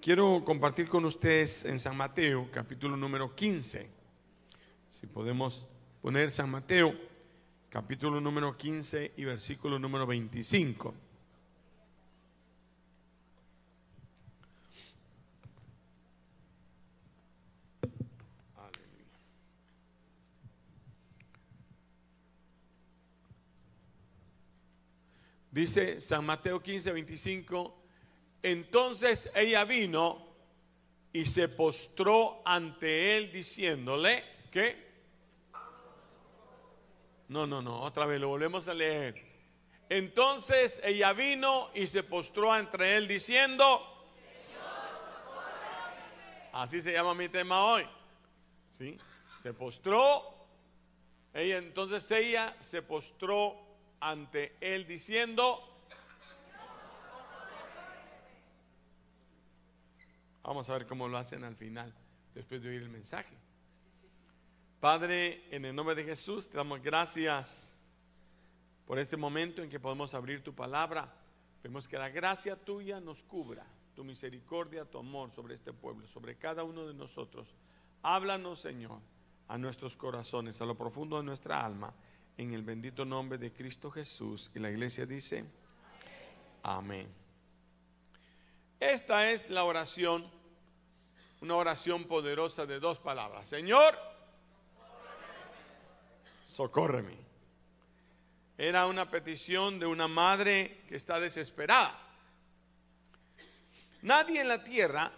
Quiero 0.00 0.42
compartir 0.46 0.88
con 0.88 1.04
ustedes 1.04 1.66
en 1.66 1.78
San 1.78 1.94
Mateo, 1.94 2.48
capítulo 2.50 2.96
número 2.96 3.34
15. 3.36 3.86
Si 4.88 5.06
podemos 5.06 5.66
poner 6.00 6.30
San 6.30 6.50
Mateo, 6.50 6.94
capítulo 7.68 8.18
número 8.18 8.56
15 8.56 9.12
y 9.18 9.24
versículo 9.26 9.78
número 9.78 10.06
25. 10.06 10.94
Dice 25.50 26.00
San 26.00 26.24
Mateo 26.24 26.62
15, 26.62 26.90
25, 26.90 27.79
entonces 28.42 29.30
ella 29.34 29.64
vino 29.64 30.26
y 31.12 31.26
se 31.26 31.48
postró 31.48 32.42
ante 32.44 33.16
él 33.16 33.32
diciéndole, 33.32 34.24
¿qué? 34.50 34.90
No, 37.28 37.46
no, 37.46 37.62
no, 37.62 37.82
otra 37.82 38.06
vez 38.06 38.20
lo 38.20 38.28
volvemos 38.28 38.66
a 38.68 38.74
leer. 38.74 39.14
Entonces 39.88 40.80
ella 40.84 41.12
vino 41.12 41.70
y 41.74 41.86
se 41.86 42.02
postró 42.02 42.52
ante 42.52 42.96
él 42.96 43.08
diciendo, 43.08 44.08
así 46.52 46.80
se 46.80 46.92
llama 46.92 47.14
mi 47.14 47.28
tema 47.28 47.64
hoy, 47.64 47.86
¿sí? 48.70 48.96
Se 49.42 49.52
postró, 49.52 50.22
ella 51.34 51.58
entonces 51.58 52.08
ella 52.10 52.56
se 52.60 52.82
postró 52.82 53.56
ante 54.00 54.56
él 54.60 54.86
diciendo, 54.86 55.69
vamos 60.42 60.68
a 60.70 60.74
ver 60.74 60.86
cómo 60.86 61.08
lo 61.08 61.18
hacen 61.18 61.44
al 61.44 61.56
final, 61.56 61.92
después 62.34 62.62
de 62.62 62.68
oír 62.68 62.82
el 62.82 62.88
mensaje. 62.88 63.36
Padre, 64.80 65.44
en 65.54 65.64
el 65.64 65.74
nombre 65.74 65.94
de 65.94 66.04
Jesús, 66.04 66.48
te 66.48 66.56
damos 66.56 66.82
gracias 66.82 67.74
por 68.86 68.98
este 68.98 69.16
momento 69.16 69.62
en 69.62 69.68
que 69.68 69.78
podemos 69.78 70.14
abrir 70.14 70.42
tu 70.42 70.54
palabra. 70.54 71.12
Vemos 71.62 71.86
que 71.86 71.98
la 71.98 72.08
gracia 72.08 72.56
tuya 72.56 72.98
nos 72.98 73.22
cubra, 73.22 73.66
tu 73.94 74.04
misericordia, 74.04 74.84
tu 74.86 74.98
amor 74.98 75.30
sobre 75.32 75.54
este 75.54 75.72
pueblo, 75.72 76.08
sobre 76.08 76.36
cada 76.36 76.64
uno 76.64 76.86
de 76.86 76.94
nosotros. 76.94 77.54
Háblanos, 78.02 78.60
Señor, 78.60 79.00
a 79.48 79.58
nuestros 79.58 79.96
corazones, 79.96 80.62
a 80.62 80.64
lo 80.64 80.76
profundo 80.76 81.18
de 81.18 81.24
nuestra 81.24 81.64
alma 81.64 81.92
en 82.38 82.54
el 82.54 82.62
bendito 82.62 83.04
nombre 83.04 83.36
de 83.36 83.52
Cristo 83.52 83.90
Jesús. 83.90 84.50
Y 84.54 84.58
la 84.60 84.70
iglesia 84.70 85.04
dice, 85.04 85.44
amén. 86.62 87.19
Esta 88.80 89.30
es 89.30 89.50
la 89.50 89.64
oración, 89.64 90.26
una 91.42 91.54
oración 91.54 92.04
poderosa 92.04 92.64
de 92.64 92.80
dos 92.80 92.98
palabras. 92.98 93.46
Señor, 93.46 93.94
socórreme. 96.46 97.14
Era 98.56 98.86
una 98.86 99.10
petición 99.10 99.78
de 99.78 99.84
una 99.84 100.08
madre 100.08 100.80
que 100.88 100.96
está 100.96 101.20
desesperada. 101.20 101.94
Nadie 104.00 104.40
en 104.40 104.48
la 104.48 104.64
tierra 104.64 105.12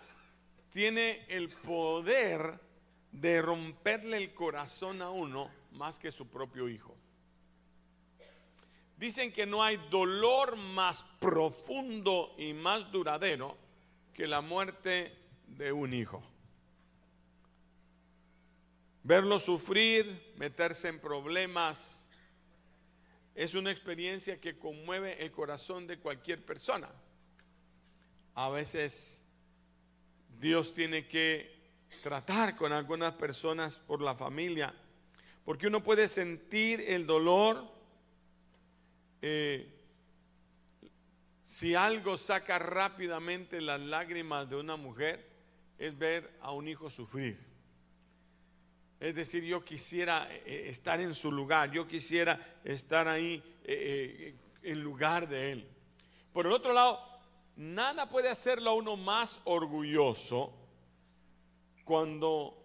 tiene 0.73 1.25
el 1.29 1.49
poder 1.49 2.59
de 3.13 3.43
romperle 3.43 4.17
el 4.17 4.35
corazón 4.35 5.03
a 5.03 5.11
uno 5.11 5.51
más 5.73 6.01
que 6.01 6.11
su 6.11 6.27
propio 6.27 6.69
hijo. 6.69 6.97
Dicen 9.03 9.33
que 9.33 9.47
no 9.47 9.65
hay 9.65 9.79
dolor 9.91 10.57
más 10.57 11.05
profundo 11.19 12.37
y 12.39 12.53
más 12.53 12.93
duradero 12.93 13.59
que 14.15 14.29
la 14.29 14.41
muerte 14.41 15.13
de 15.49 15.73
un 15.73 15.93
hijo. 15.93 16.23
Verlo 19.03 19.41
sufrir, 19.41 20.33
meterse 20.37 20.87
en 20.87 21.01
problemas, 21.01 22.07
es 23.35 23.57
una 23.57 23.73
experiencia 23.73 24.41
que 24.41 24.57
conmueve 24.57 25.21
el 25.21 25.33
corazón 25.33 25.89
de 25.89 25.99
cualquier 25.99 26.47
persona. 26.47 26.89
A 28.37 28.51
veces 28.51 29.25
Dios 30.39 30.75
tiene 30.75 31.09
que 31.09 31.53
tratar 32.05 32.55
con 32.55 32.71
algunas 32.71 33.15
personas 33.15 33.79
por 33.79 34.01
la 34.01 34.15
familia, 34.15 34.73
porque 35.45 35.67
uno 35.67 35.83
puede 35.83 36.07
sentir 36.07 36.81
el 36.83 37.05
dolor 37.05 37.72
eh, 39.23 39.73
si 41.45 41.77
algo 41.77 42.19
saca 42.19 42.59
rápidamente 42.59 43.61
las 43.61 43.81
lágrimas 43.81 44.51
de 44.51 44.57
una 44.57 44.77
mujer, 44.77 45.31
es 45.79 45.97
ver 45.97 46.37
a 46.41 46.51
un 46.51 46.67
hijo 46.67 46.91
sufrir. 46.91 47.39
Es 48.99 49.15
decir, 49.15 49.45
yo 49.45 49.65
quisiera 49.65 50.29
eh, 50.31 50.69
estar 50.69 51.01
en 51.01 51.15
su 51.15 51.31
lugar, 51.31 51.71
yo 51.71 51.87
quisiera 51.87 52.59
estar 52.65 53.07
ahí 53.07 53.43
eh, 53.65 54.35
en 54.63 54.83
lugar 54.83 55.29
de 55.29 55.53
él. 55.53 55.69
Por 56.33 56.47
el 56.47 56.53
otro 56.53 56.73
lado, 56.73 57.01
nada 57.57 58.09
puede 58.09 58.29
hacerlo 58.29 58.71
a 58.71 58.75
uno 58.75 58.97
más 58.97 59.41
orgulloso 59.45 60.53
cuando 61.85 62.59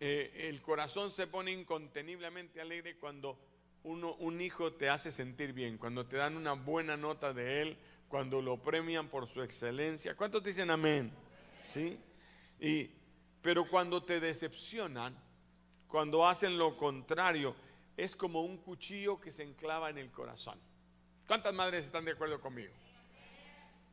el 0.00 0.60
corazón 0.62 1.12
se 1.12 1.28
pone 1.28 1.52
inconteniblemente 1.52 2.60
alegre, 2.60 2.96
cuando 2.96 3.38
un 3.84 4.40
hijo 4.40 4.72
te 4.72 4.88
hace 4.88 5.10
sentir 5.10 5.52
bien, 5.52 5.76
cuando 5.76 6.06
te 6.06 6.16
dan 6.16 6.36
una 6.36 6.52
buena 6.52 6.96
nota 6.96 7.32
de 7.32 7.62
él, 7.62 7.78
cuando 8.08 8.42
lo 8.42 8.62
premian 8.62 9.08
por 9.08 9.26
su 9.26 9.42
excelencia. 9.42 10.14
¿Cuántos 10.14 10.42
dicen 10.42 10.70
amén? 10.70 11.10
¿Sí? 11.64 11.98
Y, 12.60 12.90
pero 13.40 13.66
cuando 13.66 14.02
te 14.02 14.20
decepcionan, 14.20 15.16
cuando 15.88 16.26
hacen 16.26 16.58
lo 16.58 16.76
contrario, 16.76 17.56
es 17.96 18.14
como 18.14 18.42
un 18.42 18.58
cuchillo 18.58 19.20
que 19.20 19.32
se 19.32 19.42
enclava 19.42 19.90
en 19.90 19.98
el 19.98 20.10
corazón. 20.10 20.58
¿Cuántas 21.26 21.54
madres 21.54 21.86
están 21.86 22.04
de 22.04 22.12
acuerdo 22.12 22.40
conmigo? 22.40 22.72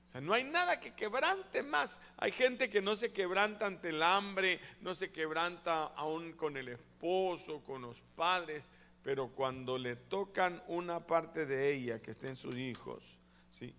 O 0.07 0.11
sea, 0.11 0.21
no 0.21 0.33
hay 0.33 0.43
nada 0.43 0.79
que 0.79 0.93
quebrante 0.93 1.61
más. 1.61 1.99
Hay 2.17 2.31
gente 2.31 2.69
que 2.69 2.81
no 2.81 2.95
se 2.95 3.13
quebranta 3.13 3.67
ante 3.67 3.89
el 3.89 4.01
hambre, 4.01 4.59
no 4.81 4.95
se 4.95 5.11
quebranta 5.11 5.85
aún 5.95 6.33
con 6.33 6.57
el 6.57 6.67
esposo, 6.69 7.63
con 7.63 7.83
los 7.83 8.01
padres 8.15 8.69
pero 9.03 9.29
cuando 9.29 9.77
le 9.77 9.95
tocan 9.95 10.61
una 10.67 11.05
parte 11.05 11.45
de 11.45 11.73
ella 11.73 12.01
que 12.01 12.11
estén 12.11 12.35
sus 12.35 12.55
hijos, 12.55 13.19
¿sí? 13.49 13.73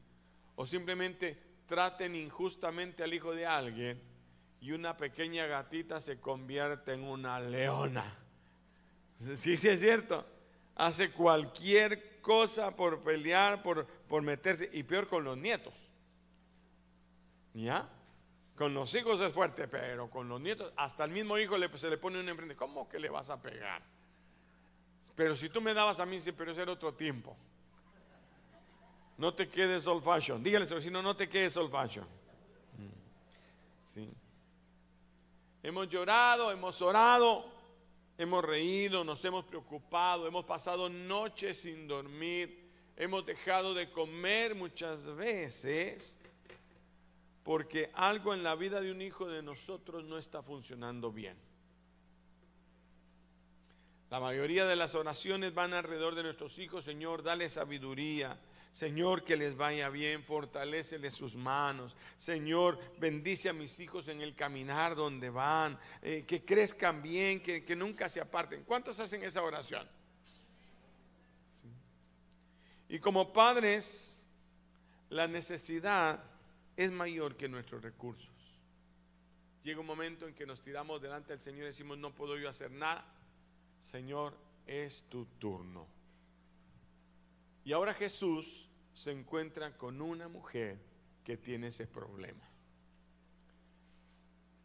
o 0.57 0.67
simplemente 0.67 1.39
traten 1.67 2.15
injustamente 2.15 3.03
al 3.03 3.15
hijo 3.15 3.33
de 3.33 3.47
alguien 3.47 4.03
y 4.61 4.73
una 4.73 4.97
pequeña 4.97 5.47
gatita 5.47 6.01
se 6.01 6.21
convierte 6.21 6.93
en 6.93 7.05
una 7.05 7.41
leona. 7.41 8.05
Sí, 9.17 9.57
sí 9.57 9.69
es 9.69 9.81
cierto. 9.81 10.27
Hace 10.75 11.11
cualquier 11.13 12.21
cosa 12.21 12.75
por 12.75 13.03
pelear, 13.03 13.63
por, 13.63 13.87
por 13.87 14.23
meterse, 14.23 14.69
y 14.73 14.83
peor 14.83 15.09
con 15.09 15.25
los 15.25 15.37
nietos. 15.37 15.91
¿Ya? 17.55 17.89
Con 18.55 18.75
los 18.75 18.95
hijos 18.95 19.21
es 19.21 19.33
fuerte, 19.33 19.69
pero 19.69 20.11
con 20.11 20.29
los 20.29 20.41
nietos, 20.41 20.73
hasta 20.77 21.05
el 21.05 21.11
mismo 21.11 21.39
hijo 21.39 21.57
se 21.77 21.89
le 21.89 21.99
pone 21.99 22.21
un 22.21 22.29
enfrente. 22.29 22.55
¿Cómo 22.55 22.89
que 22.89 22.99
le 22.99 23.09
vas 23.09 23.31
a 23.31 23.41
pegar? 23.41 23.83
Pero 25.21 25.37
si 25.37 25.51
tú 25.51 25.61
me 25.61 25.75
dabas 25.75 26.01
a 26.01 26.07
mí, 26.07 26.19
sí, 26.19 26.33
pero 26.33 26.51
ese 26.51 26.63
era 26.63 26.73
otro 26.73 26.95
tiempo. 26.95 27.37
No 29.19 29.35
te 29.35 29.47
quedes 29.47 29.87
old 29.87 30.03
fashion. 30.03 30.43
Dígale, 30.43 30.67
si 30.81 30.89
no, 30.89 31.03
no 31.03 31.15
te 31.15 31.29
quedes 31.29 31.55
old 31.59 31.71
fashion. 31.71 32.07
Mm. 32.07 33.83
Sí. 33.83 34.11
Hemos 35.63 35.91
llorado, 35.91 36.51
hemos 36.51 36.81
orado, 36.81 37.45
hemos 38.17 38.43
reído, 38.43 39.05
nos 39.05 39.23
hemos 39.27 39.45
preocupado, 39.45 40.27
hemos 40.27 40.47
pasado 40.47 40.89
noches 40.89 41.61
sin 41.61 41.87
dormir, 41.87 42.71
hemos 42.97 43.27
dejado 43.27 43.75
de 43.75 43.91
comer 43.91 44.55
muchas 44.55 45.05
veces 45.05 46.19
porque 47.43 47.91
algo 47.93 48.33
en 48.33 48.43
la 48.43 48.55
vida 48.55 48.81
de 48.81 48.91
un 48.91 49.03
hijo 49.03 49.29
de 49.29 49.43
nosotros 49.43 50.03
no 50.03 50.16
está 50.16 50.43
funcionando 50.43 51.13
bien. 51.13 51.50
La 54.10 54.18
mayoría 54.18 54.66
de 54.66 54.74
las 54.74 54.97
oraciones 54.97 55.54
van 55.54 55.72
alrededor 55.72 56.16
de 56.16 56.24
nuestros 56.24 56.59
hijos. 56.59 56.84
Señor, 56.84 57.22
dale 57.22 57.48
sabiduría. 57.48 58.36
Señor, 58.72 59.22
que 59.22 59.36
les 59.36 59.57
vaya 59.57 59.89
bien, 59.89 60.24
fortalecele 60.24 61.12
sus 61.12 61.36
manos. 61.36 61.97
Señor, 62.16 62.78
bendice 62.98 63.48
a 63.48 63.53
mis 63.53 63.78
hijos 63.78 64.09
en 64.09 64.21
el 64.21 64.34
caminar 64.34 64.97
donde 64.97 65.30
van, 65.30 65.78
eh, 66.03 66.24
que 66.27 66.45
crezcan 66.45 67.01
bien, 67.03 67.41
que, 67.41 67.65
que, 67.65 67.77
nunca 67.77 68.09
se 68.09 68.21
aparten. 68.21 68.65
¿Cuántos 68.65 68.98
hacen 68.98 69.22
esa 69.22 69.42
oración? 69.42 69.89
Y 72.89 72.98
como 72.98 73.33
padres, 73.33 74.21
la 75.09 75.28
necesidad 75.28 76.22
es 76.77 76.91
mayor 76.91 77.36
que 77.36 77.48
nuestros 77.48 77.83
recursos. 77.83 78.28
Llega 79.63 79.80
un 79.80 79.86
momento 79.86 80.27
en 80.27 80.34
que 80.34 80.47
nos 80.47 80.60
tiramos 80.60 81.01
delante 81.01 81.33
del 81.33 81.41
Señor 81.41 81.63
y 81.63 81.66
decimos, 81.66 81.98
no 81.98 82.13
puedo 82.13 82.36
yo 82.36 82.48
hacer 82.48 82.72
nada 82.72 83.04
Señor, 83.80 84.36
es 84.66 85.04
tu 85.09 85.24
turno. 85.38 85.86
Y 87.65 87.72
ahora 87.72 87.94
Jesús 87.94 88.68
se 88.94 89.10
encuentra 89.10 89.77
con 89.77 90.00
una 90.00 90.28
mujer 90.28 90.78
que 91.24 91.36
tiene 91.36 91.68
ese 91.68 91.86
problema. 91.86 92.47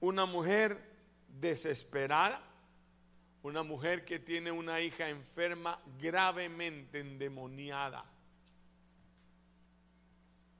una 0.02 0.26
mujer 0.26 0.78
desesperada, 1.28 2.40
una 3.42 3.64
mujer 3.64 4.06
que 4.06 4.20
tiene 4.20 4.52
una 4.52 4.80
hija 4.80 5.10
enferma 5.10 5.80
gravemente 6.00 7.00
endemoniada. 7.00 8.06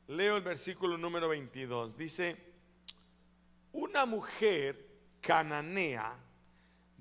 Leo 0.08 0.38
el 0.38 0.44
versículo 0.44 0.98
número 0.98 1.30
22. 1.30 1.96
Dice, 1.96 2.38
una 3.72 4.06
mujer 4.06 4.88
cananea 5.22 6.18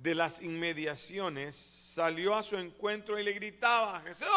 de 0.04 0.14
las 0.14 0.42
inmediaciones 0.42 1.56
salió 1.56 2.34
a 2.34 2.42
su 2.42 2.58
encuentro 2.58 3.18
y 3.18 3.22
le 3.22 3.32
gritaba, 3.32 4.02
Jesús, 4.02 4.28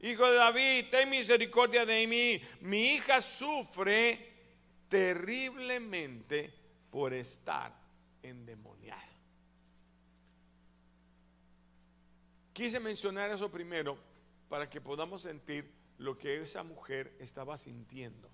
hijo 0.00 0.30
de 0.30 0.36
David, 0.36 0.84
ten 0.90 1.08
misericordia 1.08 1.86
de 1.86 2.06
mí. 2.06 2.42
Mi 2.60 2.92
hija 2.92 3.22
sufre 3.22 4.34
terriblemente 4.90 6.52
por 6.90 7.14
estar 7.14 7.72
endemoniada. 8.22 9.00
Quise 12.52 12.78
mencionar 12.78 13.30
eso 13.30 13.50
primero 13.50 13.96
para 14.50 14.68
que 14.68 14.78
podamos 14.78 15.22
sentir 15.22 15.72
lo 15.96 16.18
que 16.18 16.42
esa 16.42 16.62
mujer 16.62 17.16
estaba 17.18 17.56
sintiendo. 17.56 18.28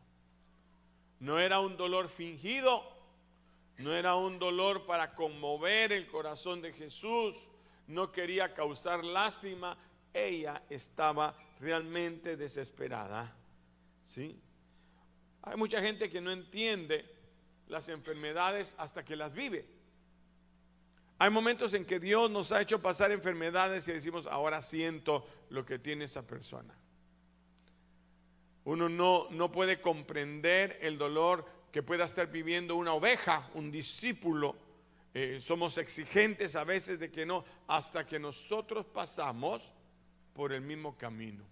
No 1.20 1.38
era 1.38 1.60
un 1.60 1.76
dolor 1.76 2.08
fingido, 2.08 3.01
no 3.78 3.94
era 3.94 4.14
un 4.14 4.38
dolor 4.38 4.86
para 4.86 5.14
conmover 5.14 5.92
el 5.92 6.06
corazón 6.06 6.62
de 6.62 6.72
Jesús, 6.72 7.48
no 7.86 8.12
quería 8.12 8.54
causar 8.54 9.04
lástima, 9.04 9.76
ella 10.12 10.62
estaba 10.68 11.34
realmente 11.60 12.36
desesperada. 12.36 13.34
¿Sí? 14.02 14.38
Hay 15.42 15.56
mucha 15.56 15.80
gente 15.80 16.10
que 16.10 16.20
no 16.20 16.30
entiende 16.30 17.04
las 17.68 17.88
enfermedades 17.88 18.74
hasta 18.78 19.04
que 19.04 19.16
las 19.16 19.32
vive. 19.32 19.66
Hay 21.18 21.30
momentos 21.30 21.72
en 21.74 21.84
que 21.84 22.00
Dios 22.00 22.30
nos 22.30 22.52
ha 22.52 22.60
hecho 22.60 22.82
pasar 22.82 23.10
enfermedades 23.12 23.86
y 23.88 23.92
decimos, 23.92 24.26
ahora 24.26 24.60
siento 24.60 25.26
lo 25.50 25.64
que 25.64 25.78
tiene 25.78 26.04
esa 26.04 26.26
persona. 26.26 26.76
Uno 28.64 28.88
no, 28.88 29.28
no 29.30 29.50
puede 29.50 29.80
comprender 29.80 30.78
el 30.82 30.98
dolor 30.98 31.46
que 31.72 31.82
pueda 31.82 32.04
estar 32.04 32.30
viviendo 32.30 32.76
una 32.76 32.92
oveja, 32.92 33.50
un 33.54 33.72
discípulo. 33.72 34.54
Eh, 35.14 35.38
somos 35.40 35.78
exigentes 35.78 36.54
a 36.54 36.64
veces 36.64 37.00
de 37.00 37.10
que 37.10 37.24
no, 37.24 37.44
hasta 37.66 38.06
que 38.06 38.18
nosotros 38.18 38.84
pasamos 38.84 39.72
por 40.34 40.52
el 40.52 40.60
mismo 40.60 40.96
camino. 40.98 41.44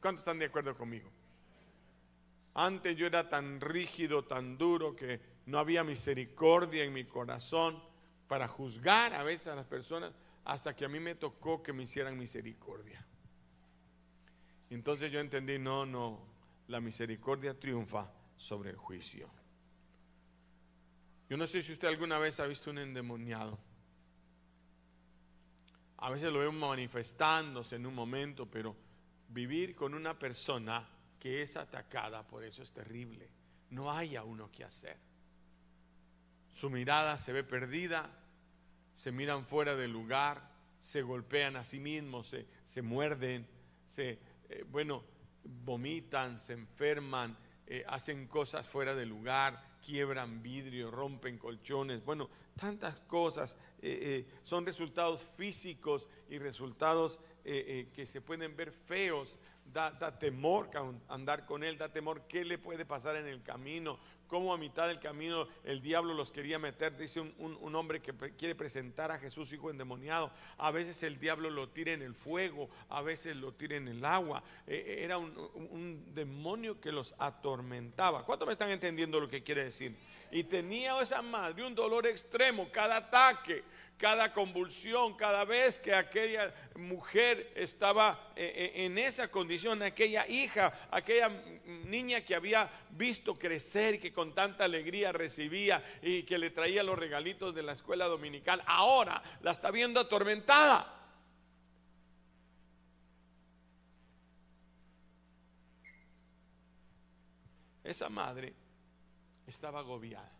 ¿Cuántos 0.00 0.22
están 0.22 0.38
de 0.38 0.46
acuerdo 0.46 0.74
conmigo? 0.74 1.10
Antes 2.54 2.96
yo 2.96 3.06
era 3.06 3.28
tan 3.28 3.60
rígido, 3.60 4.24
tan 4.24 4.56
duro, 4.56 4.96
que 4.96 5.20
no 5.46 5.58
había 5.58 5.84
misericordia 5.84 6.84
en 6.84 6.92
mi 6.92 7.04
corazón 7.04 7.82
para 8.28 8.48
juzgar 8.48 9.12
a 9.12 9.22
veces 9.22 9.48
a 9.48 9.54
las 9.54 9.66
personas, 9.66 10.12
hasta 10.44 10.74
que 10.74 10.86
a 10.86 10.88
mí 10.88 10.98
me 10.98 11.14
tocó 11.14 11.62
que 11.62 11.72
me 11.72 11.82
hicieran 11.82 12.18
misericordia. 12.18 13.06
Entonces 14.70 15.12
yo 15.12 15.20
entendí, 15.20 15.58
no, 15.58 15.84
no, 15.84 16.20
la 16.68 16.80
misericordia 16.80 17.58
triunfa 17.58 18.10
sobre 18.36 18.70
el 18.70 18.76
juicio. 18.76 19.28
Yo 21.32 21.38
no 21.38 21.46
sé 21.46 21.62
si 21.62 21.72
usted 21.72 21.88
alguna 21.88 22.18
vez 22.18 22.38
ha 22.40 22.46
visto 22.46 22.70
un 22.70 22.76
endemoniado. 22.76 23.58
A 25.96 26.10
veces 26.10 26.30
lo 26.30 26.40
vemos 26.40 26.68
manifestándose 26.68 27.76
en 27.76 27.86
un 27.86 27.94
momento, 27.94 28.44
pero 28.50 28.76
vivir 29.28 29.74
con 29.74 29.94
una 29.94 30.18
persona 30.18 30.86
que 31.18 31.40
es 31.40 31.56
atacada, 31.56 32.26
por 32.26 32.44
eso 32.44 32.62
es 32.62 32.70
terrible. 32.70 33.30
No 33.70 33.90
hay 33.90 34.14
a 34.14 34.24
uno 34.24 34.52
que 34.52 34.62
hacer. 34.62 34.98
Su 36.50 36.68
mirada 36.68 37.16
se 37.16 37.32
ve 37.32 37.44
perdida, 37.44 38.10
se 38.92 39.10
miran 39.10 39.46
fuera 39.46 39.74
del 39.74 39.90
lugar, 39.90 40.50
se 40.80 41.00
golpean 41.00 41.56
a 41.56 41.64
sí 41.64 41.80
mismos, 41.80 42.28
se, 42.28 42.46
se 42.62 42.82
muerden, 42.82 43.48
se, 43.86 44.18
eh, 44.50 44.66
bueno, 44.68 45.02
vomitan, 45.42 46.38
se 46.38 46.52
enferman, 46.52 47.34
eh, 47.66 47.86
hacen 47.88 48.26
cosas 48.26 48.68
fuera 48.68 48.94
de 48.94 49.06
lugar, 49.06 49.71
quiebran 49.84 50.42
vidrio, 50.42 50.90
rompen 50.90 51.38
colchones, 51.38 52.04
bueno, 52.04 52.30
tantas 52.56 53.00
cosas 53.02 53.56
eh, 53.80 54.26
eh, 54.26 54.38
son 54.42 54.64
resultados 54.64 55.24
físicos 55.36 56.08
y 56.30 56.38
resultados 56.38 57.18
que 57.44 58.06
se 58.06 58.20
pueden 58.20 58.56
ver 58.56 58.70
feos. 58.70 59.36
Da, 59.64 59.90
da 59.90 60.18
temor 60.18 60.68
andar 61.08 61.46
con 61.46 61.64
él, 61.64 61.78
da 61.78 61.88
temor 61.88 62.26
qué 62.28 62.44
le 62.44 62.58
puede 62.58 62.84
pasar 62.84 63.16
en 63.16 63.26
el 63.26 63.42
camino, 63.42 63.98
cómo 64.26 64.52
a 64.52 64.58
mitad 64.58 64.86
del 64.86 64.98
camino 64.98 65.46
el 65.64 65.80
diablo 65.80 66.14
los 66.14 66.30
quería 66.30 66.58
meter, 66.58 66.96
dice 66.96 67.20
un, 67.20 67.74
hombre 67.74 68.00
que 68.00 68.12
quiere 68.32 68.54
presentar 68.54 69.10
a 69.10 69.18
Jesús 69.18 69.52
hijo 69.52 69.70
endemoniado. 69.70 70.30
A 70.58 70.70
veces 70.70 71.02
el 71.02 71.18
diablo 71.18 71.50
lo 71.50 71.68
tira 71.68 71.92
en 71.92 72.02
el 72.02 72.14
fuego, 72.14 72.70
a 72.88 73.02
veces 73.02 73.36
lo 73.36 73.52
tira 73.52 73.76
en 73.76 73.88
el 73.88 74.04
agua. 74.04 74.42
E, 74.66 74.74
e, 74.74 75.04
era 75.04 75.18
un, 75.18 75.36
un 75.54 76.14
demonio 76.14 76.80
que 76.80 76.92
los 76.92 77.14
atormentaba. 77.18 78.24
¿Cuántos 78.24 78.46
me 78.46 78.52
están 78.52 78.70
entendiendo 78.70 79.20
lo 79.20 79.28
que 79.28 79.42
quiere 79.42 79.64
decir? 79.64 79.96
Y 80.30 80.44
tenía 80.44 80.98
esa 81.00 81.20
madre 81.20 81.66
un 81.66 81.74
dolor 81.74 82.06
extremo, 82.06 82.70
cada 82.72 82.96
ataque 82.96 83.64
cada 84.02 84.32
convulsión, 84.32 85.14
cada 85.14 85.44
vez 85.44 85.78
que 85.78 85.94
aquella 85.94 86.52
mujer 86.74 87.52
estaba 87.54 88.32
eh, 88.34 88.72
eh, 88.74 88.84
en 88.84 88.98
esa 88.98 89.30
condición, 89.30 89.80
aquella 89.80 90.26
hija, 90.26 90.88
aquella 90.90 91.28
niña 91.84 92.20
que 92.20 92.34
había 92.34 92.68
visto 92.90 93.36
crecer, 93.36 94.00
que 94.00 94.12
con 94.12 94.34
tanta 94.34 94.64
alegría 94.64 95.12
recibía 95.12 95.84
y 96.02 96.24
que 96.24 96.36
le 96.36 96.50
traía 96.50 96.82
los 96.82 96.98
regalitos 96.98 97.54
de 97.54 97.62
la 97.62 97.74
escuela 97.74 98.06
dominical, 98.06 98.60
ahora 98.66 99.22
la 99.40 99.52
está 99.52 99.70
viendo 99.70 100.00
atormentada. 100.00 100.98
Esa 107.84 108.08
madre 108.08 108.52
estaba 109.46 109.78
agobiada. 109.78 110.32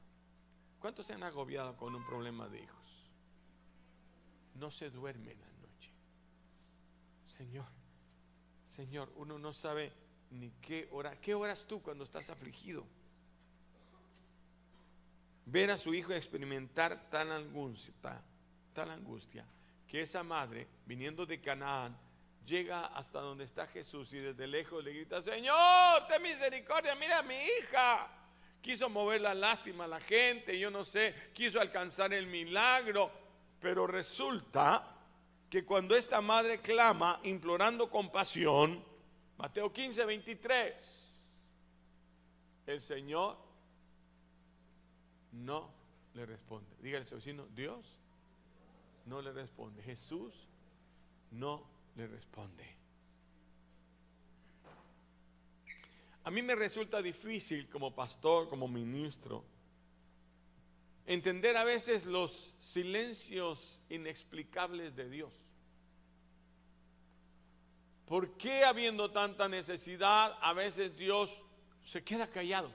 ¿Cuántos 0.80 1.06
se 1.06 1.12
han 1.12 1.22
agobiado 1.22 1.76
con 1.76 1.94
un 1.94 2.04
problema 2.04 2.48
de 2.48 2.58
hijos? 2.58 2.81
No 4.54 4.70
se 4.70 4.90
duerme 4.90 5.32
en 5.32 5.40
la 5.40 5.46
noche. 5.46 5.90
Señor, 7.24 7.66
Señor, 8.66 9.12
uno 9.16 9.38
no 9.38 9.52
sabe 9.52 9.92
ni 10.30 10.50
qué 10.62 10.88
hora. 10.92 11.20
¿Qué 11.20 11.34
horas 11.34 11.66
tú 11.66 11.82
cuando 11.82 12.04
estás 12.04 12.30
afligido? 12.30 12.86
Ver 15.44 15.70
a 15.70 15.76
su 15.76 15.92
hijo 15.92 16.12
experimentar 16.12 17.10
tal 17.10 17.32
angustia, 17.32 18.22
tal 18.72 18.90
angustia, 18.90 19.44
que 19.86 20.02
esa 20.02 20.22
madre, 20.22 20.66
viniendo 20.86 21.26
de 21.26 21.40
Canaán, 21.40 21.98
llega 22.46 22.86
hasta 22.86 23.20
donde 23.20 23.44
está 23.44 23.66
Jesús 23.66 24.12
y 24.12 24.18
desde 24.18 24.46
lejos 24.46 24.82
le 24.82 24.92
grita, 24.92 25.20
Señor, 25.20 26.06
ten 26.08 26.22
misericordia, 26.22 26.94
mira 26.94 27.18
a 27.18 27.22
mi 27.22 27.34
hija. 27.34 28.08
Quiso 28.60 28.88
mover 28.88 29.20
la 29.20 29.34
lástima 29.34 29.84
a 29.84 29.88
la 29.88 30.00
gente, 30.00 30.58
yo 30.58 30.70
no 30.70 30.84
sé, 30.84 31.30
quiso 31.34 31.60
alcanzar 31.60 32.12
el 32.12 32.28
milagro, 32.28 33.10
pero 33.62 33.86
resulta 33.86 34.84
que 35.48 35.64
cuando 35.64 35.94
esta 35.94 36.20
madre 36.20 36.60
clama 36.60 37.20
implorando 37.22 37.88
compasión, 37.88 38.82
Mateo 39.38 39.72
15, 39.72 40.04
23, 40.04 41.24
el 42.66 42.80
Señor 42.80 43.36
no 45.32 45.70
le 46.14 46.26
responde. 46.26 46.74
Dígale 46.80 47.06
a 47.10 47.14
vecino, 47.14 47.46
Dios 47.54 47.86
no 49.06 49.22
le 49.22 49.32
responde. 49.32 49.82
Jesús 49.82 50.48
no 51.30 51.62
le 51.94 52.08
responde. 52.08 52.64
A 56.24 56.30
mí 56.30 56.42
me 56.42 56.54
resulta 56.54 57.00
difícil 57.00 57.68
como 57.68 57.94
pastor, 57.94 58.48
como 58.48 58.68
ministro, 58.68 59.44
entender 61.12 61.56
a 61.56 61.64
veces 61.64 62.06
los 62.06 62.54
silencios 62.60 63.80
inexplicables 63.88 64.94
de 64.96 65.10
Dios. 65.10 65.32
¿Por 68.06 68.36
qué 68.36 68.64
habiendo 68.64 69.10
tanta 69.10 69.48
necesidad 69.48 70.36
a 70.40 70.52
veces 70.52 70.96
Dios 70.96 71.42
se 71.82 72.02
queda 72.02 72.26
callado? 72.26 72.72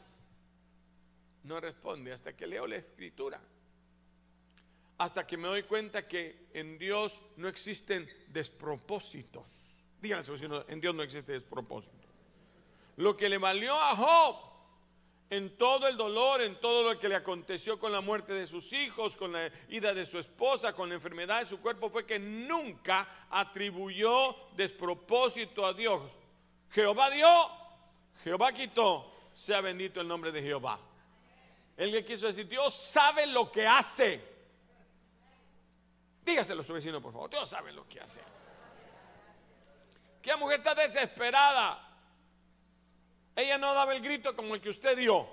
No 1.43 1.59
responde 1.59 2.11
hasta 2.11 2.35
que 2.35 2.47
leo 2.47 2.67
la 2.67 2.77
escritura. 2.77 3.41
Hasta 4.97 5.27
que 5.27 5.37
me 5.37 5.47
doy 5.47 5.63
cuenta 5.63 6.07
que 6.07 6.47
en 6.53 6.77
Dios 6.77 7.21
no 7.37 7.47
existen 7.47 8.09
despropósitos. 8.29 9.85
Díganle, 10.01 10.63
en 10.67 10.81
Dios 10.81 10.95
no 10.95 11.03
existe 11.03 11.33
despropósito. 11.33 12.07
Lo 12.97 13.15
que 13.15 13.29
le 13.29 13.37
valió 13.37 13.73
a 13.73 13.95
Job 13.95 14.56
en 15.29 15.57
todo 15.57 15.87
el 15.87 15.97
dolor, 15.97 16.41
en 16.41 16.59
todo 16.59 16.93
lo 16.93 16.99
que 16.99 17.09
le 17.09 17.15
aconteció 17.15 17.79
con 17.79 17.91
la 17.91 18.01
muerte 18.01 18.33
de 18.33 18.47
sus 18.47 18.71
hijos, 18.73 19.15
con 19.15 19.33
la 19.33 19.51
ida 19.69 19.93
de 19.93 20.05
su 20.05 20.19
esposa, 20.19 20.73
con 20.73 20.89
la 20.89 20.95
enfermedad 20.95 21.41
de 21.41 21.45
su 21.45 21.59
cuerpo, 21.59 21.89
fue 21.89 22.05
que 22.05 22.17
nunca 22.17 23.25
atribuyó 23.29 24.35
despropósito 24.55 25.65
a 25.65 25.73
Dios. 25.73 26.01
Jehová 26.71 27.09
dio, 27.09 27.27
Jehová 28.23 28.53
quitó, 28.53 29.13
sea 29.33 29.61
bendito 29.61 29.99
el 29.99 30.07
nombre 30.07 30.31
de 30.31 30.41
Jehová. 30.41 30.79
Él 31.75 31.91
que 31.91 32.05
quiso 32.05 32.27
decir, 32.27 32.47
Dios 32.47 32.73
sabe 32.73 33.27
lo 33.27 33.51
que 33.51 33.67
hace. 33.67 34.37
Dígaselo 36.25 36.61
a 36.61 36.65
su 36.65 36.73
vecino, 36.73 37.01
por 37.01 37.13
favor. 37.13 37.29
Dios 37.29 37.49
sabe 37.49 37.71
lo 37.71 37.87
que 37.87 37.99
hace. 37.99 38.21
La 40.27 40.35
mujer 40.35 40.59
está 40.59 40.75
desesperada. 40.75 41.86
Ella 43.37 43.59
no 43.59 43.71
daba 43.75 43.95
el 43.95 44.01
grito 44.01 44.35
como 44.35 44.55
el 44.55 44.61
que 44.61 44.69
usted 44.69 44.97
dio. 44.97 45.29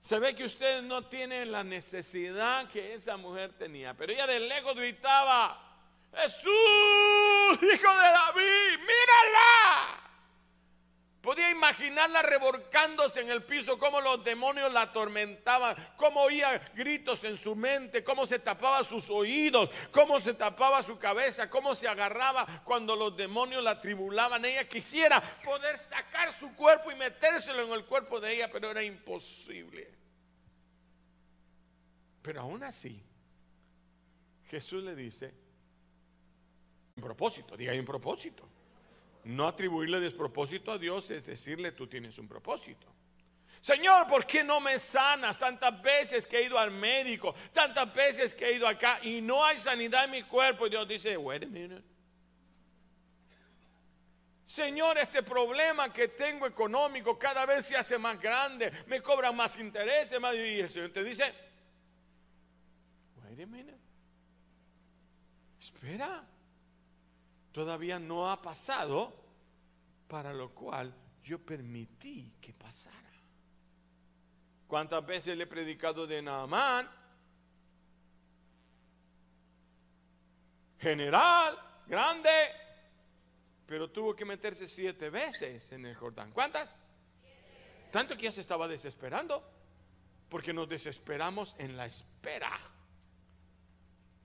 Se 0.00 0.20
ve 0.20 0.32
que 0.36 0.44
usted 0.44 0.82
no 0.82 1.06
tiene 1.06 1.44
la 1.44 1.64
necesidad 1.64 2.70
que 2.70 2.94
esa 2.94 3.16
mujer 3.16 3.52
tenía. 3.58 3.92
Pero 3.92 4.12
ella 4.12 4.28
de 4.28 4.38
lejos 4.38 4.76
gritaba, 4.76 5.60
Jesús, 6.14 6.52
hijo 7.50 7.60
de 7.60 8.10
David, 8.12 8.78
mírala. 8.78 10.05
Podía 11.26 11.50
imaginarla 11.50 12.22
revolcándose 12.22 13.20
en 13.20 13.30
el 13.30 13.42
piso, 13.42 13.76
cómo 13.80 14.00
los 14.00 14.22
demonios 14.22 14.72
la 14.72 14.82
atormentaban, 14.82 15.74
cómo 15.96 16.20
oía 16.20 16.56
gritos 16.72 17.24
en 17.24 17.36
su 17.36 17.56
mente, 17.56 18.04
cómo 18.04 18.26
se 18.26 18.38
tapaba 18.38 18.84
sus 18.84 19.10
oídos, 19.10 19.68
cómo 19.90 20.20
se 20.20 20.34
tapaba 20.34 20.84
su 20.84 21.00
cabeza, 21.00 21.50
cómo 21.50 21.74
se 21.74 21.88
agarraba 21.88 22.62
cuando 22.62 22.94
los 22.94 23.16
demonios 23.16 23.64
la 23.64 23.80
tribulaban. 23.80 24.44
Ella 24.44 24.68
quisiera 24.68 25.20
poder 25.44 25.76
sacar 25.78 26.32
su 26.32 26.54
cuerpo 26.54 26.92
y 26.92 26.94
metérselo 26.94 27.64
en 27.64 27.72
el 27.72 27.86
cuerpo 27.86 28.20
de 28.20 28.32
ella, 28.32 28.48
pero 28.52 28.70
era 28.70 28.84
imposible. 28.84 29.90
Pero 32.22 32.42
aún 32.42 32.62
así, 32.62 33.02
Jesús 34.48 34.84
le 34.84 34.94
dice, 34.94 35.34
un 36.94 37.02
propósito, 37.02 37.56
diga, 37.56 37.72
hay 37.72 37.80
un 37.80 37.84
propósito. 37.84 38.48
No 39.26 39.48
atribuirle 39.48 39.98
despropósito 39.98 40.70
a 40.70 40.78
Dios 40.78 41.10
es 41.10 41.26
decirle 41.26 41.72
tú 41.72 41.88
tienes 41.88 42.16
un 42.18 42.28
propósito. 42.28 42.86
Señor, 43.60 44.06
¿por 44.06 44.24
qué 44.24 44.44
no 44.44 44.60
me 44.60 44.78
sanas? 44.78 45.36
Tantas 45.36 45.82
veces 45.82 46.28
que 46.28 46.38
he 46.38 46.42
ido 46.44 46.56
al 46.56 46.70
médico, 46.70 47.34
tantas 47.52 47.92
veces 47.92 48.32
que 48.32 48.46
he 48.46 48.52
ido 48.52 48.68
acá 48.68 49.00
y 49.02 49.20
no 49.20 49.44
hay 49.44 49.58
sanidad 49.58 50.04
en 50.04 50.12
mi 50.12 50.22
cuerpo. 50.22 50.68
Y 50.68 50.70
Dios 50.70 50.86
dice, 50.86 51.16
wait 51.16 51.42
a 51.42 51.46
minute. 51.46 51.82
Señor, 54.44 54.96
este 54.96 55.24
problema 55.24 55.92
que 55.92 56.06
tengo 56.06 56.46
económico 56.46 57.18
cada 57.18 57.44
vez 57.46 57.66
se 57.66 57.76
hace 57.76 57.98
más 57.98 58.20
grande, 58.20 58.70
me 58.86 59.02
cobran 59.02 59.34
más 59.34 59.58
intereses, 59.58 60.20
más 60.20 60.36
y 60.36 60.60
el 60.60 60.70
Señor 60.70 60.90
te 60.90 61.02
dice, 61.02 61.24
wait 63.24 63.40
a 63.40 63.46
minute. 63.46 63.80
Espera 65.58 66.35
todavía 67.56 67.98
no 67.98 68.30
ha 68.30 68.42
pasado, 68.42 69.16
para 70.06 70.34
lo 70.34 70.54
cual 70.54 70.94
yo 71.24 71.38
permití 71.38 72.34
que 72.38 72.52
pasara. 72.52 73.10
¿Cuántas 74.66 75.06
veces 75.06 75.38
le 75.38 75.44
he 75.44 75.46
predicado 75.46 76.06
de 76.06 76.20
Naamán? 76.20 76.86
General, 80.78 81.58
grande, 81.86 82.28
pero 83.64 83.90
tuvo 83.90 84.14
que 84.14 84.26
meterse 84.26 84.66
siete 84.66 85.08
veces 85.08 85.72
en 85.72 85.86
el 85.86 85.94
Jordán. 85.94 86.32
¿Cuántas? 86.32 86.76
Tanto 87.90 88.18
que 88.18 88.24
ya 88.24 88.32
se 88.32 88.42
estaba 88.42 88.68
desesperando, 88.68 89.42
porque 90.28 90.52
nos 90.52 90.68
desesperamos 90.68 91.56
en 91.58 91.74
la 91.74 91.86
espera. 91.86 92.52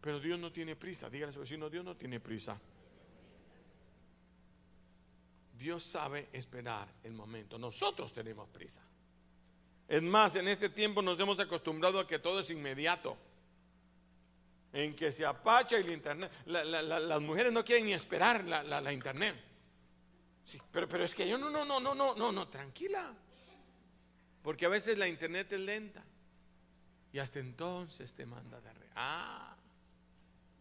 Pero 0.01 0.19
Dios 0.19 0.37
no 0.37 0.51
tiene 0.51 0.75
prisa. 0.75 1.09
Dígale 1.09 1.29
a 1.29 1.33
su 1.33 1.39
vecino, 1.39 1.69
Dios 1.69 1.85
no 1.85 1.95
tiene 1.95 2.19
prisa. 2.19 2.59
Dios 5.61 5.83
sabe 5.83 6.27
esperar 6.33 6.87
el 7.03 7.13
momento. 7.13 7.59
Nosotros 7.59 8.11
tenemos 8.11 8.49
prisa. 8.49 8.81
Es 9.87 10.01
más, 10.01 10.35
en 10.35 10.47
este 10.47 10.69
tiempo 10.69 11.03
nos 11.03 11.19
hemos 11.19 11.39
acostumbrado 11.39 11.99
a 11.99 12.07
que 12.07 12.17
todo 12.17 12.39
es 12.39 12.49
inmediato. 12.49 13.15
En 14.73 14.95
que 14.95 15.11
se 15.11 15.23
apacha 15.23 15.77
el 15.77 15.91
internet. 15.91 16.31
las 16.45 17.21
mujeres 17.21 17.53
no 17.53 17.63
quieren 17.63 17.85
ni 17.85 17.93
esperar 17.93 18.43
la, 18.43 18.91
internet. 18.91 19.35
Sí, 20.45 20.59
pero, 20.71 20.89
pero 20.89 21.03
es 21.03 21.13
que 21.13 21.27
yo 21.27 21.37
no, 21.37 21.51
no, 21.51 21.63
no, 21.63 21.79
no, 21.79 21.93
no, 21.93 22.15
no, 22.15 22.31
no, 22.31 22.47
tranquila. 22.47 23.13
Porque 24.41 24.65
a 24.65 24.69
veces 24.69 24.97
la 24.97 25.07
internet 25.07 25.53
es 25.53 25.59
lenta. 25.59 26.03
Y 27.13 27.19
hasta 27.19 27.39
entonces 27.39 28.15
te 28.15 28.25
manda 28.25 28.59
de 28.61 28.73
re. 28.73 28.89
Ah, 28.95 29.55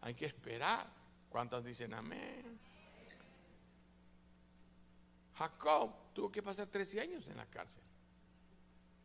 hay 0.01 0.13
que 0.13 0.27
esperar. 0.27 0.85
¿Cuántos 1.29 1.65
dicen 1.65 1.93
amén? 1.95 2.59
Jacob 5.37 5.91
tuvo 6.13 6.31
que 6.31 6.41
pasar 6.41 6.67
13 6.67 7.01
años 7.01 7.27
en 7.27 7.37
la 7.37 7.45
cárcel. 7.45 7.81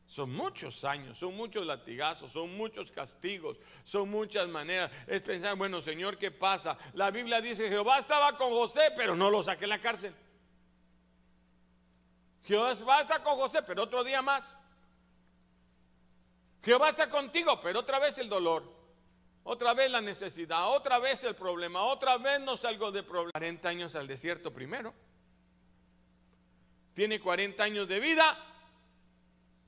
Son 0.06 0.30
muchos 0.32 0.84
años, 0.84 1.18
son 1.18 1.34
muchos 1.34 1.66
latigazos, 1.66 2.30
son 2.30 2.56
muchos 2.56 2.92
castigos, 2.92 3.58
son 3.82 4.08
muchas 4.08 4.48
maneras. 4.48 4.90
Es 5.06 5.20
pensar, 5.22 5.56
bueno, 5.56 5.82
Señor, 5.82 6.16
¿qué 6.16 6.30
pasa? 6.30 6.78
La 6.92 7.10
Biblia 7.10 7.40
dice, 7.40 7.68
Jehová 7.68 7.98
estaba 7.98 8.36
con 8.36 8.50
José, 8.50 8.92
pero 8.96 9.16
no 9.16 9.30
lo 9.30 9.42
saqué 9.42 9.62
de 9.62 9.66
la 9.66 9.80
cárcel. 9.80 10.14
Jehová 12.44 13.00
está 13.00 13.20
con 13.24 13.34
José, 13.36 13.62
pero 13.62 13.82
otro 13.82 14.04
día 14.04 14.22
más. 14.22 14.56
Jehová 16.62 16.90
está 16.90 17.10
contigo, 17.10 17.60
pero 17.60 17.80
otra 17.80 17.98
vez 17.98 18.16
el 18.18 18.28
dolor, 18.28 18.72
otra 19.42 19.74
vez 19.74 19.90
la 19.90 20.00
necesidad, 20.00 20.70
otra 20.70 21.00
vez 21.00 21.24
el 21.24 21.34
problema, 21.34 21.82
otra 21.82 22.16
vez 22.18 22.40
no 22.40 22.56
salgo 22.56 22.92
de 22.92 23.02
problema. 23.02 23.32
40 23.32 23.68
años 23.68 23.96
al 23.96 24.06
desierto 24.06 24.52
primero 24.52 24.94
tiene 26.96 27.20
40 27.20 27.62
años 27.62 27.86
de 27.86 28.00
vida 28.00 28.24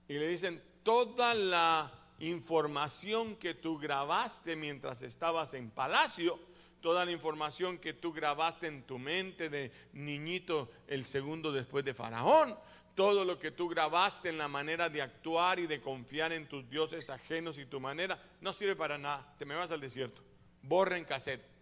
y 0.08 0.14
le 0.14 0.28
dicen 0.28 0.62
toda 0.82 1.34
la 1.34 1.92
información 2.20 3.36
que 3.36 3.52
tú 3.52 3.76
grabaste 3.76 4.56
mientras 4.56 5.02
estabas 5.02 5.52
en 5.52 5.68
palacio, 5.68 6.40
toda 6.80 7.04
la 7.04 7.12
información 7.12 7.76
que 7.76 7.92
tú 7.92 8.14
grabaste 8.14 8.66
en 8.66 8.82
tu 8.84 8.98
mente 8.98 9.50
de 9.50 9.70
niñito 9.92 10.70
el 10.86 11.04
segundo 11.04 11.52
después 11.52 11.84
de 11.84 11.92
Faraón, 11.92 12.58
todo 12.94 13.26
lo 13.26 13.38
que 13.38 13.50
tú 13.50 13.68
grabaste 13.68 14.30
en 14.30 14.38
la 14.38 14.48
manera 14.48 14.88
de 14.88 15.02
actuar 15.02 15.58
y 15.58 15.66
de 15.66 15.82
confiar 15.82 16.32
en 16.32 16.48
tus 16.48 16.66
dioses 16.70 17.10
ajenos 17.10 17.58
y 17.58 17.66
tu 17.66 17.78
manera, 17.78 18.18
no 18.40 18.54
sirve 18.54 18.74
para 18.74 18.96
nada. 18.96 19.34
Te 19.36 19.44
me 19.44 19.54
vas 19.54 19.70
al 19.70 19.82
desierto. 19.82 20.22
Borra 20.62 20.96
en 20.96 21.04
cassette. 21.04 21.57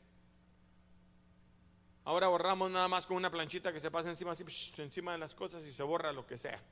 Ahora 2.07 2.29
borramos 2.29 2.71
nada 2.71 2.87
más 2.87 3.05
con 3.05 3.17
una 3.17 3.33
planchita 3.33 3.73
que 3.73 3.81
se 3.81 3.91
pasa 3.91 4.09
encima, 4.09 4.31
así, 4.31 4.45
encima 4.79 5.11
de 5.11 5.19
las 5.19 5.35
cosas 5.35 5.67
y 5.67 5.73
se 5.73 5.83
borra 5.83 6.13
lo 6.13 6.25
que 6.25 6.39
sea. 6.39 6.63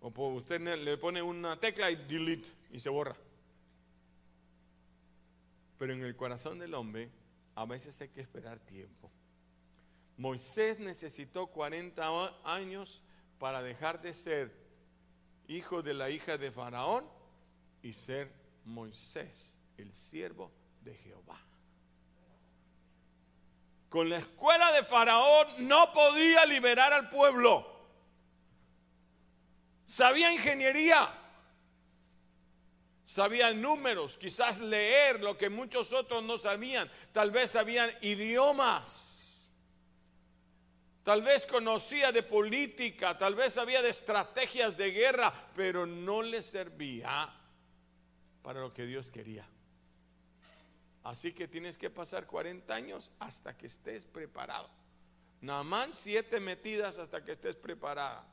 O 0.00 0.28
usted 0.28 0.58
le 0.58 0.96
pone 0.96 1.20
una 1.20 1.60
tecla 1.60 1.90
y 1.90 1.96
delete 1.96 2.48
y 2.72 2.80
se 2.80 2.88
borra. 2.88 3.14
Pero 5.78 5.92
en 5.92 6.02
el 6.02 6.16
corazón 6.16 6.58
del 6.58 6.72
hombre 6.72 7.10
a 7.54 7.66
veces 7.66 8.00
hay 8.00 8.08
que 8.08 8.22
esperar 8.22 8.58
tiempo. 8.60 9.10
Moisés 10.16 10.80
necesitó 10.80 11.48
40 11.48 12.40
años 12.42 13.02
para 13.38 13.62
dejar 13.62 14.00
de 14.00 14.14
ser 14.14 14.50
hijo 15.46 15.82
de 15.82 15.92
la 15.92 16.08
hija 16.08 16.38
de 16.38 16.50
Faraón 16.52 17.04
y 17.82 17.92
ser 17.92 18.32
Moisés, 18.64 19.58
el 19.76 19.92
siervo 19.92 20.50
de 20.80 20.94
Jehová. 20.94 21.47
Con 23.88 24.10
la 24.10 24.18
escuela 24.18 24.72
de 24.72 24.82
Faraón 24.82 25.66
no 25.66 25.92
podía 25.92 26.44
liberar 26.44 26.92
al 26.92 27.08
pueblo. 27.08 27.76
Sabía 29.86 30.30
ingeniería, 30.30 31.08
sabía 33.04 33.54
números, 33.54 34.18
quizás 34.18 34.58
leer 34.60 35.20
lo 35.20 35.38
que 35.38 35.48
muchos 35.48 35.94
otros 35.94 36.22
no 36.22 36.36
sabían. 36.36 36.90
Tal 37.12 37.30
vez 37.30 37.52
sabían 37.52 37.90
idiomas. 38.02 39.50
Tal 41.02 41.22
vez 41.22 41.46
conocía 41.46 42.12
de 42.12 42.22
política, 42.22 43.16
tal 43.16 43.34
vez 43.34 43.54
sabía 43.54 43.80
de 43.80 43.88
estrategias 43.88 44.76
de 44.76 44.90
guerra, 44.90 45.32
pero 45.56 45.86
no 45.86 46.20
le 46.20 46.42
servía 46.42 47.34
para 48.42 48.60
lo 48.60 48.74
que 48.74 48.84
Dios 48.84 49.10
quería. 49.10 49.48
Así 51.04 51.32
que 51.32 51.48
tienes 51.48 51.78
que 51.78 51.90
pasar 51.90 52.26
40 52.26 52.74
años 52.74 53.10
hasta 53.18 53.56
que 53.56 53.66
estés 53.66 54.04
preparado. 54.04 54.68
Naamán, 55.40 55.92
siete 55.92 56.40
metidas 56.40 56.98
hasta 56.98 57.24
que 57.24 57.32
estés 57.32 57.56
preparada. 57.56 58.26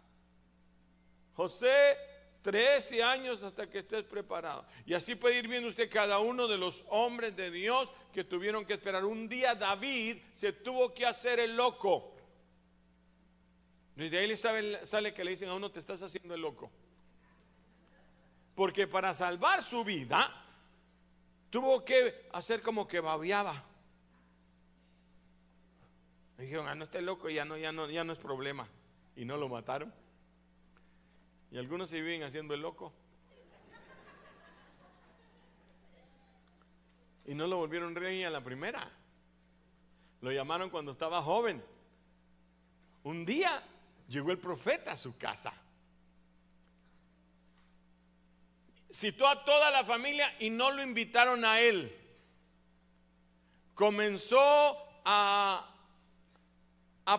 José, 1.36 1.98
13 2.42 3.04
años 3.04 3.44
hasta 3.44 3.70
que 3.70 3.80
estés 3.80 4.04
preparado. 4.04 4.66
Y 4.86 4.94
así 4.94 5.16
puede 5.16 5.40
ir 5.40 5.48
viendo 5.48 5.68
usted 5.68 5.90
cada 5.90 6.20
uno 6.20 6.48
de 6.48 6.58
los 6.58 6.84
hombres 6.90 7.36
de 7.36 7.52
Dios 7.52 7.92
que 8.14 8.24
tuvieron 8.24 8.66
que 8.66 8.74
esperar. 8.74 9.04
Un 9.04 9.28
día 9.28 9.56
David 9.56 10.18
se 10.32 10.54
tuvo 10.54 10.94
que 10.94 11.06
hacer 11.06 11.40
el 11.40 11.56
loco. 11.56 12.16
Desde 13.96 14.20
ahí 14.20 14.28
le 14.28 14.38
sale 14.86 15.14
que 15.14 15.24
le 15.24 15.32
dicen 15.32 15.50
a 15.50 15.56
uno, 15.56 15.72
te 15.72 15.80
estás 15.80 16.02
haciendo 16.02 16.36
el 16.36 16.42
loco. 16.42 16.70
Porque 18.54 18.88
para 18.88 19.14
salvar 19.14 19.64
su 19.64 19.84
vida, 19.84 20.45
tuvo 21.56 21.86
que 21.86 22.28
hacer 22.34 22.62
como 22.62 22.86
que 22.86 23.00
babiaba. 23.00 23.64
Me 26.38 26.44
dijeron, 26.44 26.68
ah, 26.68 26.76
no 26.76 26.84
esté 26.84 27.02
loco, 27.02 27.30
ya 27.30 27.46
no, 27.46 27.56
ya 27.56 27.72
no, 27.72 27.90
ya 27.90 28.04
no 28.04 28.12
es 28.12 28.20
problema. 28.20 28.68
Y 29.16 29.24
no 29.24 29.38
lo 29.38 29.48
mataron. 29.48 29.94
Y 31.52 31.58
algunos 31.58 31.90
se 31.90 32.02
viven 32.02 32.24
haciendo 32.24 32.56
el 32.56 32.62
loco. 32.62 32.92
Y 37.26 37.34
no 37.34 37.48
lo 37.48 37.56
volvieron 37.56 37.96
rey 37.96 38.26
a 38.26 38.30
la 38.30 38.42
primera. 38.42 38.92
Lo 40.20 40.34
llamaron 40.34 40.70
cuando 40.70 40.92
estaba 40.92 41.22
joven. 41.22 41.64
Un 43.06 43.26
día 43.26 43.64
llegó 44.10 44.32
el 44.32 44.40
profeta 44.40 44.92
a 44.92 44.98
su 44.98 45.18
casa. 45.18 45.54
Citó 48.96 49.28
a 49.28 49.44
toda 49.44 49.72
la 49.72 49.84
familia 49.84 50.34
y 50.40 50.50
no 50.50 50.72
lo 50.72 50.82
invitaron 50.82 51.44
a 51.44 51.60
él. 51.60 51.94
Comenzó 53.74 55.02
a, 55.04 55.70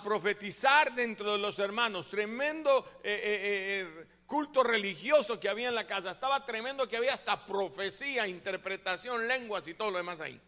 profetizar 0.03 0.95
dentro 0.95 1.33
de 1.33 1.39
los 1.39 1.59
hermanos. 1.59 2.09
Tremendo 2.09 2.99
eh, 3.05 3.13
eh, 3.13 3.81
eh, 3.83 4.07
culto 4.25 4.63
religioso 4.63 5.39
que 5.39 5.51
había 5.51 5.69
en 5.69 5.75
la 5.75 5.87
casa. 5.87 6.13
Estaba 6.13 6.47
tremendo 6.47 6.89
que 6.89 6.97
había 6.97 7.13
hasta 7.13 7.45
profecía, 7.45 8.27
interpretación, 8.27 9.29
lenguas 9.29 9.69
y 9.69 9.75
todo 9.75 9.91
lo 9.91 9.99
demás 9.99 10.23
ahí. 10.23 10.41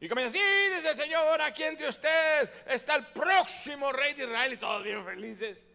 Y 0.00 0.06
comienza, 0.06 0.36
sí, 0.36 0.44
dice 0.74 0.90
el 0.90 0.96
Señor, 0.98 1.40
aquí 1.40 1.62
entre 1.62 1.88
ustedes 1.88 2.52
está 2.66 2.96
el 2.96 3.06
próximo 3.06 3.90
rey 3.90 4.12
de 4.12 4.24
Israel 4.24 4.52
y 4.52 4.56
todos 4.58 4.84
bien 4.84 5.02
felices. 5.02 5.66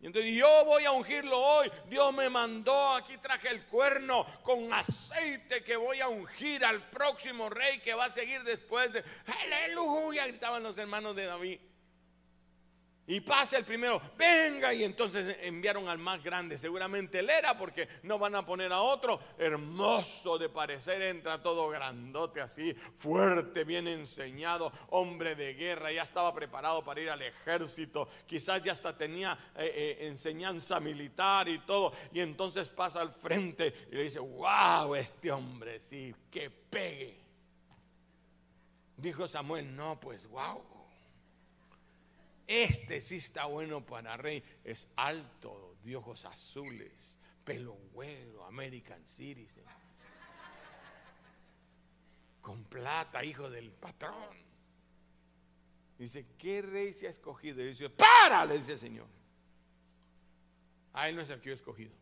Y 0.00 0.06
entonces 0.06 0.34
yo 0.34 0.64
voy 0.64 0.84
a 0.84 0.92
ungirlo 0.92 1.38
hoy. 1.38 1.70
Dios 1.88 2.12
me 2.12 2.28
mandó, 2.28 2.94
aquí 2.94 3.16
traje 3.18 3.48
el 3.48 3.62
cuerno 3.64 4.26
con 4.42 4.72
aceite 4.72 5.62
que 5.62 5.76
voy 5.76 6.00
a 6.00 6.08
ungir 6.08 6.64
al 6.64 6.88
próximo 6.90 7.48
rey 7.48 7.80
que 7.80 7.94
va 7.94 8.04
a 8.06 8.10
seguir 8.10 8.42
después 8.42 8.92
de... 8.92 9.02
Aleluya, 9.26 10.26
gritaban 10.26 10.62
los 10.62 10.76
hermanos 10.78 11.16
de 11.16 11.26
David. 11.26 11.60
Y 13.08 13.20
pasa 13.20 13.58
el 13.58 13.64
primero, 13.64 14.02
venga, 14.18 14.74
y 14.74 14.82
entonces 14.82 15.38
enviaron 15.42 15.88
al 15.88 15.98
más 15.98 16.24
grande, 16.24 16.58
seguramente 16.58 17.20
él 17.20 17.30
era, 17.30 17.56
porque 17.56 17.88
no 18.02 18.18
van 18.18 18.34
a 18.34 18.44
poner 18.44 18.72
a 18.72 18.80
otro, 18.80 19.20
hermoso 19.38 20.38
de 20.38 20.48
parecer, 20.48 21.00
entra 21.02 21.40
todo 21.40 21.68
grandote 21.68 22.40
así, 22.40 22.74
fuerte, 22.74 23.62
bien 23.62 23.86
enseñado, 23.86 24.72
hombre 24.90 25.36
de 25.36 25.54
guerra, 25.54 25.92
ya 25.92 26.02
estaba 26.02 26.34
preparado 26.34 26.84
para 26.84 27.00
ir 27.00 27.08
al 27.08 27.22
ejército, 27.22 28.08
quizás 28.26 28.60
ya 28.62 28.72
hasta 28.72 28.96
tenía 28.96 29.38
eh, 29.56 29.70
eh, 29.72 30.08
enseñanza 30.08 30.80
militar 30.80 31.48
y 31.48 31.60
todo, 31.60 31.92
y 32.12 32.18
entonces 32.18 32.70
pasa 32.70 33.02
al 33.02 33.10
frente 33.10 33.72
y 33.92 33.94
le 33.94 34.02
dice, 34.02 34.18
wow, 34.18 34.96
este 34.96 35.30
hombre, 35.30 35.78
sí, 35.78 36.12
que 36.28 36.50
pegue. 36.50 37.20
Dijo 38.96 39.28
Samuel, 39.28 39.76
no, 39.76 40.00
pues 40.00 40.26
wow 40.26 40.75
este 42.46 43.00
sí 43.00 43.16
está 43.16 43.46
bueno 43.46 43.84
para 43.84 44.16
rey. 44.16 44.42
Es 44.64 44.88
alto, 44.96 45.76
de 45.82 45.96
ojos 45.96 46.24
azules, 46.24 47.18
pelo 47.44 47.74
güero, 47.92 48.44
American 48.44 49.06
Citizen. 49.06 49.64
Con 52.40 52.64
plata, 52.64 53.24
hijo 53.24 53.50
del 53.50 53.72
patrón. 53.72 54.36
Dice, 55.98 56.26
¿qué 56.38 56.62
rey 56.62 56.92
se 56.92 57.06
ha 57.06 57.10
escogido? 57.10 57.62
Y 57.62 57.68
dice, 57.68 57.90
para, 57.90 58.44
le 58.44 58.58
dice 58.58 58.72
el 58.72 58.78
Señor. 58.78 59.08
A 60.92 61.08
él 61.08 61.16
no 61.16 61.22
es 61.22 61.30
el 61.30 61.40
que 61.40 61.46
yo 61.46 61.52
he 61.52 61.56
escogido. 61.56 61.92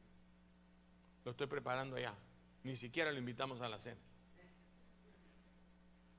Lo 1.25 1.31
estoy 1.31 1.47
preparando 1.47 1.97
allá. 1.97 2.15
Ni 2.65 2.77
siquiera 2.77 3.11
lo 3.13 3.19
invitamos 3.19 3.61
a 3.61 3.69
la 3.69 3.79
cena 3.79 4.01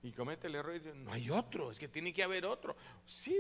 y 0.05 0.11
comete 0.11 0.45
el 0.45 0.53
error 0.53 0.75
y 0.75 0.79
dice, 0.79 0.93
no 0.93 1.11
hay 1.11 1.31
otro, 1.31 1.71
es 1.71 1.79
que 1.79 1.87
tiene 1.87 2.13
que 2.13 2.21
haber 2.21 2.45
otro. 2.45 2.75
Sí, 3.07 3.35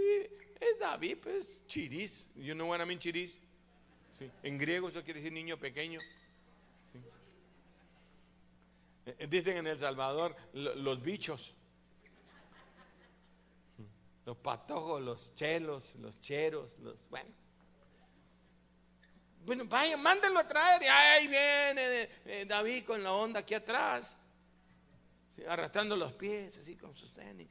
es 0.59 0.79
David, 0.79 1.17
pues 1.21 1.61
chiris. 1.67 2.33
You 2.35 2.55
know 2.55 2.67
what 2.67 2.81
I 2.81 2.87
mean 2.87 2.97
chiris? 2.97 3.39
Sí. 4.17 4.31
En 4.41 4.57
griego 4.57 4.89
eso 4.89 5.03
quiere 5.03 5.19
decir 5.19 5.31
niño 5.31 5.59
pequeño. 5.59 5.99
Eh, 9.05 9.15
eh, 9.19 9.27
dicen 9.27 9.57
en 9.57 9.67
El 9.67 9.77
Salvador 9.77 10.35
los 10.53 10.99
bichos. 11.03 11.53
Los 14.25 14.37
patojos, 14.37 15.03
los 15.03 15.35
chelos, 15.35 15.93
los 15.99 16.19
cheros, 16.19 16.79
los... 16.79 17.07
Bueno. 17.11 17.29
Bueno, 19.45 19.65
vaya, 19.65 19.97
mándenlo 19.97 20.39
a 20.39 20.47
traer. 20.47 20.81
Y 20.81 20.87
ahí 20.87 21.27
viene 21.27 22.09
eh, 22.25 22.45
David 22.47 22.85
con 22.85 23.03
la 23.03 23.13
onda 23.13 23.41
aquí 23.41 23.53
atrás 23.53 24.24
arrastrando 25.47 25.95
los 25.95 26.13
pies, 26.13 26.57
así 26.57 26.75
con 26.75 26.95
sus 26.95 27.13
tenis. 27.13 27.49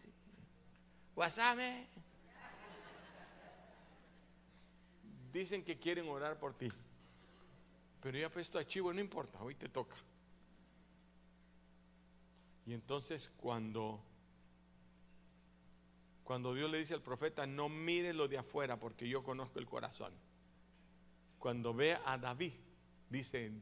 Guasame. 1.15 1.89
Dicen 5.33 5.65
que 5.65 5.79
quieren 5.79 6.09
orar 6.09 6.39
por 6.39 6.55
ti. 6.55 6.69
Pero 8.01 8.19
ya 8.19 8.31
puesto 8.31 8.59
a 8.59 8.67
chivo, 8.67 8.93
no 8.93 9.01
importa, 9.01 9.43
hoy 9.43 9.55
te 9.55 9.69
toca. 9.69 9.97
Y 12.67 12.73
entonces 12.73 13.31
cuando 13.37 14.03
cuando 16.25 16.55
Dios 16.55 16.71
le 16.71 16.79
dice 16.79 16.95
al 16.95 17.03
profeta, 17.03 17.47
no 17.47 17.69
mire 17.69 18.15
lo 18.15 18.27
de 18.27 18.39
afuera 18.39 18.79
porque 18.79 19.07
yo 19.07 19.23
conozco 19.23 19.59
el 19.59 19.67
corazón. 19.67 20.13
Cuando 21.39 21.75
ve 21.75 21.99
a 22.03 22.17
David, 22.17 22.55
dice, 23.11 23.53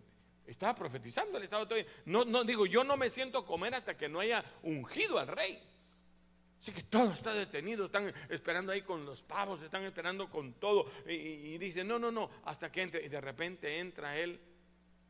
estaba 0.46 0.74
profetizando 0.74 1.38
el 1.38 1.44
estado 1.44 1.66
todo. 1.66 1.78
No, 2.07 2.24
no 2.24 2.44
digo, 2.44 2.66
yo 2.66 2.85
no 2.85 2.96
me 2.96 3.11
siento 3.11 3.44
comer 3.44 3.74
hasta 3.74 3.96
que 3.96 4.09
no 4.09 4.20
haya 4.20 4.44
ungido 4.62 5.18
al 5.18 5.28
rey. 5.28 5.59
Así 6.62 6.70
que 6.70 6.85
todo 6.85 7.12
está 7.12 7.35
detenido, 7.35 7.87
están 7.87 8.12
esperando 8.28 8.70
ahí 8.70 8.83
con 8.83 9.05
los 9.05 9.20
pavos, 9.20 9.61
están 9.62 9.83
esperando 9.83 10.31
con 10.31 10.55
todo. 10.55 10.87
Y, 11.09 11.59
dice, 11.59 11.83
no, 11.83 11.98
no, 11.98 12.12
no, 12.12 12.31
hasta 12.44 12.70
que 12.70 12.83
entre. 12.83 13.05
Y 13.05 13.09
de 13.09 13.20
repente 13.20 13.81
entra 13.81 14.16
él 14.16 14.40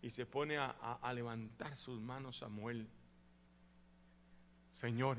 y 0.01 0.09
se 0.09 0.25
pone 0.25 0.57
a, 0.57 1.13
levantar 1.15 1.77
sus 1.77 2.01
manos 2.01 2.39
Samuel. 2.39 2.89
Señor, 4.73 5.19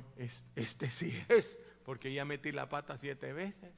este 0.56 0.90
sí 0.90 1.16
es, 1.30 1.60
porque 1.86 2.12
ya 2.12 2.26
metí 2.26 2.52
la 2.52 2.68
pata 2.68 2.98
siete 2.98 3.32
veces. 3.32 3.72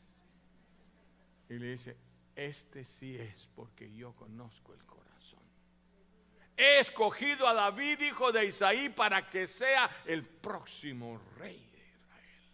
Y 1.50 1.56
le 1.56 1.72
dice, 1.72 1.98
este 2.38 2.86
sí 2.86 3.18
es, 3.18 3.50
porque 3.54 3.94
yo 3.94 4.14
conozco 4.14 4.74
el 4.74 4.84
corazón. 4.86 5.05
He 6.58 6.80
escogido 6.80 7.48
a 7.48 7.54
David, 7.54 8.00
hijo 8.02 8.32
de 8.32 8.46
Isaí, 8.46 8.90
para 8.90 9.30
que 9.30 9.48
sea 9.48 9.90
el 10.06 10.24
próximo 10.24 11.20
rey 11.38 11.58
de 11.58 11.80
Israel. 11.80 12.50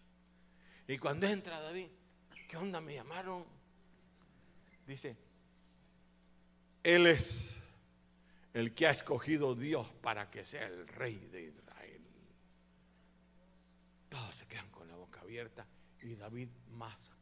Y 0.88 0.98
cuando 0.98 1.26
entra 1.26 1.60
David, 1.60 1.88
¿qué 2.48 2.56
onda 2.56 2.80
me 2.80 2.94
llamaron? 2.94 3.44
Dice, 4.86 5.16
Él 6.82 7.06
es 7.06 7.62
el 8.54 8.74
que 8.74 8.88
ha 8.88 8.90
escogido 8.90 9.54
Dios 9.54 9.86
para 10.02 10.30
que 10.30 10.44
sea 10.44 10.66
el 10.66 10.86
rey 10.88 11.16
de 11.30 11.42
Israel. 11.42 12.02
Todos 14.08 14.34
se 14.34 14.46
quedan 14.46 14.68
con 14.70 14.88
la 14.88 14.96
boca 14.96 15.20
abierta 15.20 15.64
y 16.02 16.16
David 16.16 16.48
más 16.72 17.12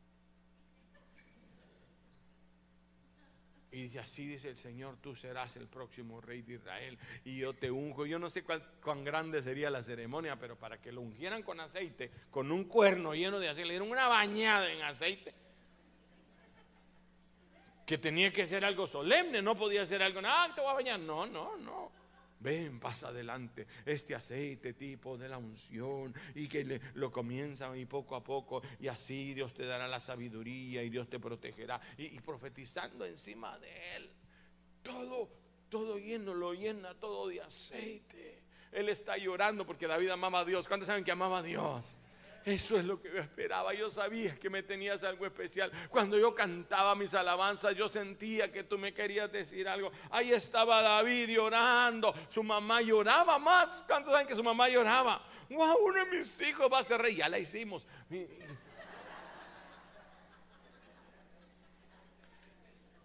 Y 3.72 3.82
dice, 3.82 4.00
así 4.00 4.26
dice 4.26 4.48
el 4.48 4.56
Señor, 4.56 4.96
tú 5.00 5.14
serás 5.14 5.56
el 5.56 5.68
próximo 5.68 6.20
rey 6.20 6.42
de 6.42 6.54
Israel 6.54 6.98
y 7.24 7.38
yo 7.38 7.52
te 7.52 7.70
unjo. 7.70 8.04
Yo 8.04 8.18
no 8.18 8.28
sé 8.28 8.42
cuán 8.42 9.04
grande 9.04 9.42
sería 9.42 9.70
la 9.70 9.82
ceremonia, 9.82 10.36
pero 10.36 10.56
para 10.56 10.80
que 10.80 10.90
lo 10.90 11.00
ungieran 11.00 11.42
con 11.42 11.60
aceite, 11.60 12.10
con 12.30 12.50
un 12.50 12.64
cuerno 12.64 13.14
lleno 13.14 13.38
de 13.38 13.48
aceite, 13.48 13.68
le 13.68 13.74
dieron 13.74 13.90
una 13.90 14.08
bañada 14.08 14.72
en 14.72 14.82
aceite, 14.82 15.32
que 17.86 17.98
tenía 17.98 18.32
que 18.32 18.44
ser 18.44 18.64
algo 18.64 18.86
solemne, 18.86 19.40
no 19.40 19.54
podía 19.54 19.86
ser 19.86 20.02
algo, 20.02 20.20
ah, 20.24 20.50
te 20.54 20.60
voy 20.60 20.70
a 20.70 20.74
bañar. 20.74 20.98
No, 20.98 21.26
no, 21.26 21.56
no. 21.56 21.99
Ven, 22.40 22.80
pasa 22.80 23.08
adelante 23.08 23.66
este 23.84 24.14
aceite 24.14 24.72
tipo 24.72 25.18
de 25.18 25.28
la 25.28 25.36
unción 25.36 26.14
y 26.34 26.48
que 26.48 26.64
le, 26.64 26.80
lo 26.94 27.10
comienzan 27.10 27.78
y 27.78 27.84
poco 27.84 28.16
a 28.16 28.24
poco 28.24 28.62
y 28.80 28.88
así 28.88 29.34
Dios 29.34 29.52
te 29.52 29.66
dará 29.66 29.86
la 29.86 30.00
sabiduría 30.00 30.82
y 30.82 30.88
Dios 30.88 31.08
te 31.08 31.20
protegerá 31.20 31.78
y, 31.98 32.18
profetizando 32.20 33.04
encima 33.04 33.58
de 33.58 33.96
él. 33.96 34.10
Todo, 34.82 35.28
todo 35.68 35.98
lleno, 35.98 36.32
lo 36.32 36.54
llena 36.54 36.94
todo 36.94 37.28
de 37.28 37.42
aceite. 37.42 38.42
Él 38.72 38.88
está 38.88 39.18
llorando 39.18 39.66
porque 39.66 39.86
David 39.86 40.08
amaba 40.08 40.40
a 40.40 40.44
Dios. 40.46 40.66
¿Cuántos 40.66 40.86
saben 40.86 41.04
que 41.04 41.12
amaba 41.12 41.40
a 41.40 41.42
Dios? 41.42 41.98
Eso 42.50 42.78
es 42.78 42.84
lo 42.84 43.00
que 43.00 43.08
yo 43.12 43.18
esperaba. 43.18 43.72
Yo 43.74 43.90
sabía 43.90 44.34
que 44.36 44.50
me 44.50 44.64
tenías 44.64 45.04
algo 45.04 45.24
especial. 45.24 45.70
Cuando 45.88 46.18
yo 46.18 46.34
cantaba 46.34 46.96
mis 46.96 47.14
alabanzas, 47.14 47.76
yo 47.76 47.88
sentía 47.88 48.50
que 48.50 48.64
tú 48.64 48.76
me 48.76 48.92
querías 48.92 49.30
decir 49.30 49.68
algo. 49.68 49.92
Ahí 50.10 50.32
estaba 50.32 50.82
David 50.82 51.28
llorando. 51.28 52.12
Su 52.28 52.42
mamá 52.42 52.82
lloraba 52.82 53.38
más. 53.38 53.84
¿Cuántos 53.86 54.12
saben 54.12 54.26
que 54.26 54.34
su 54.34 54.42
mamá 54.42 54.68
lloraba? 54.68 55.24
Wow, 55.48 55.78
uno 55.84 56.04
de 56.04 56.18
mis 56.18 56.40
hijos 56.40 56.68
va 56.72 56.80
a 56.80 56.82
ser 56.82 57.00
rey. 57.00 57.14
Ya 57.14 57.28
la 57.28 57.38
hicimos. 57.38 57.86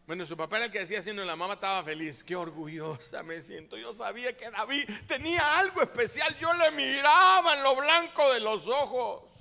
Bueno, 0.08 0.26
su 0.26 0.36
papá 0.36 0.58
era 0.58 0.66
el 0.66 0.72
que 0.72 0.80
decía 0.80 1.00
haciendo 1.00 1.24
la 1.24 1.36
mamá 1.36 1.56
estaba 1.56 1.84
feliz. 1.84 2.24
Qué 2.24 2.36
orgullosa 2.36 3.22
me 3.22 3.44
siento. 3.44 3.78
Yo 3.78 3.94
sabía 3.94 4.36
que 4.36 4.50
David 4.50 4.90
tenía 5.08 5.58
algo 5.58 5.84
especial. 5.84 6.36
Yo 6.38 6.52
le 6.54 6.72
miraba 6.72 7.56
en 7.56 7.64
lo 7.64 7.76
blanco 7.76 8.34
de 8.34 8.40
los 8.40 8.68
ojos. 8.68 9.35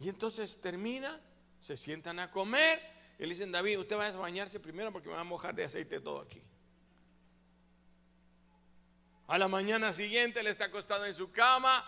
Y 0.00 0.08
entonces 0.08 0.58
termina, 0.60 1.20
se 1.60 1.76
sientan 1.76 2.18
a 2.18 2.30
comer 2.30 2.80
Y 3.18 3.24
le 3.24 3.28
dicen, 3.28 3.52
David, 3.52 3.80
usted 3.80 3.98
va 3.98 4.06
a 4.06 4.16
bañarse 4.16 4.58
primero 4.58 4.90
porque 4.90 5.08
me 5.08 5.14
va 5.14 5.20
a 5.20 5.24
mojar 5.24 5.54
de 5.54 5.64
aceite 5.64 6.00
todo 6.00 6.22
aquí. 6.22 6.42
A 9.28 9.38
la 9.38 9.46
mañana 9.46 9.92
siguiente 9.92 10.42
le 10.42 10.50
está 10.50 10.64
acostado 10.64 11.04
en 11.04 11.14
su 11.14 11.30
cama 11.30 11.84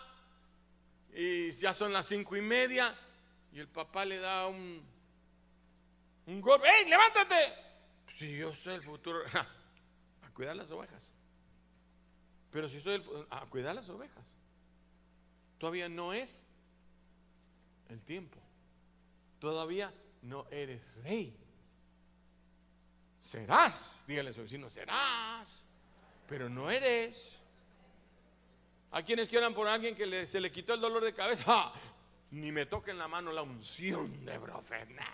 y 1.14 1.50
ya 1.52 1.72
son 1.72 1.92
las 1.92 2.06
cinco 2.06 2.36
y 2.36 2.42
media 2.42 2.94
y 3.50 3.60
el 3.60 3.68
papá 3.68 4.04
le 4.04 4.18
da 4.18 4.46
un, 4.46 4.86
un 6.26 6.40
golpe. 6.40 6.68
¡Ey, 6.68 6.88
levántate! 6.88 7.54
Si 8.18 8.36
yo 8.36 8.52
soy 8.54 8.74
el 8.74 8.82
futuro, 8.82 9.20
a 10.22 10.30
cuidar 10.34 10.54
las 10.54 10.70
ovejas. 10.70 11.10
Pero 12.50 12.68
si 12.68 12.78
soy 12.80 12.94
el 12.96 13.26
a 13.30 13.46
cuidar 13.46 13.74
las 13.74 13.88
ovejas. 13.88 14.24
Todavía 15.58 15.88
no 15.88 16.12
es 16.12 16.46
el 17.92 18.02
tiempo. 18.02 18.38
Todavía 19.38 19.92
no 20.22 20.46
eres 20.50 20.80
rey. 21.02 21.36
Serás, 23.20 24.04
dígale 24.06 24.30
a 24.30 24.32
su 24.32 24.42
vecino, 24.42 24.68
serás 24.68 25.64
pero 26.32 26.48
no 26.48 26.70
eres. 26.70 27.38
A 28.92 29.02
quienes 29.02 29.28
quieran 29.28 29.52
por 29.52 29.68
alguien 29.68 29.94
que 29.94 30.26
se 30.26 30.40
le 30.40 30.50
quitó 30.50 30.72
el 30.72 30.80
dolor 30.80 31.04
de 31.04 31.12
cabeza, 31.12 31.70
ni 32.30 32.50
me 32.50 32.64
toquen 32.64 32.96
la 32.96 33.06
mano 33.06 33.32
la 33.32 33.42
unción 33.42 34.24
de 34.24 34.40
profeta. 34.40 35.06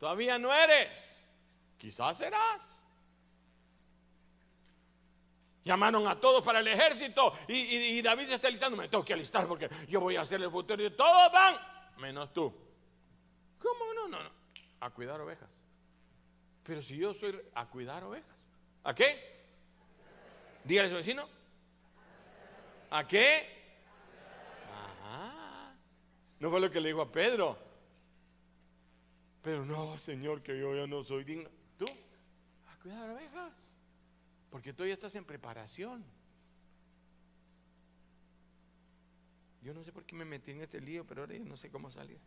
Todavía 0.00 0.40
no 0.40 0.52
eres, 0.52 1.24
quizás 1.78 2.18
serás. 2.18 2.84
Llamaron 5.68 6.06
a 6.06 6.18
todos 6.18 6.42
para 6.42 6.60
el 6.60 6.66
ejército 6.66 7.30
y, 7.46 8.00
David 8.00 8.28
se 8.28 8.36
está 8.36 8.48
listando. 8.48 8.74
Me 8.74 8.88
tengo 8.88 9.04
que 9.04 9.12
alistar 9.12 9.46
porque 9.46 9.68
yo 9.86 10.00
voy 10.00 10.16
a 10.16 10.22
hacer 10.22 10.40
el 10.40 10.50
futuro 10.50 10.82
y 10.82 10.88
todos 10.92 11.30
van, 11.30 11.56
menos 11.98 12.32
tú. 12.32 12.50
¿Cómo 13.58 13.92
no? 13.92 14.08
No, 14.08 14.22
no. 14.22 14.30
A 14.80 14.88
cuidar 14.88 15.20
ovejas. 15.20 15.54
Pero 16.62 16.80
si 16.80 16.96
yo 16.96 17.12
soy 17.12 17.38
a 17.54 17.66
cuidar 17.66 18.02
ovejas, 18.02 18.34
¿a 18.82 18.94
qué? 18.94 19.44
Dígale 20.64 20.88
a 20.88 20.90
su 20.90 20.96
vecino. 20.96 21.28
¿A 22.88 23.06
qué? 23.06 23.46
Ajá. 24.72 25.74
No 26.40 26.48
fue 26.48 26.60
lo 26.60 26.70
que 26.70 26.80
le 26.80 26.88
dijo 26.88 27.02
a 27.02 27.12
Pedro. 27.12 27.58
Pero 29.42 29.66
no, 29.66 29.98
Señor, 29.98 30.42
que 30.42 30.58
yo 30.58 30.74
ya 30.74 30.86
no 30.86 31.04
soy 31.04 31.24
digno. 31.24 31.50
¿Tú? 31.76 31.84
A 32.68 32.76
cuidar 32.80 33.10
ovejas. 33.10 33.67
Porque 34.50 34.72
tú 34.72 34.86
ya 34.86 34.94
estás 34.94 35.14
en 35.14 35.24
preparación. 35.24 36.04
Yo 39.62 39.74
no 39.74 39.84
sé 39.84 39.92
por 39.92 40.04
qué 40.04 40.14
me 40.14 40.24
metí 40.24 40.52
en 40.52 40.62
este 40.62 40.80
lío, 40.80 41.04
pero 41.04 41.22
ahora 41.22 41.34
ya 41.34 41.44
no 41.44 41.56
sé 41.56 41.70
cómo 41.70 41.90
salir. 41.90 42.18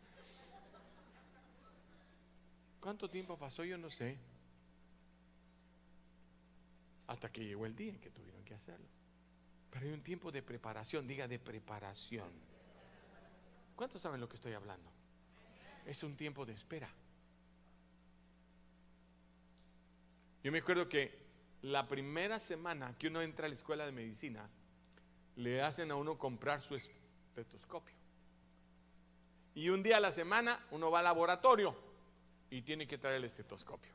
¿Cuánto 2.80 3.08
tiempo 3.08 3.36
pasó? 3.38 3.64
Yo 3.64 3.78
no 3.78 3.90
sé. 3.90 4.18
Hasta 7.06 7.30
que 7.30 7.44
llegó 7.44 7.66
el 7.66 7.74
día 7.74 7.90
en 7.90 7.98
que 7.98 8.10
tuvieron 8.10 8.44
que 8.44 8.54
hacerlo. 8.54 8.86
Pero 9.70 9.86
hay 9.86 9.92
un 9.92 10.02
tiempo 10.02 10.30
de 10.30 10.42
preparación, 10.42 11.06
diga 11.06 11.26
de 11.26 11.38
preparación. 11.38 12.30
¿Cuántos 13.74 14.02
saben 14.02 14.20
lo 14.20 14.28
que 14.28 14.36
estoy 14.36 14.52
hablando? 14.52 14.90
Es 15.86 16.02
un 16.02 16.16
tiempo 16.16 16.44
de 16.44 16.52
espera. 16.52 16.88
Yo 20.42 20.52
me 20.52 20.58
acuerdo 20.58 20.88
que 20.88 21.21
la 21.62 21.86
primera 21.86 22.38
semana 22.38 22.96
que 22.98 23.08
uno 23.08 23.22
entra 23.22 23.46
a 23.46 23.48
la 23.48 23.54
escuela 23.54 23.86
de 23.86 23.92
medicina, 23.92 24.48
le 25.36 25.62
hacen 25.62 25.90
a 25.90 25.96
uno 25.96 26.18
comprar 26.18 26.60
su 26.60 26.74
estetoscopio. 26.74 27.94
Y 29.54 29.68
un 29.68 29.82
día 29.82 29.98
a 29.98 30.00
la 30.00 30.12
semana 30.12 30.58
uno 30.70 30.90
va 30.90 30.98
al 30.98 31.04
laboratorio 31.04 31.74
y 32.50 32.62
tiene 32.62 32.86
que 32.86 32.98
traer 32.98 33.16
el 33.16 33.24
estetoscopio. 33.24 33.92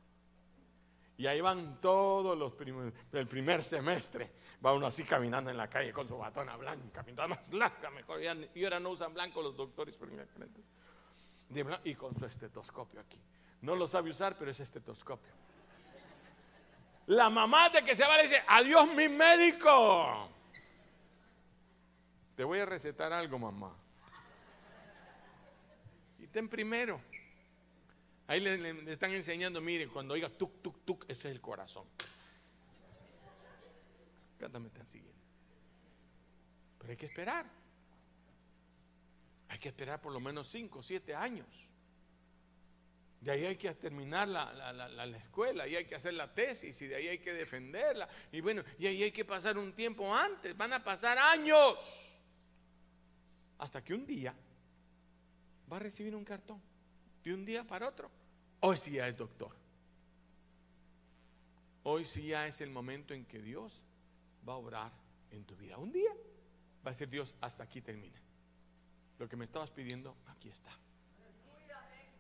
Y 1.18 1.26
ahí 1.26 1.42
van 1.42 1.82
todos 1.82 2.38
los 2.38 2.54
primos 2.54 2.94
del 3.12 3.28
primer 3.28 3.64
semestre. 3.64 4.32
Va 4.64 4.74
uno 4.74 4.86
así 4.86 5.04
caminando 5.04 5.50
en 5.50 5.58
la 5.58 5.68
calle 5.68 5.92
con 5.92 6.08
su 6.08 6.18
batona 6.18 6.56
blanca, 6.56 7.04
pintada 7.04 7.28
más 7.28 7.50
blanca, 7.50 7.90
mejor. 7.90 8.22
Y 8.54 8.64
ahora 8.64 8.80
no 8.80 8.92
usan 8.92 9.14
blanco 9.14 9.42
los 9.42 9.56
doctores, 9.56 9.98
y 11.84 11.96
con 11.96 12.16
su 12.16 12.26
estetoscopio 12.26 13.00
aquí. 13.00 13.20
No 13.62 13.76
lo 13.76 13.88
sabe 13.88 14.12
usar, 14.12 14.38
pero 14.38 14.52
es 14.52 14.60
estetoscopio. 14.60 15.34
La 17.08 17.30
mamá 17.30 17.70
de 17.70 17.84
que 17.84 17.96
se 17.96 18.06
va 18.06 18.18
le 18.18 18.24
dice, 18.24 18.42
adiós 18.48 18.94
mi 18.94 19.08
médico. 19.08 20.30
Te 22.36 22.44
voy 22.44 22.60
a 22.60 22.66
recetar 22.66 23.14
algo, 23.14 23.40
mamá. 23.40 23.74
Y 26.20 26.28
ten 26.28 26.50
primero. 26.50 27.02
Ahí 28.28 28.42
le, 28.42 28.92
están 28.92 29.12
enseñando, 29.12 29.62
miren, 29.62 29.90
cuando 29.90 30.14
oiga 30.14 30.30
tuk, 30.30 30.62
tuk, 30.62 30.84
tuk, 30.84 31.04
ese 31.08 31.30
es 31.30 31.36
el 31.36 31.40
corazón. 31.40 31.86
¿Cuántos 34.38 34.62
me 34.62 34.68
están 34.68 34.86
siguiendo? 34.86 35.18
Pero 36.78 36.92
hay 36.92 36.98
que 36.98 37.06
esperar. 37.06 37.46
Hay 39.48 39.60
que 39.60 39.70
esperar 39.70 40.02
por 40.02 40.12
lo 40.12 40.20
menos 40.20 40.50
5 40.50 40.80
o 40.80 40.84
7 40.84 41.16
años. 41.16 41.48
De 43.28 43.34
ahí 43.34 43.46
hay 43.46 43.58
que 43.58 43.70
terminar 43.74 44.26
la, 44.26 44.54
la, 44.54 45.18
escuela, 45.18 45.68
y 45.68 45.76
hay 45.76 45.84
que 45.84 45.96
hacer 45.96 46.14
la 46.14 46.34
tesis, 46.34 46.82
y 46.82 46.88
de 46.88 46.96
ahí 46.96 47.10
hay 47.10 47.18
que 47.18 47.34
defenderla. 47.34 48.08
Y 48.32 48.40
bueno, 48.40 48.64
y 48.80 48.88
ahí 48.88 49.04
hay 49.04 49.12
que 49.12 49.26
pasar 49.26 49.58
un 49.58 49.74
tiempo 49.74 50.16
antes, 50.16 50.56
van 50.56 50.72
a 50.72 50.82
pasar 50.82 51.18
años. 51.18 51.78
Hasta 53.58 53.84
que 53.84 53.94
un 53.94 54.08
día 54.08 54.34
va 55.70 55.76
a 55.76 55.80
recibir 55.82 56.16
un 56.16 56.24
cartón 56.24 56.62
de 57.22 57.34
un 57.34 57.44
día 57.44 57.66
para 57.66 57.90
otro. 57.90 58.10
Hoy 58.62 58.78
sí 58.78 58.92
ya 58.92 59.10
es 59.10 59.18
doctor. 59.18 59.54
Hoy 61.84 62.06
sí 62.06 62.28
ya 62.28 62.48
es 62.48 62.62
el 62.62 62.70
momento 62.70 63.14
en 63.14 63.26
que 63.26 63.42
Dios 63.42 63.84
va 64.48 64.54
a 64.54 64.56
obrar 64.56 64.94
en 65.32 65.44
tu 65.44 65.58
vida. 65.58 65.78
Un 65.78 65.92
día 65.92 66.14
va 66.86 66.92
a 66.92 66.94
decir 66.94 67.10
Dios, 67.10 67.36
hasta 67.42 67.64
aquí 67.64 67.82
termina. 67.82 68.22
Lo 69.20 69.28
que 69.28 69.36
me 69.36 69.44
estabas 69.44 69.70
pidiendo, 69.70 70.16
aquí 70.28 70.48
está. 70.48 70.72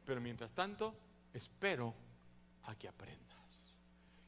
Pero 0.07 0.21
mientras 0.21 0.53
tanto, 0.53 0.95
espero 1.33 1.93
a 2.63 2.75
que 2.75 2.87
aprendas. 2.87 3.75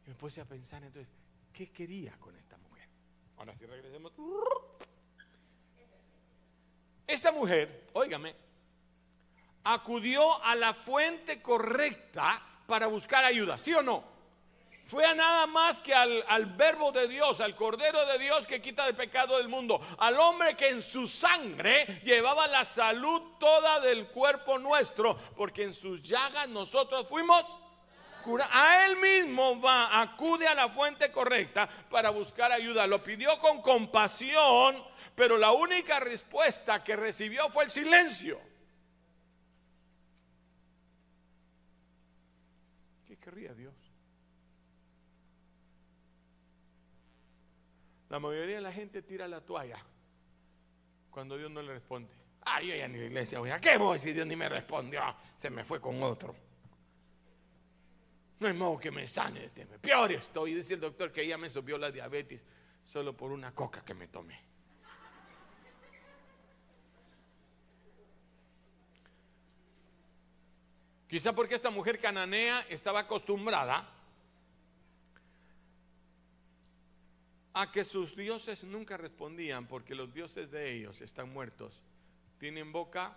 Y 0.05 0.09
me 0.09 0.15
puse 0.15 0.41
a 0.41 0.45
pensar 0.45 0.83
entonces, 0.83 1.09
¿qué 1.53 1.71
quería 1.71 2.17
con 2.19 2.35
esta 2.35 2.57
mujer? 2.57 2.89
Ahora 3.37 3.55
sí 3.57 3.65
regresemos. 3.65 4.11
Esta 7.07 7.31
mujer, 7.31 7.87
óigame, 7.93 8.35
acudió 9.63 10.43
a 10.43 10.53
la 10.53 10.73
fuente 10.73 11.41
correcta 11.41 12.45
para 12.67 12.87
buscar 12.87 13.23
ayuda, 13.23 13.57
¿sí 13.57 13.73
o 13.73 13.81
no? 13.81 14.03
Fue 14.89 15.05
a 15.05 15.13
nada 15.13 15.45
más 15.45 15.79
que 15.79 15.93
al, 15.93 16.25
al, 16.27 16.47
verbo 16.47 16.91
de 16.91 17.07
Dios, 17.07 17.39
al 17.41 17.55
Cordero 17.55 18.03
de 18.07 18.17
Dios 18.17 18.47
que 18.47 18.59
quita 18.59 18.87
el 18.87 18.95
pecado 18.95 19.37
del 19.37 19.47
mundo, 19.47 19.79
al 19.99 20.19
hombre 20.19 20.57
que 20.57 20.69
en 20.69 20.81
su 20.81 21.07
sangre 21.07 22.01
llevaba 22.03 22.47
la 22.47 22.65
salud 22.65 23.21
toda 23.39 23.81
del 23.81 24.07
cuerpo 24.07 24.57
nuestro, 24.57 25.15
porque 25.37 25.61
en 25.61 25.75
sus 25.75 26.01
llagas 26.01 26.49
nosotros 26.49 27.07
fuimos 27.07 27.45
curados. 28.23 28.51
A 28.55 28.87
él 28.87 28.95
mismo 28.97 29.61
va, 29.61 30.01
acude 30.01 30.47
a 30.47 30.55
la 30.55 30.69
fuente 30.69 31.11
correcta 31.11 31.69
para 31.91 32.09
buscar 32.09 32.51
ayuda. 32.51 32.87
Lo 32.87 33.03
pidió 33.03 33.37
con 33.37 33.61
compasión, 33.61 34.83
pero 35.13 35.37
la 35.37 35.51
única 35.51 35.99
respuesta 35.99 36.83
que 36.83 36.95
recibió 36.95 37.47
fue 37.49 37.65
el 37.65 37.69
silencio. 37.69 38.41
querría 43.19 43.53
Dios? 43.53 43.75
La 48.09 48.19
mayoría 48.19 48.55
de 48.55 48.61
la 48.61 48.73
gente 48.73 49.01
tira 49.03 49.27
la 49.27 49.41
toalla 49.41 49.77
cuando 51.11 51.37
Dios 51.37 51.51
no 51.51 51.61
le 51.61 51.73
responde. 51.73 52.11
Ah, 52.41 52.61
yo 52.61 52.75
ya 52.75 52.87
ni 52.87 52.97
la 52.97 53.05
iglesia 53.05 53.39
voy. 53.39 53.51
¿A 53.51 53.59
qué 53.59 53.77
voy 53.77 53.99
si 53.99 54.13
Dios 54.13 54.25
ni 54.25 54.35
me 54.35 54.49
respondió? 54.49 55.01
Se 55.37 55.49
me 55.49 55.63
fue 55.63 55.79
con 55.79 56.01
otro. 56.01 56.35
No 58.39 58.47
hay 58.47 58.53
modo 58.53 58.79
que 58.79 58.89
me 58.89 59.07
sane 59.07 59.41
de 59.41 59.45
este 59.47 59.65
Peor 59.65 60.11
estoy. 60.11 60.53
Dice 60.53 60.73
el 60.73 60.79
doctor 60.79 61.11
que 61.11 61.21
ella 61.21 61.37
me 61.37 61.49
subió 61.49 61.77
la 61.77 61.91
diabetes 61.91 62.43
solo 62.83 63.15
por 63.15 63.31
una 63.31 63.53
coca 63.53 63.83
que 63.83 63.93
me 63.93 64.07
tomé. 64.07 64.49
Quizá 71.07 71.33
porque 71.33 71.55
esta 71.55 71.69
mujer 71.69 71.99
cananea 71.99 72.65
estaba 72.69 72.99
acostumbrada 72.99 73.98
a 77.53 77.71
que 77.71 77.83
sus 77.83 78.15
dioses 78.15 78.63
nunca 78.63 78.97
respondían 78.97 79.67
porque 79.67 79.95
los 79.95 80.13
dioses 80.13 80.51
de 80.51 80.71
ellos 80.71 81.01
están 81.01 81.31
muertos. 81.31 81.81
Tienen 82.37 82.71
boca, 82.71 83.15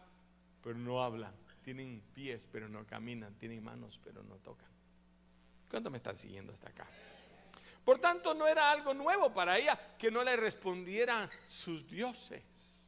pero 0.62 0.76
no 0.76 1.02
hablan. 1.02 1.34
Tienen 1.62 2.02
pies, 2.14 2.48
pero 2.50 2.68
no 2.68 2.84
caminan. 2.86 3.34
Tienen 3.38 3.62
manos, 3.62 4.00
pero 4.02 4.22
no 4.22 4.36
tocan. 4.36 4.70
¿Cuánto 5.70 5.90
me 5.90 5.98
están 5.98 6.18
siguiendo 6.18 6.52
hasta 6.52 6.68
acá? 6.68 6.86
Por 7.84 7.98
tanto, 7.98 8.34
no 8.34 8.46
era 8.46 8.70
algo 8.70 8.94
nuevo 8.94 9.32
para 9.32 9.58
ella 9.58 9.78
que 9.98 10.10
no 10.10 10.22
le 10.22 10.36
respondieran 10.36 11.28
sus 11.46 11.88
dioses. 11.88 12.81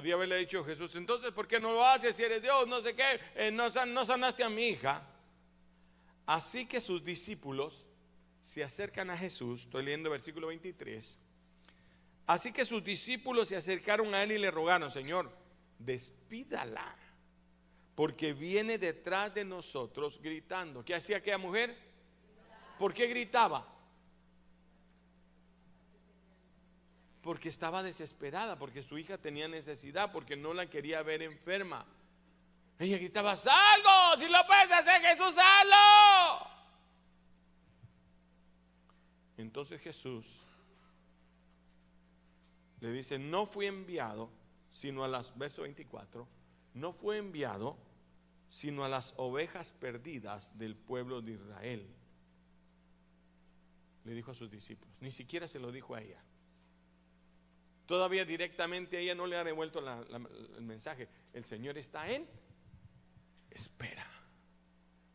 Podía 0.00 0.14
haberle 0.14 0.38
dicho 0.38 0.64
Jesús, 0.64 0.96
entonces, 0.96 1.30
¿por 1.30 1.46
qué 1.46 1.60
no 1.60 1.74
lo 1.74 1.84
haces 1.84 2.16
si 2.16 2.22
eres 2.22 2.40
Dios? 2.40 2.66
No 2.66 2.80
sé 2.80 2.94
qué, 2.94 3.20
eh, 3.34 3.50
no, 3.50 3.68
no 3.84 4.06
sanaste 4.06 4.42
a 4.42 4.48
mi 4.48 4.68
hija. 4.68 5.06
Así 6.24 6.64
que 6.64 6.80
sus 6.80 7.04
discípulos 7.04 7.84
se 8.40 8.64
acercan 8.64 9.10
a 9.10 9.18
Jesús, 9.18 9.64
estoy 9.64 9.84
leyendo 9.84 10.08
versículo 10.08 10.46
23. 10.46 11.18
Así 12.28 12.50
que 12.50 12.64
sus 12.64 12.82
discípulos 12.82 13.50
se 13.50 13.56
acercaron 13.56 14.14
a 14.14 14.22
él 14.22 14.32
y 14.32 14.38
le 14.38 14.50
rogaron, 14.50 14.90
Señor, 14.90 15.30
despídala, 15.78 16.96
porque 17.94 18.32
viene 18.32 18.78
detrás 18.78 19.34
de 19.34 19.44
nosotros 19.44 20.18
gritando. 20.22 20.82
¿Qué 20.82 20.94
hacía 20.94 21.18
aquella 21.18 21.36
mujer? 21.36 21.76
¿Por 22.78 22.94
qué 22.94 23.06
gritaba? 23.06 23.69
Porque 27.22 27.48
estaba 27.48 27.82
desesperada, 27.82 28.58
porque 28.58 28.82
su 28.82 28.98
hija 28.98 29.18
tenía 29.18 29.48
necesidad, 29.48 30.10
porque 30.12 30.36
no 30.36 30.54
la 30.54 30.70
quería 30.70 31.02
ver 31.02 31.22
enferma. 31.22 31.86
Ella 32.78 32.96
gritaba, 32.96 33.36
salgo, 33.36 34.18
si 34.18 34.26
lo 34.26 34.38
puedes 34.46 34.72
hacer 34.72 35.02
Jesús, 35.02 35.34
salgo. 35.34 36.50
Entonces 39.36 39.80
Jesús 39.80 40.40
le 42.80 42.90
dice, 42.90 43.18
no 43.18 43.46
fui 43.46 43.66
enviado, 43.66 44.30
sino 44.70 45.04
a 45.04 45.08
las, 45.08 45.36
verso 45.36 45.62
24, 45.62 46.26
no 46.74 46.92
fue 46.92 47.18
enviado, 47.18 47.76
sino 48.48 48.84
a 48.84 48.88
las 48.88 49.14
ovejas 49.16 49.72
perdidas 49.72 50.56
del 50.58 50.74
pueblo 50.74 51.20
de 51.20 51.32
Israel. 51.32 51.86
Le 54.04 54.14
dijo 54.14 54.30
a 54.30 54.34
sus 54.34 54.50
discípulos, 54.50 54.94
ni 55.00 55.10
siquiera 55.10 55.46
se 55.46 55.58
lo 55.58 55.70
dijo 55.70 55.94
a 55.94 56.00
ella. 56.00 56.22
Todavía 57.90 58.24
directamente 58.24 58.98
a 58.98 59.00
ella 59.00 59.16
no 59.16 59.26
le 59.26 59.36
ha 59.36 59.42
devuelto 59.42 59.80
el 59.80 60.62
mensaje. 60.62 61.08
El 61.32 61.44
Señor 61.44 61.76
está 61.76 62.08
en 62.08 62.24
espera. 63.50 64.06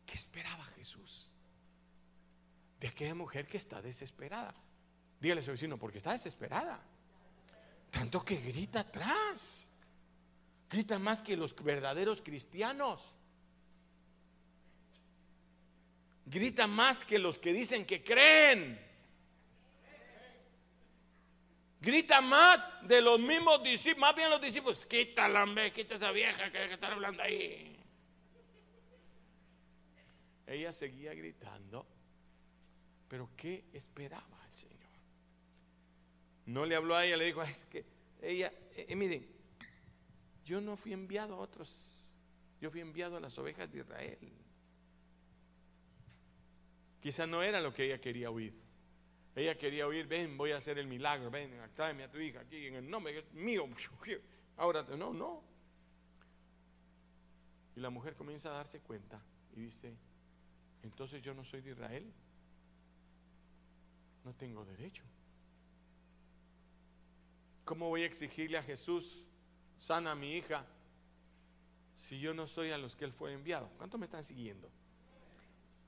¿Qué 0.04 0.14
esperaba 0.14 0.62
Jesús? 0.76 1.30
De 2.78 2.88
aquella 2.88 3.14
mujer 3.14 3.46
que 3.46 3.56
está 3.56 3.80
desesperada. 3.80 4.54
Dígale 5.18 5.40
a 5.40 5.44
su 5.44 5.52
vecino, 5.52 5.78
porque 5.78 5.96
está 5.96 6.12
desesperada. 6.12 6.78
Tanto 7.90 8.22
que 8.22 8.36
grita 8.36 8.80
atrás. 8.80 9.70
Grita 10.68 10.98
más 10.98 11.22
que 11.22 11.34
los 11.34 11.54
verdaderos 11.54 12.20
cristianos. 12.20 13.16
Grita 16.26 16.66
más 16.66 17.06
que 17.06 17.18
los 17.18 17.38
que 17.38 17.54
dicen 17.54 17.86
que 17.86 18.04
creen. 18.04 18.85
Grita 21.80 22.20
más 22.20 22.66
de 22.82 23.00
los 23.00 23.20
mismos 23.20 23.62
discípulos, 23.62 24.00
más 24.00 24.16
bien 24.16 24.30
los 24.30 24.40
discípulos, 24.40 24.86
quítala, 24.86 25.44
hombre, 25.44 25.72
quita 25.72 25.96
esa 25.96 26.10
vieja 26.10 26.50
que, 26.50 26.64
está 26.64 26.92
hablando 26.92 27.22
ahí. 27.22 27.76
Ella 30.46 30.72
seguía 30.72 31.12
gritando, 31.12 31.86
pero 33.08 33.30
¿qué 33.36 33.64
esperaba 33.72 34.40
el 34.48 34.56
Señor? 34.56 34.76
No 36.46 36.64
le 36.64 36.76
habló 36.76 36.96
a 36.96 37.04
ella, 37.04 37.16
le 37.16 37.26
dijo, 37.26 37.42
es 37.42 37.66
que 37.66 37.84
ella, 38.22 38.52
eh, 38.72 38.86
eh, 38.88 38.96
miren, 38.96 39.26
yo 40.44 40.60
no 40.60 40.76
fui 40.76 40.92
enviado 40.92 41.34
a 41.34 41.38
otros, 41.38 42.16
yo 42.60 42.70
fui 42.70 42.80
enviado 42.80 43.16
a 43.16 43.20
las 43.20 43.36
ovejas 43.38 43.70
de 43.70 43.80
Israel. 43.80 44.18
Quizá 47.00 47.26
no 47.26 47.42
era 47.42 47.60
lo 47.60 47.74
que 47.74 47.84
ella 47.84 48.00
quería 48.00 48.30
oír. 48.30 48.65
Ella 49.36 49.54
quería 49.58 49.86
oír, 49.86 50.06
ven, 50.06 50.38
voy 50.38 50.52
a 50.52 50.56
hacer 50.56 50.78
el 50.78 50.86
milagro, 50.86 51.30
ven, 51.30 51.52
tráeme 51.74 52.04
a 52.04 52.10
tu 52.10 52.18
hija 52.18 52.40
aquí 52.40 52.68
en 52.68 52.76
el 52.76 52.90
nombre 52.90 53.26
mío. 53.34 53.68
Ahora, 54.56 54.82
no, 54.82 55.12
no. 55.12 55.44
Y 57.76 57.80
la 57.80 57.90
mujer 57.90 58.16
comienza 58.16 58.48
a 58.48 58.54
darse 58.54 58.80
cuenta 58.80 59.22
y 59.54 59.60
dice, 59.60 59.94
entonces 60.82 61.20
yo 61.20 61.34
no 61.34 61.44
soy 61.44 61.60
de 61.60 61.72
Israel. 61.72 62.10
No 64.24 64.34
tengo 64.34 64.64
derecho. 64.64 65.04
¿Cómo 67.66 67.90
voy 67.90 68.04
a 68.04 68.06
exigirle 68.06 68.56
a 68.56 68.62
Jesús, 68.62 69.26
sana 69.76 70.12
a 70.12 70.14
mi 70.14 70.34
hija, 70.34 70.64
si 71.94 72.18
yo 72.18 72.32
no 72.32 72.46
soy 72.46 72.70
a 72.70 72.78
los 72.78 72.96
que 72.96 73.04
él 73.04 73.12
fue 73.12 73.34
enviado? 73.34 73.68
¿Cuántos 73.76 74.00
me 74.00 74.06
están 74.06 74.24
siguiendo? 74.24 74.70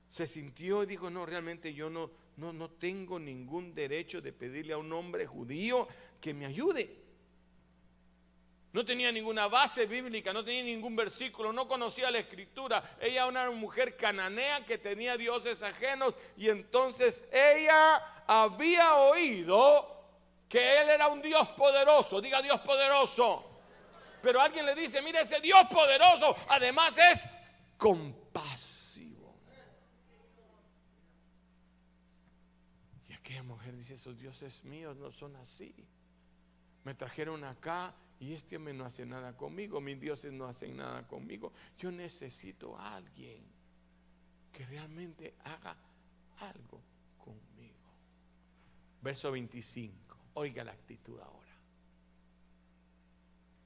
Se 0.07 0.27
sintió 0.27 0.83
y 0.83 0.85
dijo, 0.85 1.09
no, 1.09 1.25
realmente 1.25 1.73
yo 1.73 1.89
no, 1.89 2.11
no, 2.39 2.53
no 2.53 2.69
tengo 2.69 3.19
ningún 3.19 3.75
derecho 3.75 4.21
de 4.21 4.31
pedirle 4.31 4.73
a 4.73 4.77
un 4.77 4.91
hombre 4.93 5.25
judío 5.25 5.87
que 6.21 6.33
me 6.33 6.45
ayude. 6.45 6.99
No 8.71 8.85
tenía 8.85 9.11
ninguna 9.11 9.47
base 9.47 9.87
bíblica, 9.87 10.31
no 10.31 10.43
tenía 10.43 10.63
ningún 10.63 10.95
versículo, 10.95 11.51
no 11.51 11.67
conocía 11.67 12.11
la 12.11 12.19
escritura. 12.19 12.97
Ella 13.01 13.27
era 13.27 13.27
una 13.27 13.51
mujer 13.51 13.97
cananea 13.97 14.63
que 14.63 14.77
tenía 14.77 15.17
dioses 15.17 15.63
ajenos 15.63 16.15
y 16.37 16.49
entonces 16.49 17.23
ella 17.31 18.23
había 18.27 18.95
oído 18.95 19.99
que 20.47 20.81
Él 20.81 20.89
era 20.89 21.07
un 21.07 21.21
Dios 21.21 21.49
poderoso, 21.49 22.21
diga 22.21 22.41
Dios 22.41 22.59
poderoso. 22.61 23.45
Pero 24.21 24.39
alguien 24.39 24.65
le 24.65 24.75
dice, 24.75 25.01
mire 25.01 25.21
ese 25.21 25.39
Dios 25.39 25.61
poderoso, 25.71 26.35
además 26.49 26.95
es 26.97 27.27
compasivo. 27.75 29.35
Y 33.07 33.13
aquella 33.13 33.41
mujer 33.41 33.73
esos 33.91 34.17
dioses 34.17 34.63
míos 34.63 34.97
no 34.97 35.11
son 35.11 35.35
así. 35.37 35.73
Me 36.83 36.93
trajeron 36.95 37.43
acá 37.43 37.93
y 38.19 38.33
este 38.33 38.57
hombre 38.57 38.73
no 38.73 38.85
hace 38.85 39.05
nada 39.05 39.35
conmigo, 39.35 39.79
mis 39.79 39.99
dioses 39.99 40.31
no 40.33 40.45
hacen 40.45 40.77
nada 40.77 41.07
conmigo. 41.07 41.53
Yo 41.77 41.91
necesito 41.91 42.77
a 42.77 42.95
alguien 42.95 43.43
que 44.51 44.65
realmente 44.65 45.35
haga 45.43 45.77
algo 46.39 46.81
conmigo. 47.17 47.91
Verso 49.01 49.31
25. 49.31 50.17
Oiga 50.33 50.63
la 50.63 50.71
actitud 50.71 51.19
ahora. 51.19 51.39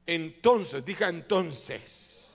Entonces, 0.05 0.83
diga 0.83 1.09
entonces. 1.09 2.32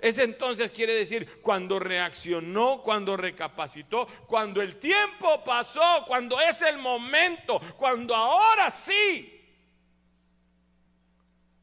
Ese 0.00 0.24
entonces 0.24 0.70
quiere 0.72 0.94
decir 0.94 1.40
cuando 1.40 1.78
reaccionó, 1.78 2.82
cuando 2.82 3.16
recapacitó, 3.16 4.06
cuando 4.26 4.60
el 4.60 4.76
tiempo 4.76 5.42
pasó, 5.44 6.04
cuando 6.06 6.40
es 6.40 6.62
el 6.62 6.78
momento, 6.78 7.60
cuando 7.76 8.14
ahora 8.14 8.70
sí. 8.70 9.32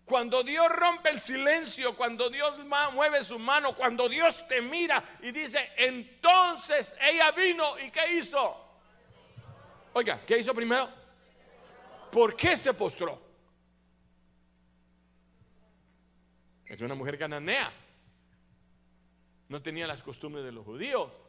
Cuando 0.05 0.43
Dios 0.43 0.67
rompe 0.69 1.09
el 1.09 1.19
silencio, 1.19 1.95
cuando 1.95 2.29
Dios 2.29 2.53
mueve 2.93 3.23
su 3.23 3.39
mano, 3.39 3.75
cuando 3.75 4.09
Dios 4.09 4.45
te 4.47 4.61
mira 4.61 5.17
y 5.21 5.31
dice, 5.31 5.71
entonces 5.77 6.95
ella 7.01 7.31
vino 7.31 7.79
y 7.79 7.89
¿qué 7.89 8.13
hizo? 8.15 8.63
Oiga, 9.93 10.21
¿qué 10.25 10.39
hizo 10.39 10.53
primero? 10.53 10.89
¿Por 12.11 12.35
qué 12.35 12.57
se 12.57 12.73
postró? 12.73 13.21
Es 16.65 16.81
una 16.81 16.95
mujer 16.95 17.17
cananea. 17.17 17.71
No 19.49 19.61
tenía 19.61 19.87
las 19.87 20.01
costumbres 20.01 20.43
de 20.43 20.51
los 20.51 20.65
judíos. 20.65 21.21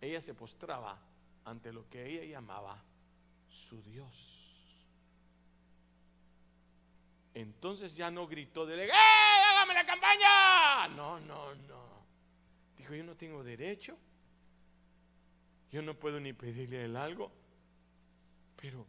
Ella 0.00 0.20
se 0.20 0.34
postraba 0.34 0.98
ante 1.44 1.72
lo 1.72 1.88
que 1.88 2.06
ella 2.06 2.24
llamaba 2.24 2.82
su 3.48 3.82
Dios. 3.82 4.44
Entonces 7.34 7.96
ya 7.96 8.10
no 8.10 8.26
gritó 8.26 8.64
de 8.64 8.86
¡Eh, 8.86 8.90
hágame 8.92 9.74
la 9.74 9.84
campaña! 9.84 10.88
No, 10.88 11.18
no, 11.20 11.54
no. 11.54 12.04
Dijo, 12.78 12.94
yo 12.94 13.02
no 13.02 13.16
tengo 13.16 13.42
derecho. 13.42 13.96
Yo 15.72 15.82
no 15.82 15.94
puedo 15.94 16.20
ni 16.20 16.32
pedirle 16.32 16.78
a 16.78 16.84
él 16.84 16.96
algo. 16.96 17.32
Pero 18.56 18.86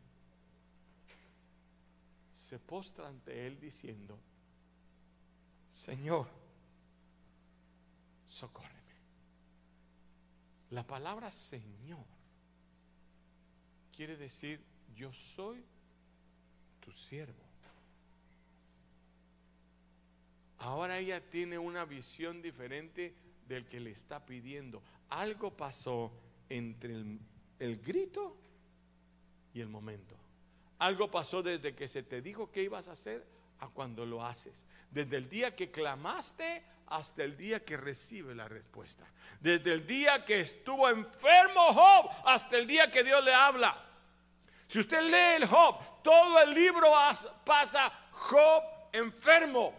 se 2.38 2.60
postra 2.60 3.08
ante 3.08 3.48
él 3.48 3.60
diciendo, 3.60 4.20
Señor, 5.72 6.28
socórreme. 8.28 8.76
La 10.72 10.86
palabra 10.86 11.32
Señor 11.32 12.06
quiere 13.96 14.18
decir, 14.18 14.62
yo 14.96 15.14
soy 15.14 15.64
tu 16.80 16.92
siervo. 16.92 17.46
Ahora 20.60 20.98
ella 20.98 21.22
tiene 21.22 21.58
una 21.58 21.86
visión 21.86 22.42
diferente 22.42 23.14
del 23.48 23.66
que 23.68 23.80
le 23.80 23.92
está 23.92 24.26
pidiendo. 24.26 24.82
Algo 25.10 25.56
pasó 25.56 26.12
entre 26.50 26.96
el, 27.60 27.78
grito 27.78 28.36
y 29.54 29.62
el 29.62 29.70
momento. 29.70 30.16
Algo 30.80 31.12
pasó 31.12 31.44
desde 31.44 31.76
que 31.76 31.88
se 31.88 32.04
te 32.04 32.22
dijo 32.22 32.52
que 32.52 32.64
ibas 32.64 32.88
a 32.88 32.94
hacer 32.94 33.26
a 33.60 33.68
cuando 33.70 34.06
lo 34.06 34.26
haces. 34.26 34.66
Desde 34.90 35.18
el 35.18 35.30
día 35.30 35.56
que 35.56 35.70
clamaste 35.70 36.64
hasta 36.88 37.24
el 37.24 37.36
día 37.36 37.64
que 37.64 37.78
recibe 37.78 38.36
la 38.36 38.48
respuesta. 38.48 39.06
Desde 39.40 39.74
el 39.74 39.88
día 39.88 40.24
que 40.26 40.42
estuvo 40.42 40.90
enfermo 40.90 41.74
Job 41.74 42.12
hasta 42.26 42.58
el 42.58 42.68
día 42.68 42.92
que 42.92 43.04
Dios 43.04 43.24
le 43.24 43.34
habla. 43.34 43.76
Si 44.68 44.80
usted 44.80 45.02
lee 45.02 45.44
el 45.44 45.48
Job, 45.48 46.02
todo 46.04 46.42
el 46.42 46.54
libro 46.54 46.92
pasa 47.44 47.92
Job 48.12 48.64
enfermo. 48.94 49.74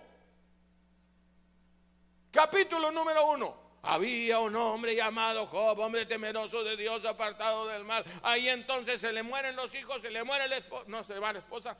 Capítulo 2.30 2.90
número 2.90 3.26
uno. 3.26 3.66
Había 3.82 4.40
un 4.40 4.54
hombre 4.56 4.96
llamado 4.96 5.46
Job, 5.46 5.78
hombre 5.78 6.06
temeroso 6.06 6.64
de 6.64 6.76
Dios, 6.76 7.04
apartado 7.04 7.68
del 7.68 7.84
mal. 7.84 8.04
Ahí 8.22 8.48
entonces 8.48 9.00
se 9.00 9.12
le 9.12 9.22
mueren 9.22 9.54
los 9.54 9.72
hijos, 9.74 10.02
se 10.02 10.10
le 10.10 10.24
muere 10.24 10.48
la 10.48 10.56
esposa. 10.56 10.84
No, 10.88 11.04
se 11.04 11.18
va 11.20 11.32
la 11.32 11.38
esposa. 11.38 11.76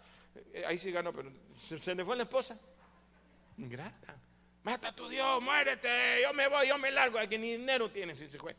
Eh, 0.53 0.65
ahí 0.67 0.79
sí 0.79 0.93
ganó, 0.93 1.13
pero 1.13 1.33
se, 1.69 1.95
le 1.95 2.05
fue 2.05 2.17
la 2.17 2.23
esposa. 2.23 2.57
Ingrata. 3.59 4.15
Mata 4.67 4.89
a 4.89 4.93
tu 4.93 5.09
Dios, 5.09 5.41
muérete. 5.45 6.21
Yo 6.25 6.35
me 6.35 6.49
voy, 6.49 6.67
yo 6.67 6.77
me 6.77 6.91
largo. 6.91 7.21
Aquí 7.21 7.39
ni 7.39 7.53
dinero 7.53 7.89
tiene 7.89 8.17
si 8.17 8.27
se 8.27 8.37
fue. 8.37 8.57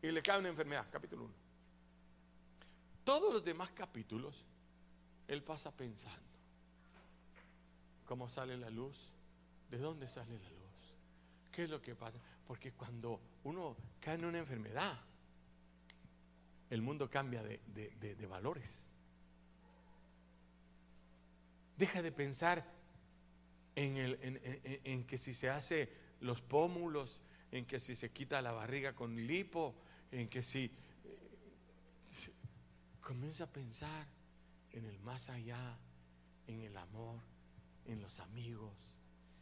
Y 0.00 0.12
le 0.12 0.22
cae 0.22 0.38
una 0.38 0.48
enfermedad, 0.48 0.86
capítulo 0.92 1.24
1. 1.24 1.34
Todos 3.02 3.32
los 3.32 3.44
demás 3.44 3.72
capítulos, 3.72 4.46
él 5.26 5.42
pasa 5.42 5.72
pensando. 5.72 6.30
¿Cómo 8.06 8.30
sale 8.30 8.56
la 8.56 8.70
luz? 8.70 9.10
¿De 9.68 9.78
dónde 9.78 10.06
sale 10.06 10.38
la 10.38 10.50
luz? 10.50 10.94
¿Qué 11.50 11.64
es 11.64 11.70
lo 11.70 11.82
que 11.82 11.96
pasa? 11.96 12.20
Porque 12.46 12.70
cuando 12.70 13.20
uno 13.42 13.76
cae 13.98 14.14
en 14.14 14.24
una 14.24 14.38
enfermedad, 14.38 15.00
el 16.70 16.80
mundo 16.80 17.10
cambia 17.10 17.42
de, 17.42 18.26
valores. 18.28 18.92
Deja 21.76 22.00
de 22.02 22.12
pensar 22.12 22.79
en, 23.80 24.40
en, 24.84 25.04
que 25.04 25.18
si 25.18 25.32
se 25.32 25.48
hace 25.48 25.90
los 26.20 26.42
pómulos, 26.42 27.22
en 27.50 27.64
que 27.66 27.80
si 27.80 27.94
se 27.94 28.10
quita 28.10 28.42
la 28.42 28.52
barriga 28.52 28.94
con 28.94 29.26
lipo, 29.26 29.74
en 30.10 30.28
que 30.28 30.42
si 30.42 30.64
eh, 30.64 30.70
comienza 33.00 33.44
a 33.44 33.46
pensar 33.46 34.06
en 34.72 34.84
el 34.84 34.98
más 35.00 35.30
allá, 35.30 35.78
en 36.46 36.62
el 36.62 36.76
amor, 36.76 37.20
en 37.86 38.00
los 38.00 38.20
amigos, 38.20 38.98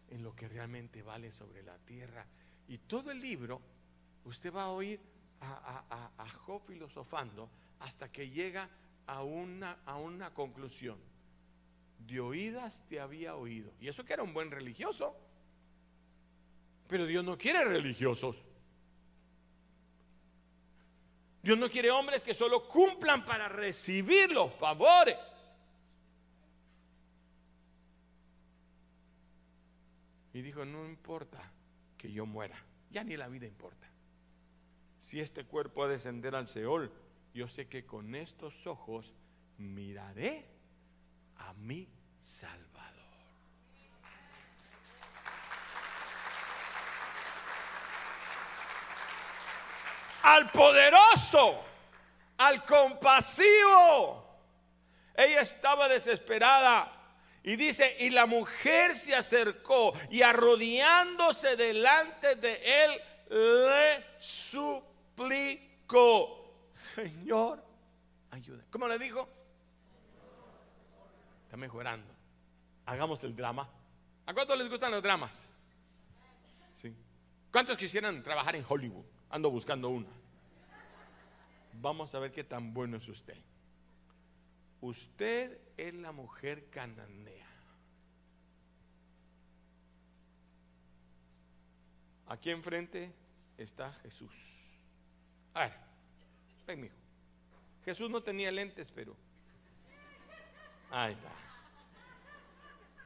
en 0.09 0.23
lo 0.23 0.35
que 0.35 0.49
realmente 0.49 1.03
vale 1.03 1.33
sobre 1.33 1.63
la 1.63 1.79
tierra. 1.79 2.27
Y 2.69 2.79
todo 2.79 3.11
el 3.11 3.21
libro, 3.21 3.61
usted 4.25 4.53
va 4.53 4.65
a 4.65 4.71
oír 4.71 5.01
a, 5.41 6.13
a, 6.19 6.29
Job 6.31 6.63
filosofando 6.67 7.51
hasta 7.81 8.11
que 8.11 8.29
llega 8.29 8.69
a 9.07 9.23
una, 9.23 9.79
a 9.85 9.97
una 9.97 10.33
conclusión. 10.33 10.99
De 11.99 12.21
oídas 12.21 12.85
te 12.89 13.01
había 13.01 13.37
oído. 13.37 13.73
Y 13.81 13.89
eso 13.89 14.05
que 14.05 14.13
era 14.13 14.23
un 14.23 14.33
buen 14.33 14.51
religioso. 14.51 15.17
Pero 16.87 17.07
Dios 17.07 17.25
no 17.25 17.37
quiere 17.37 17.65
religiosos. 17.65 18.45
Dios 21.43 21.59
no 21.59 21.71
quiere 21.71 21.91
hombres 21.91 22.23
que 22.23 22.35
solo 22.35 22.67
cumplan 22.69 23.25
para 23.25 23.49
recibir 23.49 24.33
los 24.33 24.55
favores. 24.55 25.17
Y 30.33 30.43
dijo, 30.43 30.65
no 30.65 30.87
importa 30.87 31.41
que 31.97 32.13
yo 32.13 32.27
muera, 32.27 32.57
ya 32.91 33.03
ni 33.03 33.17
la 33.17 33.29
vida 33.29 33.47
importa. 33.47 33.89
Si 34.99 35.21
este 35.21 35.45
cuerpo 35.45 35.85
ha 35.85 35.89
de 35.89 35.95
descender 35.95 36.35
al 36.35 36.49
Seol, 36.49 36.93
yo 37.35 37.49
sé 37.49 37.69
que 37.69 37.87
con 37.87 38.15
estos 38.15 38.67
ojos 38.67 39.15
miraré 39.57 40.58
a 41.39 41.53
mi 41.55 41.89
Salvador. 42.23 42.59
Al 50.23 50.51
poderoso, 50.51 51.65
al 52.39 52.65
compasivo. 52.65 54.27
Ella 55.15 55.41
estaba 55.41 55.89
desesperada 55.89 56.93
y 57.43 57.57
dice, 57.57 57.97
y 58.01 58.11
la 58.11 58.27
mujer 58.27 58.95
se 58.95 59.15
acercó 59.15 59.93
y 60.11 60.23
arrodillándose 60.23 61.57
delante 61.57 62.37
de 62.37 62.85
él, 62.85 63.01
le 63.31 64.05
suplicó, 64.19 65.09
Señor, 66.73 67.65
ayuda. 68.31 68.65
¿Cómo 68.71 68.87
le 68.87 68.99
dijo? 68.99 69.29
Está 71.49 71.57
mejorando. 71.57 72.13
Hagamos 72.85 73.25
el 73.25 73.35
drama. 73.35 73.67
¿A 74.27 74.35
cuántos 74.35 74.59
les 74.59 74.69
gustan 74.69 74.91
los 74.91 75.03
dramas? 75.03 75.49
Sí. 76.75 76.95
¿Cuántos 77.51 77.79
quisieran 77.79 78.23
trabajar 78.23 78.55
en 78.55 78.67
Hollywood? 78.69 79.07
Ando 79.31 79.51
buscando 79.51 79.89
uno. 79.89 80.07
Vamos 81.81 82.15
a 82.15 82.19
ver 82.19 82.33
qué 82.33 82.45
tan 82.45 82.75
bueno 82.75 82.99
es 82.99 83.09
usted. 83.09 83.39
Usted 84.83 85.59
es 85.79 85.95
la 85.95 86.13
mujer 86.13 86.69
cananea. 86.69 87.49
Aquí 92.27 92.51
enfrente 92.51 93.11
está 93.57 93.91
Jesús. 93.95 94.35
A 95.55 95.61
ver, 95.61 95.73
ven, 96.67 96.83
mijo. 96.83 96.95
Jesús 97.87 98.11
no 98.11 98.23
tenía 98.23 98.53
lentes, 98.53 98.93
pero. 98.95 99.17
Ahí 100.91 101.13
está. 101.13 101.31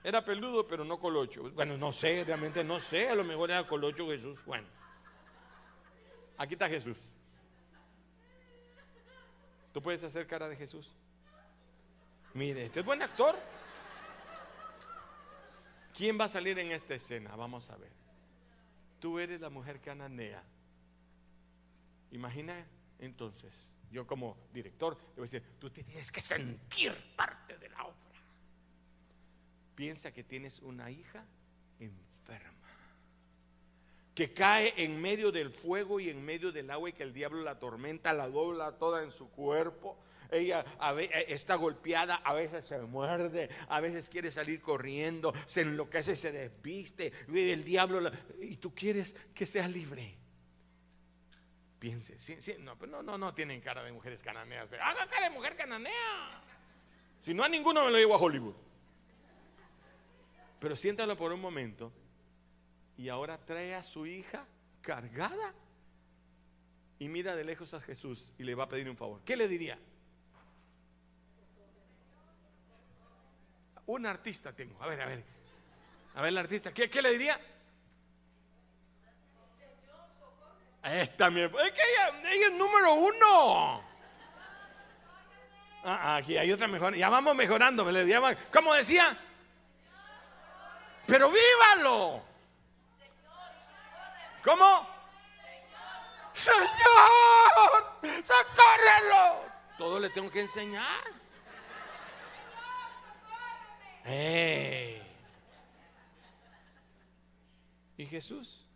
Era 0.05 0.25
peludo, 0.25 0.67
pero 0.67 0.85
no 0.85 0.99
colocho. 0.99 1.51
Bueno, 1.51 1.77
no 1.77 1.93
sé, 1.93 2.25
realmente 2.25 2.65
no 2.65 2.81
sé. 2.81 3.09
A 3.09 3.15
lo 3.15 3.25
mejor 3.25 3.51
era 3.51 3.67
colocho 3.67 4.09
Jesús. 4.09 4.45
Bueno, 4.45 4.67
aquí 6.37 6.55
está 6.55 6.69
Jesús. 6.69 7.13
¿Tú 9.73 9.81
puedes 9.81 10.03
hacer 10.05 10.27
cara 10.27 10.49
de 10.49 10.57
Jesús? 10.57 10.91
Mire, 12.35 12.67
este 12.67 12.81
es 12.81 12.87
buen 12.87 13.01
actor. 13.01 13.37
¿Quién 15.97 16.19
va 16.19 16.25
a 16.25 16.29
salir 16.29 16.59
en 16.59 16.73
esta 16.73 16.95
escena? 16.95 17.37
Vamos 17.37 17.71
a 17.71 17.77
ver. 17.77 17.93
Tú 18.99 19.19
eres 19.19 19.41
la 19.41 19.51
mujer 19.51 19.81
cananea. 19.81 20.43
Imagina 22.11 22.67
entonces, 22.99 23.71
yo 23.93 24.07
como 24.07 24.37
director, 24.53 24.97
le 24.97 25.17
voy 25.17 25.29
a 25.29 25.31
decir, 25.31 25.43
tú 25.59 25.71
tienes 25.71 26.11
que 26.11 26.21
sentir 26.21 26.97
parte 27.15 27.59
de 27.59 27.69
la 27.69 27.85
obra. 27.85 27.97
Piensa 29.75 30.13
que 30.13 30.25
tienes 30.25 30.61
una 30.61 30.91
hija 30.91 31.25
enferma, 31.79 32.69
que 34.15 34.33
cae 34.33 34.75
en 34.83 35.01
medio 35.01 35.31
del 35.31 35.51
fuego 35.51 36.01
y 36.01 36.09
en 36.09 36.25
medio 36.25 36.53
del 36.53 36.71
agua 36.71 36.91
y 36.91 36.93
que 36.93 37.03
el 37.03 37.13
diablo 37.13 37.43
la 37.43 37.59
tormenta, 37.59 38.13
la 38.13 38.29
dobla 38.29 38.79
toda 38.79 39.03
en 39.03 39.11
su 39.13 39.31
cuerpo 39.31 39.99
ella 40.33 40.65
eh, 40.99 41.27
está 41.29 41.57
golpeada, 41.57 42.17
a 42.17 42.33
veces 42.33 42.67
se 42.67 42.79
muerde, 42.81 43.51
a 43.69 43.81
veces 43.81 44.09
quiere 44.09 44.31
salir 44.31 44.61
corriendo, 44.61 45.33
se 45.45 45.61
enloquece, 45.61 46.17
se 46.17 46.33
desviste, 46.33 47.13
el 47.29 47.65
diablo, 47.65 48.11
y 48.41 48.57
tú 48.57 48.75
quieres 48.75 49.15
que 49.35 49.47
sea 49.47 49.69
libre. 49.69 50.22
Piense, 51.83 52.17
no, 52.61 52.77
no, 52.77 53.03
no, 53.03 53.19
no 53.19 53.35
tienen 53.35 53.61
cara 53.61 53.83
de 53.83 53.91
mujeres 53.91 54.23
cananeas. 54.23 54.69
Haga 54.73 55.05
cara 55.11 55.29
de 55.29 55.35
mujer 55.35 55.57
cananea. 55.57 56.41
Si 57.21 57.35
no 57.35 57.43
a 57.43 57.49
ninguno 57.49 57.85
me 57.85 57.91
lo 57.91 57.99
llevo 57.99 58.15
a 58.15 58.19
Hollywood. 58.19 58.55
Pero 60.61 60.77
siéntalo 60.77 61.17
por 61.17 61.33
un 61.33 61.41
momento 61.41 61.93
y 62.97 63.09
ahora 63.09 63.37
trae 63.37 63.75
a 63.75 63.83
su 63.83 64.07
hija 64.07 64.47
cargada 64.81 65.55
y 67.01 67.09
mira 67.09 67.35
de 67.35 67.43
lejos 67.43 67.75
a 67.75 67.81
Jesús 67.81 68.33
y 68.39 68.45
le 68.45 68.55
va 68.55 68.63
a 68.63 68.69
pedir 68.69 68.89
un 68.89 68.97
favor. 68.97 69.21
¿Qué 69.25 69.37
le 69.37 69.49
diría? 69.49 69.77
Un 73.87 74.07
artista 74.07 74.55
tengo. 74.55 74.81
A 74.81 74.87
ver, 74.87 75.01
a 75.01 75.07
ver. 75.07 75.25
A 76.15 76.23
ver, 76.23 76.29
el 76.29 76.39
artista. 76.39 76.73
¿Qué, 76.73 76.89
qué 76.89 77.03
le 77.03 77.11
diría? 77.11 77.41
Esta 80.83 81.31
mi, 81.31 81.43
es 81.43 81.51
que 81.51 81.83
ella, 81.93 82.31
ella, 82.31 82.47
es 82.47 82.53
número 82.53 82.95
uno. 82.95 83.83
Ah, 85.85 86.01
ah, 86.03 86.17
aquí 86.17 86.37
hay 86.37 86.51
otra 86.53 86.67
mejor. 86.67 86.95
Ya 86.95 87.09
vamos 87.09 87.35
mejorando. 87.37 87.85
Me. 87.85 88.37
¿Cómo 88.53 88.75
decía? 88.75 89.17
Pero 91.07 91.31
vívalo. 91.31 92.23
¿Cómo? 94.45 94.89
Señor, 96.35 96.67
socórrelo. 98.27 99.53
Todo 99.79 100.01
le 100.01 100.11
tengo 100.11 100.31
que 100.31 100.41
enseñar. 100.41 101.05
Y 107.97 108.07
Jesús 108.07 108.67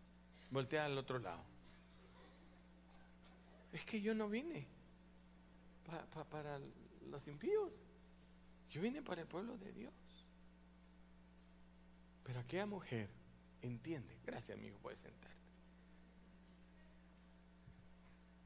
voltea 0.51 0.85
al 0.85 0.97
otro 0.99 1.19
lado. 1.19 1.46
Es 3.77 3.85
que 3.85 4.01
yo 4.01 4.15
no 4.15 4.27
vine 4.31 4.67
para 6.31 6.59
los 7.11 7.29
impíos. 7.29 7.85
Yo 8.71 8.81
vine 8.81 9.03
para 9.03 9.21
el 9.21 9.29
pueblo 9.29 9.59
de 9.59 9.71
Dios. 9.71 9.93
Pero 12.25 12.41
aquella 12.41 12.65
mujer 12.65 13.11
entiende. 13.61 14.19
Gracias, 14.25 14.57
amigo, 14.57 14.79
puedes 14.79 15.01
sentarte. 15.01 15.37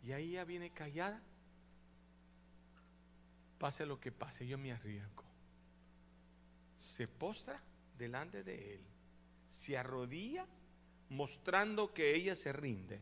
Y 0.02 0.10
ahí 0.10 0.32
ya 0.32 0.42
viene 0.42 0.70
callada. 0.70 1.22
Pase 3.60 3.86
lo 3.86 4.00
que 4.00 4.10
pase, 4.10 4.48
yo 4.48 4.58
me 4.58 4.72
arriesgo. 4.72 5.22
se 6.76 7.06
postra 7.06 7.62
delante 7.96 8.42
de 8.42 8.74
él, 8.74 8.80
se 9.48 9.78
arrodilla 9.78 10.44
mostrando 11.08 11.94
que 11.94 12.16
ella 12.16 12.34
se 12.34 12.52
rinde. 12.52 13.00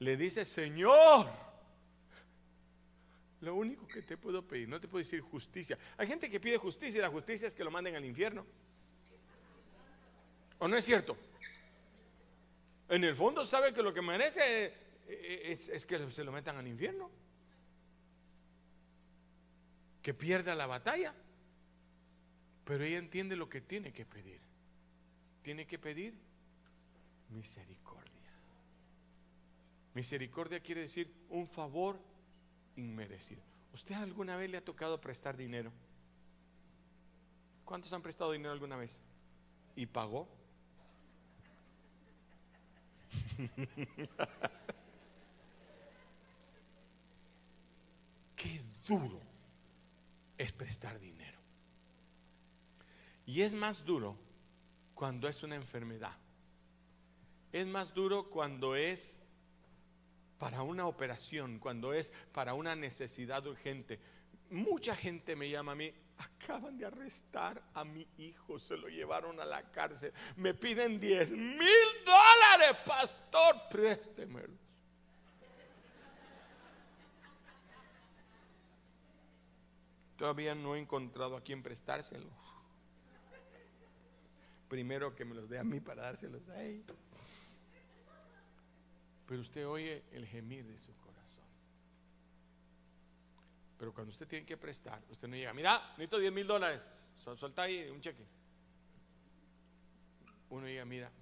Le 0.00 0.16
dice, 0.16 0.44
Señor, 0.44 1.47
lo 3.40 3.54
único 3.54 3.86
que 3.86 4.02
te 4.02 4.16
puedo 4.16 4.46
pedir, 4.46 4.68
no 4.68 4.80
te 4.80 4.88
puedo 4.88 5.02
decir 5.02 5.20
justicia. 5.20 5.78
Hay 5.96 6.06
gente 6.06 6.30
que 6.30 6.40
pide 6.40 6.56
justicia 6.58 6.98
y 6.98 7.02
la 7.02 7.10
justicia 7.10 7.46
es 7.46 7.54
que 7.54 7.64
lo 7.64 7.70
manden 7.70 7.94
al 7.94 8.04
infierno. 8.04 8.44
¿O 10.58 10.66
no 10.66 10.76
es 10.76 10.84
cierto? 10.84 11.16
En 12.88 13.04
el 13.04 13.14
fondo 13.14 13.44
sabe 13.44 13.72
que 13.72 13.82
lo 13.82 13.94
que 13.94 14.02
merece 14.02 14.72
es, 15.06 15.68
es 15.68 15.86
que 15.86 16.10
se 16.10 16.24
lo 16.24 16.32
metan 16.32 16.56
al 16.56 16.66
infierno. 16.66 17.10
Que 20.02 20.14
pierda 20.14 20.54
la 20.54 20.66
batalla. 20.66 21.14
Pero 22.64 22.84
ella 22.84 22.98
entiende 22.98 23.36
lo 23.36 23.48
que 23.48 23.60
tiene 23.60 23.92
que 23.92 24.04
pedir. 24.04 24.40
Tiene 25.42 25.66
que 25.66 25.78
pedir 25.78 26.14
misericordia. 27.30 28.08
Misericordia 29.94 30.60
quiere 30.60 30.82
decir 30.82 31.12
un 31.28 31.46
favor 31.46 32.00
inmerecido. 32.78 33.42
¿Usted 33.74 33.94
alguna 33.96 34.36
vez 34.36 34.48
le 34.50 34.56
ha 34.56 34.64
tocado 34.64 35.00
prestar 35.00 35.36
dinero? 35.36 35.72
¿Cuántos 37.64 37.92
han 37.92 38.02
prestado 38.02 38.32
dinero 38.32 38.52
alguna 38.52 38.76
vez? 38.76 38.98
¿Y 39.76 39.86
pagó? 39.86 40.28
Qué 48.36 48.60
duro 48.86 49.20
es 50.38 50.52
prestar 50.52 50.98
dinero. 50.98 51.38
Y 53.26 53.42
es 53.42 53.54
más 53.54 53.84
duro 53.84 54.16
cuando 54.94 55.28
es 55.28 55.42
una 55.42 55.56
enfermedad. 55.56 56.16
Es 57.52 57.66
más 57.66 57.92
duro 57.92 58.30
cuando 58.30 58.76
es 58.76 59.20
para 60.38 60.62
una 60.62 60.86
operación, 60.86 61.58
cuando 61.58 61.92
es 61.92 62.12
para 62.32 62.54
una 62.54 62.76
necesidad 62.76 63.46
urgente. 63.46 63.98
Mucha 64.50 64.94
gente 64.94 65.36
me 65.36 65.50
llama 65.50 65.72
a 65.72 65.74
mí, 65.74 65.92
acaban 66.16 66.78
de 66.78 66.86
arrestar 66.86 67.62
a 67.74 67.84
mi 67.84 68.06
hijo, 68.16 68.58
se 68.58 68.76
lo 68.76 68.88
llevaron 68.88 69.40
a 69.40 69.44
la 69.44 69.62
cárcel, 69.70 70.12
me 70.36 70.54
piden 70.54 70.98
10 70.98 71.32
mil 71.32 71.86
dólares, 72.06 72.78
pastor, 72.86 73.56
préstemelos. 73.70 74.58
Todavía 80.16 80.54
no 80.54 80.74
he 80.74 80.80
encontrado 80.80 81.36
a 81.36 81.40
quien 81.42 81.62
prestárselos. 81.62 82.32
Primero 84.68 85.14
que 85.14 85.24
me 85.24 85.34
los 85.34 85.48
dé 85.48 85.58
a 85.58 85.64
mí 85.64 85.78
para 85.78 86.02
dárselos 86.02 86.48
a 86.48 86.62
ellos. 86.62 86.96
Pero 89.28 89.42
usted 89.42 89.68
oye 89.68 90.02
el 90.10 90.26
gemir 90.26 90.64
de 90.64 90.80
su 90.80 90.96
corazón. 90.96 91.44
Pero 93.76 93.92
cuando 93.92 94.10
usted 94.10 94.26
tiene 94.26 94.46
que 94.46 94.56
prestar, 94.56 95.04
usted 95.10 95.28
no 95.28 95.36
llega, 95.36 95.52
mira, 95.52 95.80
necesito 95.98 96.18
10 96.18 96.32
mil 96.32 96.46
dólares, 96.46 96.84
solta 97.36 97.62
ahí 97.62 97.90
un 97.90 98.00
cheque. 98.00 98.26
Uno 100.48 100.66
llega, 100.66 100.86
mira, 100.86 101.12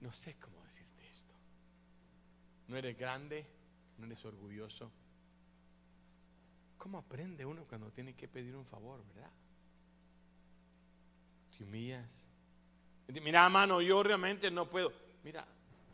no 0.00 0.12
sé 0.12 0.34
cómo 0.40 0.60
decirte 0.64 1.08
esto. 1.08 1.32
No 2.66 2.76
eres 2.76 2.98
grande, 2.98 3.46
no 3.96 4.06
eres 4.06 4.24
orgulloso. 4.24 4.90
¿Cómo 6.78 6.98
aprende 6.98 7.46
uno 7.46 7.64
cuando 7.68 7.92
tiene 7.92 8.14
que 8.14 8.26
pedir 8.26 8.56
un 8.56 8.66
favor, 8.66 9.06
verdad? 9.14 9.30
Te 11.56 11.62
humillas. 11.62 12.26
Mira, 13.06 13.48
mano, 13.48 13.80
yo 13.80 14.02
realmente 14.02 14.50
no 14.50 14.68
puedo. 14.68 14.92
Mira, 15.22 15.46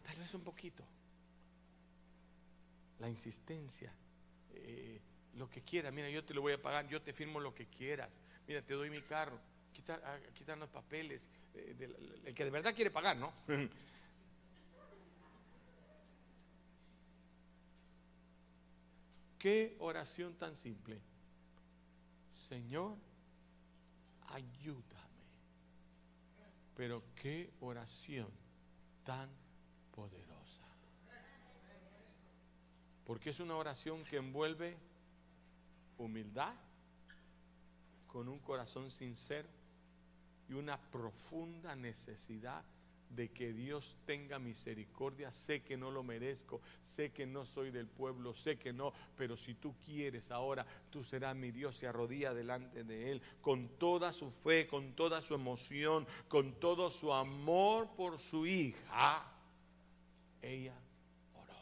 Tal 0.08 0.16
vez 0.16 0.32
un 0.32 0.40
poquito. 0.40 0.82
La 2.98 3.10
insistencia. 3.10 3.92
Eh, 4.54 5.02
lo 5.34 5.50
que 5.50 5.60
quiera, 5.60 5.90
mira, 5.90 6.08
yo 6.08 6.24
te 6.24 6.32
lo 6.32 6.40
voy 6.40 6.54
a 6.54 6.62
pagar, 6.62 6.88
yo 6.88 7.02
te 7.02 7.12
firmo 7.12 7.40
lo 7.40 7.54
que 7.54 7.66
quieras. 7.66 8.16
Mira, 8.46 8.62
te 8.62 8.72
doy 8.72 8.88
mi 8.88 9.02
carro. 9.02 9.38
Aquí, 9.70 9.82
están 10.40 10.60
los 10.60 10.70
papeles. 10.70 11.28
Eh, 11.54 12.22
el 12.24 12.34
que 12.34 12.44
de 12.44 12.50
verdad 12.50 12.74
quiere 12.74 12.90
pagar, 12.90 13.18
¿no? 13.18 13.34
Qué 19.38 19.76
oración 19.78 20.34
tan 20.36 20.56
simple. 20.56 20.98
Señor, 22.30 22.96
ayúdame. 24.28 25.06
Pero 26.74 27.02
qué 27.14 27.50
oración 27.60 28.30
tan 29.04 29.28
poderosa. 29.98 30.62
Porque 33.04 33.30
es 33.30 33.40
una 33.40 33.56
oración 33.56 34.04
que 34.04 34.18
envuelve 34.18 34.76
humildad 35.96 36.54
con 38.06 38.28
un 38.28 38.38
corazón 38.38 38.92
sincero 38.92 39.48
y 40.48 40.52
una 40.52 40.80
profunda 40.80 41.74
necesidad 41.74 42.64
de 43.10 43.32
que 43.32 43.52
Dios 43.52 43.96
tenga 44.04 44.38
misericordia. 44.38 45.32
Sé 45.32 45.64
que 45.64 45.76
no 45.76 45.90
lo 45.90 46.04
merezco, 46.04 46.60
sé 46.84 47.10
que 47.10 47.26
no 47.26 47.44
soy 47.44 47.72
del 47.72 47.88
pueblo, 47.88 48.34
sé 48.34 48.56
que 48.56 48.72
no, 48.72 48.92
pero 49.16 49.36
si 49.36 49.54
tú 49.54 49.74
quieres 49.84 50.30
ahora, 50.30 50.64
tú 50.90 51.02
serás 51.02 51.34
mi 51.34 51.50
Dios. 51.50 51.76
Se 51.76 51.88
arrodilla 51.88 52.32
delante 52.34 52.84
de 52.84 53.10
Él 53.10 53.22
con 53.40 53.68
toda 53.78 54.12
su 54.12 54.30
fe, 54.30 54.68
con 54.68 54.92
toda 54.92 55.22
su 55.22 55.34
emoción, 55.34 56.06
con 56.28 56.60
todo 56.60 56.88
su 56.88 57.12
amor 57.12 57.88
por 57.96 58.20
su 58.20 58.46
hija 58.46 59.34
ella 60.42 60.74
oró. 61.34 61.54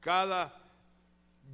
Cada 0.00 0.62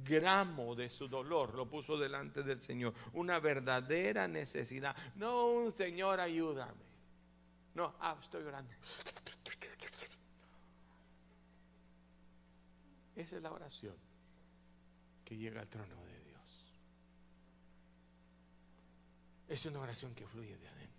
gramo 0.03 0.75
de 0.75 0.89
su 0.89 1.07
dolor 1.07 1.53
lo 1.53 1.69
puso 1.69 1.97
delante 1.97 2.43
del 2.43 2.61
Señor. 2.61 2.93
Una 3.13 3.39
verdadera 3.39 4.27
necesidad. 4.27 4.95
No 5.15 5.47
un 5.47 5.71
Señor, 5.71 6.19
ayúdame. 6.19 6.89
No, 7.75 7.95
ah, 7.99 8.17
estoy 8.19 8.43
orando. 8.43 8.73
Esa 13.15 13.35
es 13.35 13.41
la 13.41 13.51
oración 13.51 13.95
que 15.25 15.37
llega 15.37 15.61
al 15.61 15.67
trono 15.67 15.95
de 16.05 16.19
Dios. 16.23 16.73
Es 19.47 19.65
una 19.65 19.81
oración 19.81 20.15
que 20.15 20.25
fluye 20.25 20.57
de 20.57 20.67
adentro. 20.67 20.98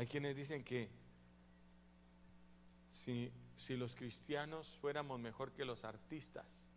Hay 0.00 0.06
quienes 0.06 0.34
dicen 0.34 0.64
que 0.64 0.88
si, 2.90 3.30
si 3.54 3.76
los 3.76 3.94
cristianos 3.94 4.78
fuéramos 4.80 5.20
mejor 5.20 5.52
que 5.52 5.66
los 5.66 5.84
artistas, 5.84 6.70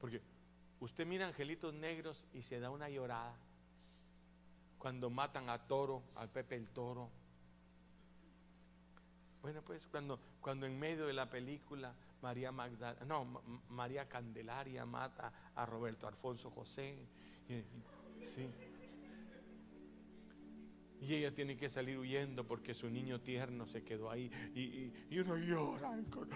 porque 0.00 0.22
usted 0.80 1.06
mira 1.06 1.26
angelitos 1.26 1.74
negros 1.74 2.26
y 2.32 2.40
se 2.40 2.60
da 2.60 2.70
una 2.70 2.88
llorada 2.88 3.36
cuando 4.78 5.10
matan 5.10 5.50
a 5.50 5.66
Toro, 5.66 6.02
al 6.14 6.30
Pepe 6.30 6.54
el 6.54 6.70
Toro. 6.70 7.10
Bueno, 9.42 9.60
pues 9.60 9.86
cuando, 9.86 10.18
cuando 10.40 10.64
en 10.64 10.78
medio 10.78 11.06
de 11.06 11.12
la 11.12 11.28
película 11.28 11.94
María 12.22 12.50
Magdalena, 12.50 13.04
no, 13.04 13.42
María 13.68 14.08
Candelaria 14.08 14.86
mata 14.86 15.30
a 15.54 15.66
Roberto 15.66 16.08
Alfonso 16.08 16.50
José. 16.50 17.06
sí. 18.22 18.48
Y 21.00 21.14
ella 21.14 21.32
tiene 21.32 21.56
que 21.56 21.68
salir 21.68 21.96
huyendo 21.98 22.46
porque 22.46 22.74
su 22.74 22.90
niño 22.90 23.20
tierno 23.20 23.66
se 23.66 23.84
quedó 23.84 24.10
ahí. 24.10 24.30
Y, 24.54 25.18
uno 25.18 25.36
llora 25.36 25.96
con, 26.10 26.28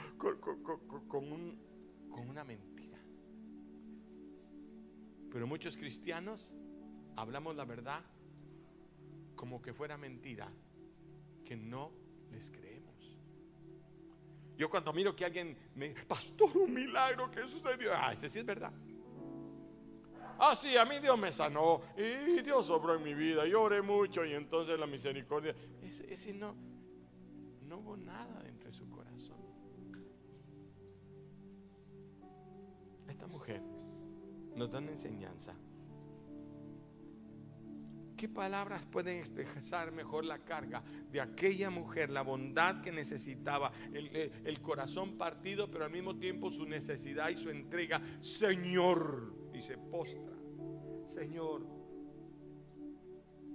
con 1.08 2.28
una 2.28 2.44
mentira. 2.44 2.98
Pero 5.30 5.46
muchos 5.46 5.76
cristianos 5.76 6.52
hablamos 7.16 7.56
la 7.56 7.64
verdad 7.64 8.04
como 9.34 9.60
que 9.60 9.72
fuera 9.72 9.96
mentira, 9.96 10.48
que 11.44 11.56
no 11.56 11.90
les 12.30 12.50
creemos. 12.50 13.18
Yo 14.56 14.70
cuando 14.70 14.92
miro 14.92 15.16
que 15.16 15.24
alguien 15.24 15.56
me, 15.74 15.90
pastor, 16.06 16.56
un 16.56 16.72
milagro 16.72 17.30
que 17.30 17.40
sucedió, 17.48 17.90
ah, 17.92 18.12
ese 18.12 18.28
sí 18.28 18.38
es 18.38 18.46
verdad. 18.46 18.72
Ah, 20.38 20.54
sí, 20.56 20.76
a 20.76 20.84
mí 20.84 20.98
Dios 21.00 21.18
me 21.18 21.32
sanó 21.32 21.80
y 21.96 22.42
Dios 22.42 22.66
sobró 22.66 22.94
en 22.94 23.02
mi 23.02 23.14
vida. 23.14 23.46
Yo 23.46 23.62
oré 23.62 23.82
mucho 23.82 24.24
y 24.24 24.34
entonces 24.34 24.78
la 24.78 24.86
misericordia. 24.86 25.54
Ese, 25.82 26.32
no, 26.32 26.54
no 27.62 27.78
hubo 27.78 27.96
nada 27.96 28.42
dentro 28.42 28.68
de 28.68 28.74
su 28.74 28.88
corazón. 28.88 29.36
Esta 33.08 33.26
mujer 33.26 33.62
nos 34.54 34.70
da 34.70 34.78
una 34.78 34.90
enseñanza 34.90 35.54
¿Qué 38.22 38.28
palabras 38.28 38.86
pueden 38.86 39.18
expresar 39.18 39.90
mejor 39.90 40.24
la 40.24 40.38
carga 40.38 40.84
de 41.10 41.20
aquella 41.20 41.70
mujer, 41.70 42.08
la 42.08 42.22
bondad 42.22 42.80
que 42.80 42.92
necesitaba, 42.92 43.72
el, 43.92 44.14
el, 44.44 44.60
corazón 44.60 45.18
partido, 45.18 45.68
pero 45.68 45.86
al 45.86 45.90
mismo 45.90 46.16
tiempo 46.16 46.48
su 46.52 46.64
necesidad 46.64 47.30
y 47.30 47.36
su 47.36 47.50
entrega? 47.50 48.00
Señor, 48.20 49.34
y 49.54 49.60
se 49.60 49.76
postra, 49.76 50.32
Señor, 51.06 51.66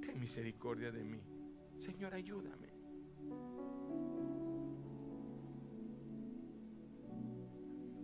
ten 0.01 0.19
misericordia 0.19 0.91
de 0.91 1.03
mí. 1.03 1.21
Señor, 1.79 2.13
ayúdame. 2.13 2.67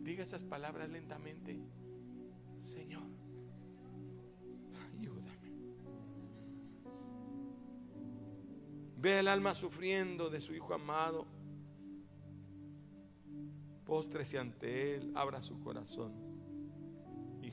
Diga 0.02 0.24
esas 0.24 0.44
palabras 0.44 0.90
lentamente. 0.90 1.60
Señor, 2.60 3.04
ayúdame. 4.94 5.54
Ve 8.98 9.20
el 9.20 9.28
alma 9.28 9.56
sufriendo 9.56 10.30
de 10.30 10.42
su 10.42 10.54
hijo 10.54 10.74
amado. 10.74 11.26
Póstrese 13.86 14.40
ante 14.40 14.96
él, 14.96 15.12
abra 15.16 15.42
su 15.42 15.60
corazón. 15.60 16.33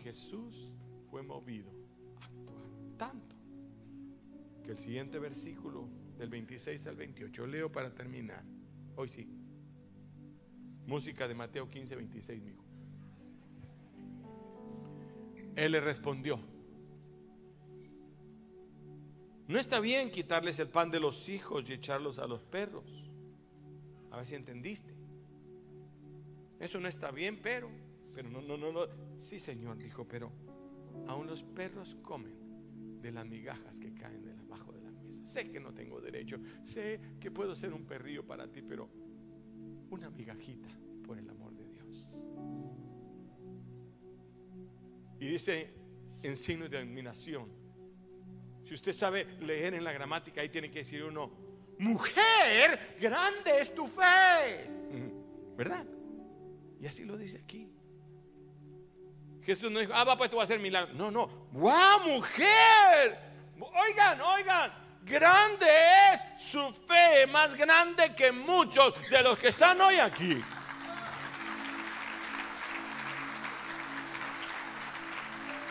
Jesús 0.03 0.73
fue 1.11 1.23
movido 1.23 1.71
actuar 2.21 2.69
tanto 2.97 3.37
que 4.63 4.73
el 4.73 4.79
siguiente 4.79 5.19
versículo 5.19 5.89
del 6.19 6.29
26 6.29 6.87
al 6.87 6.97
28, 6.97 7.47
leo 7.47 7.73
para 7.73 7.95
terminar. 7.95 8.45
Hoy 8.97 9.09
sí. 9.09 9.27
Música 10.87 11.27
de 11.27 11.35
Mateo 11.35 11.71
15, 11.71 11.97
26, 11.97 12.47
hijo. 12.47 12.65
Él 15.57 15.73
le 15.73 15.81
respondió, 15.81 16.39
no 19.49 19.59
está 19.59 19.81
bien 19.81 20.11
quitarles 20.11 20.59
el 20.61 20.69
pan 20.69 20.91
de 20.91 21.01
los 21.01 21.29
hijos 21.29 21.69
y 21.69 21.73
echarlos 21.73 22.19
a 22.19 22.27
los 22.27 22.45
perros. 22.45 23.11
A 24.13 24.19
ver 24.19 24.27
si 24.27 24.35
entendiste. 24.37 24.95
Eso 26.61 26.79
no 26.79 26.87
está 26.87 27.11
bien, 27.11 27.41
pero, 27.43 27.69
pero 28.15 28.29
no, 28.29 28.41
no, 28.41 28.57
no, 28.57 28.73
no. 28.73 28.87
Sí, 29.19 29.39
Señor, 29.39 29.77
dijo, 29.79 30.07
pero 30.07 30.33
aún 31.07 31.27
los 31.27 31.43
perros 31.43 31.97
comen 32.03 33.01
de 33.01 33.13
las 33.13 33.27
migajas 33.27 33.79
que 33.79 33.95
caen 33.95 34.23
de 34.23 34.33
abajo 34.33 34.73
de 34.73 34.83
la 34.83 34.91
mesa. 34.91 35.27
Sé 35.27 35.51
que 35.51 35.61
no 35.61 35.73
tengo 35.73 36.01
derecho, 36.01 36.39
sé 36.63 37.01
que 37.21 37.31
puedo 37.31 37.55
ser 37.57 37.73
un 37.73 37.85
perrillo 37.85 38.27
para 38.27 38.47
ti, 38.51 38.63
pero 38.63 38.89
una 39.91 40.11
migajita, 40.11 40.69
por 41.05 41.19
el 41.19 41.29
amor 41.29 41.55
de 41.55 41.67
Dios. 41.67 42.23
Y 45.19 45.27
dice 45.27 45.75
en 46.23 46.37
signo 46.37 46.69
de 46.69 46.79
admiración, 46.79 47.49
si 48.65 48.75
usted 48.75 48.93
sabe 48.93 49.25
leer 49.41 49.75
en 49.75 49.83
la 49.83 49.93
gramática, 49.93 50.41
ahí 50.41 50.49
tiene 50.49 50.71
que 50.71 50.81
decir 50.81 51.03
uno, 51.03 51.31
mujer, 51.79 52.97
grande 53.01 53.61
es 53.61 53.75
tu 53.75 53.87
fe. 53.87 54.71
¿Verdad? 55.57 55.85
Y 56.81 56.87
así 56.87 57.05
lo 57.05 57.19
dice 57.19 57.39
aquí. 57.39 57.69
Jesús 59.51 59.69
no 59.69 59.81
dijo, 59.81 59.93
ah, 59.93 60.17
pues 60.17 60.31
tú 60.31 60.37
vas 60.37 60.45
a 60.45 60.53
hacer 60.53 60.61
milagro. 60.61 60.95
No, 60.95 61.11
no. 61.11 61.27
¡Wow, 61.51 62.07
mujer! 62.07 63.19
Oigan, 63.59 64.21
oigan. 64.21 64.73
Grande 65.03 65.67
es 66.13 66.25
su 66.39 66.73
fe, 66.73 67.27
más 67.27 67.57
grande 67.57 68.15
que 68.15 68.31
muchos 68.31 68.95
de 69.11 69.23
los 69.23 69.37
que 69.41 69.49
están 69.49 69.81
hoy 69.81 69.99
aquí. 69.99 70.41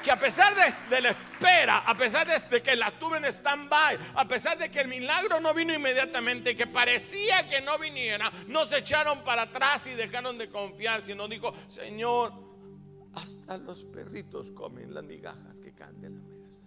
que 0.03 0.11
a 0.11 0.17
pesar 0.19 0.55
de, 0.89 1.01
la 1.01 1.09
espera, 1.09 1.83
a 1.85 1.95
pesar 1.95 2.25
de, 2.25 2.61
que 2.61 2.75
la 2.75 2.91
tuve 2.91 3.17
en 3.17 3.25
stand-by, 3.25 3.99
a 4.15 4.25
pesar 4.27 4.57
de 4.57 4.71
que 4.71 4.79
el 4.79 4.87
milagro 4.87 5.41
no 5.41 5.53
vino 5.53 5.73
inmediatamente, 5.73 6.55
que 6.55 6.67
parecía 6.67 7.49
que 7.49 7.59
no 7.61 7.77
viniera, 7.77 8.31
no 8.47 8.65
se 8.65 8.77
echaron 8.79 9.21
para 9.23 9.43
atrás 9.43 9.87
y 9.87 9.91
dejaron 9.91 10.37
de 10.37 10.49
confiar, 10.49 11.01
sino 11.01 11.27
dijo, 11.27 11.53
Señor, 11.67 12.48
hasta 13.21 13.57
los 13.57 13.83
perritos 13.85 14.51
comen 14.51 14.93
las 14.93 15.03
migajas 15.03 15.59
que 15.59 15.73
caen 15.73 15.99
de 15.99 16.09
la 16.09 16.21
mesa. 16.21 16.63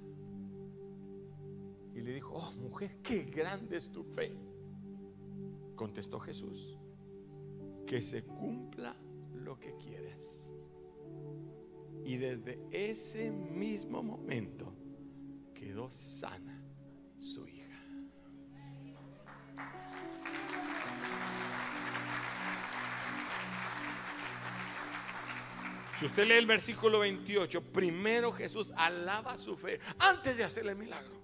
Y 1.94 2.00
le 2.00 2.14
dijo, 2.14 2.34
oh 2.34 2.52
mujer, 2.60 2.98
qué 3.02 3.24
grande 3.24 3.76
es 3.76 3.90
tu 3.90 4.04
fe. 4.04 4.32
Contestó 5.74 6.20
Jesús, 6.20 6.78
que 7.86 8.02
se 8.02 8.24
cumpla 8.24 8.96
lo 9.34 9.58
que 9.58 9.76
quieres. 9.76 10.52
Y 12.04 12.16
desde 12.16 12.66
ese 12.70 13.30
mismo 13.30 14.02
momento 14.02 14.72
quedó 15.54 15.90
sana 15.90 16.64
su 17.18 17.46
hija. 17.46 17.61
Si 26.02 26.06
usted 26.06 26.26
lee 26.26 26.34
el 26.34 26.46
versículo 26.46 26.98
28, 26.98 27.62
primero 27.62 28.32
Jesús 28.32 28.72
alaba 28.74 29.38
su 29.38 29.56
fe 29.56 29.78
antes 30.00 30.36
de 30.36 30.42
hacerle 30.42 30.72
el 30.72 30.76
milagro. 30.78 31.14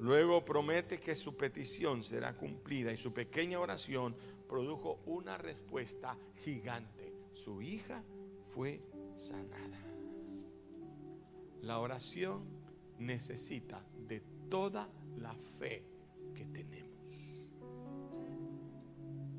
Luego 0.00 0.44
promete 0.44 0.98
que 0.98 1.14
su 1.14 1.36
petición 1.36 2.02
será 2.02 2.36
cumplida 2.36 2.92
y 2.92 2.96
su 2.96 3.12
pequeña 3.12 3.60
oración 3.60 4.16
produjo 4.48 4.98
una 5.06 5.38
respuesta 5.38 6.18
gigante. 6.42 7.14
Su 7.32 7.62
hija 7.62 8.02
fue 8.52 8.82
sanada. 9.14 9.78
La 11.60 11.78
oración 11.78 12.42
necesita 12.98 13.86
de 13.98 14.20
toda 14.50 14.88
la 15.18 15.36
fe 15.60 15.84
que 16.34 16.46
tenemos. 16.46 16.81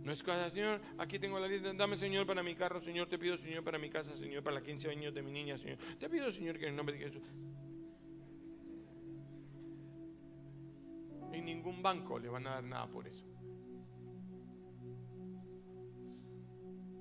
No 0.03 0.11
es 0.11 0.21
cosa, 0.21 0.49
Señor, 0.49 0.81
aquí 0.97 1.17
tengo 1.17 1.39
la 1.39 1.47
lista, 1.47 1.73
dame 1.73 1.97
Señor 1.97 2.27
para 2.27 2.43
mi 2.43 2.55
carro, 2.55 2.81
Señor, 2.81 3.07
te 3.07 3.17
pido 3.17 3.37
Señor 3.37 3.63
para 3.63 3.79
mi 3.79 3.89
casa, 3.89 4.15
Señor, 4.15 4.43
para 4.43 4.57
los 4.57 4.63
15 4.63 4.89
años 4.89 5.13
de 5.13 5.21
mi 5.21 5.31
niña, 5.31 5.57
Señor. 5.57 5.77
Te 5.97 6.09
pido 6.09 6.31
Señor 6.31 6.57
que 6.57 6.65
en 6.65 6.71
el 6.71 6.75
nombre 6.75 6.97
de 6.97 7.05
Jesús. 7.05 7.23
En 11.31 11.45
ningún 11.45 11.81
banco 11.81 12.19
le 12.19 12.29
van 12.29 12.45
a 12.47 12.51
dar 12.51 12.63
nada 12.63 12.87
por 12.87 13.07
eso. 13.07 13.25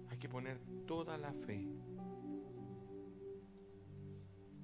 Hay 0.09 0.19
que 0.19 0.29
poner 0.29 0.59
toda 0.87 1.19
la 1.19 1.33
fe 1.33 1.67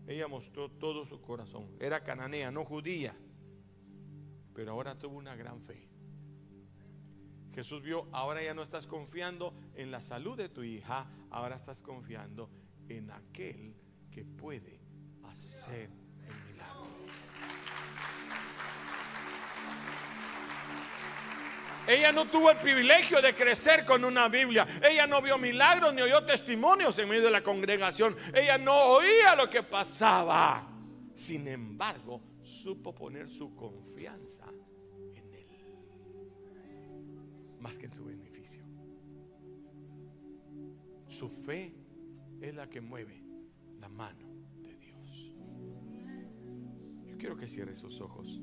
ella 0.08 0.26
mostró 0.26 0.70
todo 0.70 1.04
su 1.04 1.20
corazón. 1.20 1.68
Era 1.78 2.02
cananea, 2.02 2.50
no 2.50 2.64
judía, 2.64 3.14
pero 4.54 4.72
ahora 4.72 4.98
tuvo 4.98 5.18
una 5.18 5.36
gran 5.36 5.60
fe. 5.60 5.86
Jesús 7.58 7.82
vio, 7.82 8.06
ahora 8.12 8.40
ya 8.40 8.54
no 8.54 8.62
estás 8.62 8.86
confiando 8.86 9.52
en 9.74 9.90
la 9.90 10.00
salud 10.00 10.36
de 10.36 10.48
tu 10.48 10.62
hija, 10.62 11.08
ahora 11.28 11.56
estás 11.56 11.82
confiando 11.82 12.48
en 12.88 13.10
aquel 13.10 13.74
que 14.12 14.24
puede 14.24 14.78
hacer 15.24 15.90
Ella 21.88 22.12
no 22.12 22.26
tuvo 22.26 22.50
el 22.50 22.58
privilegio 22.58 23.20
de 23.20 23.34
crecer 23.34 23.84
con 23.84 24.04
una 24.04 24.28
Biblia. 24.28 24.64
Ella 24.80 25.08
no 25.08 25.20
vio 25.20 25.36
milagros 25.36 25.92
ni 25.94 26.02
oyó 26.02 26.22
testimonios 26.22 26.96
en 26.98 27.08
medio 27.08 27.24
de 27.24 27.30
la 27.30 27.42
congregación. 27.42 28.14
Ella 28.34 28.56
no 28.58 28.74
oía 28.74 29.34
lo 29.34 29.50
que 29.50 29.64
pasaba. 29.64 30.68
Sin 31.14 31.48
embargo, 31.48 32.22
supo 32.40 32.94
poner 32.94 33.28
su 33.28 33.56
confianza. 33.56 34.44
Más 37.60 37.78
que 37.78 37.86
en 37.86 37.92
su 37.92 38.04
beneficio. 38.04 38.62
Su 41.08 41.28
fe 41.28 41.74
es 42.40 42.54
la 42.54 42.68
que 42.68 42.80
mueve 42.80 43.22
la 43.80 43.88
mano 43.88 44.28
de 44.62 44.74
Dios. 44.76 45.32
Yo 47.06 47.16
quiero 47.18 47.36
que 47.36 47.48
cierre 47.48 47.74
sus 47.74 48.00
ojos. 48.00 48.40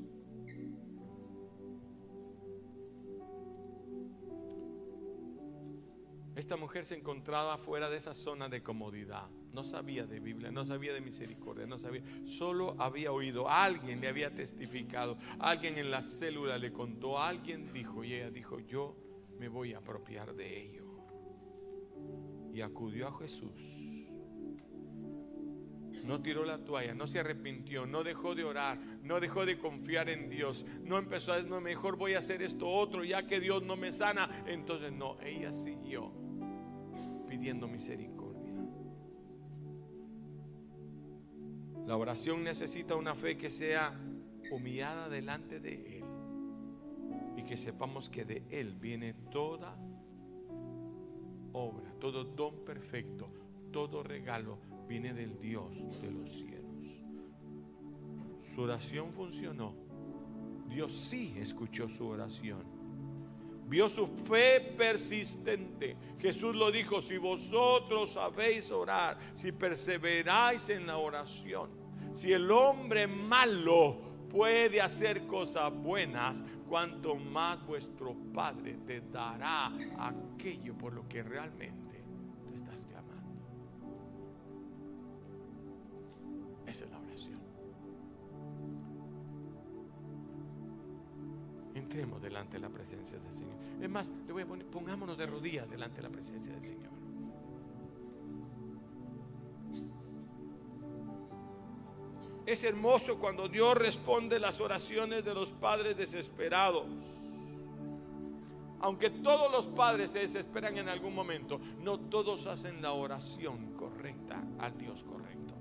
Esta 6.35 6.57
mujer 6.57 6.83
se 6.83 6.97
encontraba 6.97 7.57
fuera 7.57 7.89
de 7.89 7.95
esa 7.95 8.13
zona 8.13 8.49
de 8.49 8.61
comodidad. 8.61 9.29
No 9.53 9.63
sabía 9.63 10.05
de 10.05 10.19
Biblia, 10.19 10.51
no 10.51 10.65
sabía 10.65 10.91
de 10.91 10.99
misericordia, 10.99 11.65
no 11.65 11.77
sabía. 11.77 12.03
Solo 12.25 12.75
había 12.77 13.13
oído, 13.13 13.49
alguien 13.49 14.01
le 14.01 14.09
había 14.09 14.35
testificado, 14.35 15.17
alguien 15.39 15.77
en 15.77 15.91
la 15.91 16.01
célula 16.01 16.57
le 16.57 16.73
contó, 16.73 17.19
alguien 17.19 17.71
dijo 17.71 18.03
y 18.03 18.15
ella 18.15 18.31
dijo, 18.31 18.59
yo 18.59 18.97
me 19.39 19.47
voy 19.47 19.73
a 19.73 19.79
apropiar 19.79 20.33
de 20.33 20.61
ello. 20.61 20.85
Y 22.53 22.61
acudió 22.61 23.07
a 23.07 23.17
Jesús. 23.17 24.09
No 26.05 26.21
tiró 26.21 26.45
la 26.45 26.63
toalla, 26.63 26.93
no 26.93 27.07
se 27.07 27.19
arrepintió, 27.19 27.87
no 27.87 28.03
dejó 28.03 28.35
de 28.35 28.43
orar, 28.43 28.79
no 29.01 29.19
dejó 29.19 29.45
de 29.45 29.57
confiar 29.57 30.09
en 30.09 30.29
Dios. 30.29 30.65
No 30.83 30.99
empezó 30.99 31.31
a 31.31 31.37
decir, 31.37 31.49
no, 31.49 31.59
mejor 31.61 31.97
voy 31.97 32.13
a 32.13 32.19
hacer 32.19 32.43
esto 32.43 32.67
otro, 32.67 33.03
ya 33.03 33.25
que 33.25 33.39
Dios 33.39 33.63
no 33.63 33.75
me 33.75 33.91
sana. 33.91 34.29
Entonces, 34.45 34.91
no, 34.93 35.19
ella 35.21 35.51
siguió 35.51 36.11
pidiendo 37.27 37.67
misericordia. 37.67 38.53
La 41.87 41.97
oración 41.97 42.43
necesita 42.43 42.95
una 42.95 43.15
fe 43.15 43.37
que 43.37 43.49
sea 43.49 43.99
humillada 44.51 45.09
delante 45.09 45.59
de 45.59 45.99
Él 45.99 46.04
y 47.37 47.43
que 47.43 47.57
sepamos 47.57 48.09
que 48.09 48.25
de 48.25 48.43
Él 48.49 48.75
viene 48.75 49.13
toda 49.31 49.75
obra, 51.53 51.93
todo 51.99 52.23
don 52.23 52.65
perfecto, 52.65 53.29
todo 53.71 54.03
regalo 54.03 54.57
viene 54.87 55.13
del 55.13 55.39
Dios 55.39 55.75
de 56.01 56.11
los 56.11 56.29
cielos. 56.31 56.55
Su 58.53 58.61
oración 58.61 59.11
funcionó. 59.11 59.73
Dios 60.67 60.93
sí 60.93 61.35
escuchó 61.37 61.89
su 61.89 62.07
oración. 62.07 62.63
Vio 63.67 63.89
su 63.89 64.07
fe 64.07 64.61
persistente. 64.77 65.97
Jesús 66.19 66.55
lo 66.55 66.71
dijo, 66.71 67.01
si 67.01 67.17
vosotros 67.17 68.11
sabéis 68.11 68.69
orar, 68.71 69.17
si 69.33 69.51
perseveráis 69.51 70.69
en 70.69 70.85
la 70.85 70.97
oración, 70.97 71.69
si 72.13 72.31
el 72.31 72.49
hombre 72.51 73.07
malo 73.07 73.97
puede 74.35 74.81
hacer 74.81 75.25
cosas 75.27 75.73
buenas, 75.73 76.43
cuanto 76.67 77.15
más 77.15 77.65
vuestro 77.65 78.13
Padre 78.33 78.77
te 78.85 78.99
dará 78.99 79.71
aquello 79.97 80.77
por 80.77 80.91
lo 80.91 81.07
que 81.07 81.23
realmente 81.23 82.03
tú 82.43 82.53
estás 82.53 82.85
clamando. 82.85 83.31
Esa 86.67 86.83
es 86.83 86.91
la 86.91 86.99
oración. 86.99 87.39
Entremos 91.73 92.21
delante 92.21 92.57
de 92.57 92.59
la 92.59 92.69
presencia 92.69 93.17
del 93.17 93.31
Señor. 93.31 93.55
Es 93.81 93.89
más, 93.89 94.11
te 94.27 94.33
voy 94.33 94.43
a 94.43 94.45
poner, 94.45 94.65
pongámonos 94.65 95.17
de 95.17 95.27
rodillas 95.27 95.69
delante 95.69 95.97
de 95.97 96.03
la 96.03 96.09
presencia 96.09 96.51
del 96.51 96.63
Señor. 96.63 97.04
Es 102.45 102.63
hermoso 102.63 103.17
cuando 103.17 103.47
Dios 103.47 103.75
responde 103.75 104.39
las 104.39 104.61
oraciones 104.61 105.25
de 105.25 105.33
los 105.33 105.51
padres 105.51 105.97
desesperados. 105.97 106.85
Aunque 108.81 109.09
todos 109.09 109.51
los 109.51 109.65
padres 109.67 110.11
se 110.11 110.19
desesperan 110.19 110.77
en 110.77 110.89
algún 110.89 111.15
momento, 111.15 111.59
no 111.79 111.99
todos 111.99 112.45
hacen 112.45 112.83
la 112.83 112.91
oración 112.91 113.73
correcta 113.73 114.43
al 114.59 114.77
Dios 114.77 115.03
correcto. 115.03 115.55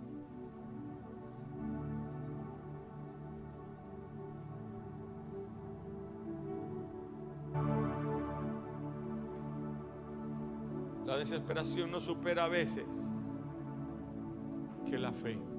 La 11.06 11.16
desesperación 11.16 11.90
no 11.90 12.00
supera 12.00 12.44
a 12.44 12.48
veces 12.48 12.86
que 14.90 14.98
la 14.98 15.12
fe. 15.12 15.53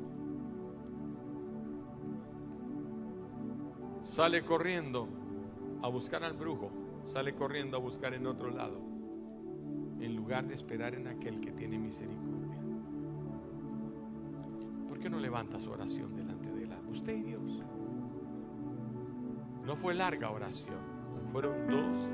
Sale 4.15 4.45
corriendo 4.45 5.09
a 5.81 5.89
buscar 5.89 6.23
al 6.23 6.35
brujo, 6.37 6.71
sale 7.03 7.35
corriendo 7.35 7.75
a 7.75 7.81
buscar 7.81 8.13
en 8.13 8.25
otro 8.27 8.49
lado, 8.49 8.79
en 9.99 10.15
lugar 10.15 10.47
de 10.47 10.53
esperar 10.53 10.95
en 10.95 11.09
aquel 11.09 11.41
que 11.41 11.51
tiene 11.51 11.77
misericordia. 11.77 12.61
¿Por 14.87 14.99
qué 15.01 15.09
no 15.09 15.19
levanta 15.19 15.59
su 15.59 15.69
oración 15.69 16.15
delante 16.15 16.49
de 16.49 16.63
él? 16.63 16.69
Usted 16.89 17.13
y 17.13 17.23
Dios. 17.23 17.61
No 19.65 19.75
fue 19.75 19.93
larga 19.93 20.31
oración, 20.31 20.79
fueron 21.33 21.67
dos 21.67 22.09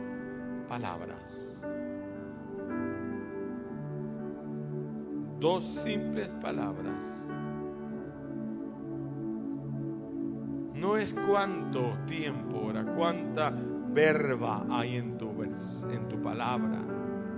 palabras. 0.68 1.70
Dos 5.40 5.64
simples 5.64 6.32
palabras. 6.42 7.28
No 10.82 10.98
es 10.98 11.14
cuánto 11.14 11.96
tiempo, 12.08 12.72
cuánta 12.98 13.54
verba 13.94 14.66
hay 14.68 14.96
en 14.96 15.16
tu, 15.16 15.30
en 15.44 16.10
tu 16.10 16.20
palabra, 16.20 16.84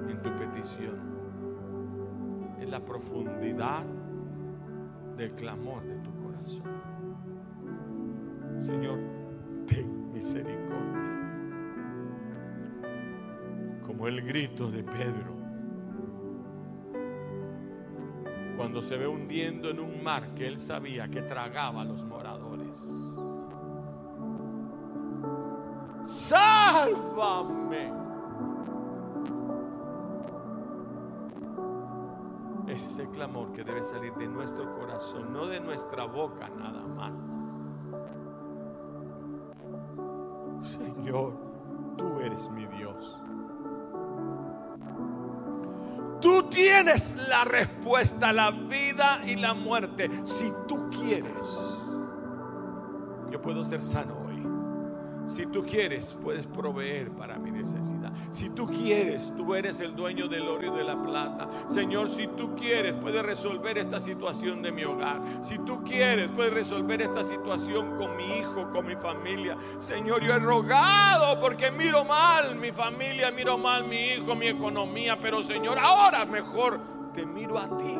en 0.07 0.21
tu 0.21 0.33
petición. 0.33 0.97
Es 2.61 2.69
la 2.69 2.79
profundidad 2.79 3.83
del 5.17 5.33
clamor 5.33 5.83
de 5.83 5.97
tu 5.97 6.15
corazón. 6.23 6.71
Señor, 8.59 8.99
ten 9.67 10.13
misericordia. 10.13 11.01
Como 13.85 14.07
el 14.07 14.21
grito 14.21 14.71
de 14.71 14.83
Pedro 14.85 15.33
cuando 18.55 18.81
se 18.81 18.97
ve 18.97 19.07
hundiendo 19.07 19.69
en 19.69 19.79
un 19.79 20.03
mar 20.03 20.33
que 20.35 20.47
él 20.47 20.59
sabía 20.59 21.09
que 21.09 21.21
tragaba 21.21 21.81
a 21.81 21.85
los 21.85 22.05
moradores. 22.05 23.12
Sálvame. 26.13 27.91
Ese 32.67 32.87
es 32.87 32.99
el 32.99 33.09
clamor 33.09 33.51
que 33.51 33.63
debe 33.63 33.83
salir 33.83 34.13
de 34.13 34.27
nuestro 34.27 34.71
corazón, 34.75 35.33
no 35.33 35.47
de 35.47 35.59
nuestra 35.59 36.05
boca 36.05 36.49
nada 36.49 36.81
más. 36.83 37.13
Señor, 40.71 41.33
tú 41.97 42.19
eres 42.19 42.47
mi 42.51 42.67
Dios. 42.67 43.19
Tú 46.21 46.43
tienes 46.43 47.27
la 47.27 47.43
respuesta 47.43 48.29
a 48.29 48.33
la 48.33 48.51
vida 48.51 49.21
y 49.25 49.35
la 49.35 49.55
muerte. 49.55 50.11
Si 50.25 50.53
tú 50.67 50.91
quieres, 50.91 51.97
yo 53.31 53.41
puedo 53.41 53.65
ser 53.65 53.81
sano. 53.81 54.22
Si 55.33 55.47
tú 55.47 55.65
quieres, 55.65 56.13
puedes 56.13 56.45
proveer 56.45 57.09
para 57.09 57.39
mi 57.39 57.49
necesidad. 57.49 58.11
Si 58.31 58.51
tú 58.51 58.67
quieres, 58.67 59.33
tú 59.35 59.55
eres 59.55 59.79
el 59.79 59.95
dueño 59.95 60.27
del 60.27 60.47
oro 60.47 60.67
y 60.67 60.77
de 60.77 60.83
la 60.83 61.01
plata. 61.01 61.49
Señor, 61.69 62.11
si 62.11 62.27
tú 62.27 62.55
quieres, 62.55 62.93
puedes 62.93 63.23
resolver 63.23 63.79
esta 63.79 63.99
situación 63.99 64.61
de 64.61 64.71
mi 64.71 64.83
hogar. 64.83 65.23
Si 65.41 65.57
tú 65.57 65.83
quieres, 65.83 66.29
puedes 66.29 66.53
resolver 66.53 67.01
esta 67.01 67.23
situación 67.23 67.97
con 67.97 68.15
mi 68.15 68.37
hijo, 68.37 68.71
con 68.71 68.85
mi 68.85 68.95
familia. 68.95 69.57
Señor, 69.79 70.23
yo 70.23 70.35
he 70.35 70.39
rogado 70.39 71.41
porque 71.41 71.71
miro 71.71 72.05
mal 72.05 72.55
mi 72.55 72.71
familia, 72.71 73.31
miro 73.31 73.57
mal 73.57 73.87
mi 73.87 74.09
hijo, 74.09 74.35
mi 74.35 74.45
economía. 74.49 75.17
Pero 75.19 75.41
Señor, 75.41 75.79
ahora 75.79 76.27
mejor 76.27 76.79
te 77.11 77.25
miro 77.25 77.57
a 77.57 77.75
ti. 77.75 77.97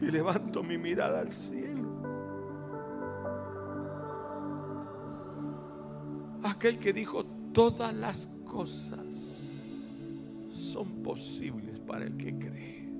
Y 0.00 0.10
levanto 0.12 0.62
mi 0.62 0.78
mirada 0.78 1.18
al 1.18 1.32
cielo. 1.32 1.69
Aquel 6.60 6.78
que 6.78 6.92
dijo, 6.92 7.24
todas 7.54 7.94
las 7.94 8.26
cosas 8.44 9.50
son 10.50 11.02
posibles 11.02 11.80
para 11.80 12.04
el 12.04 12.18
que 12.18 12.38
cree. 12.38 12.92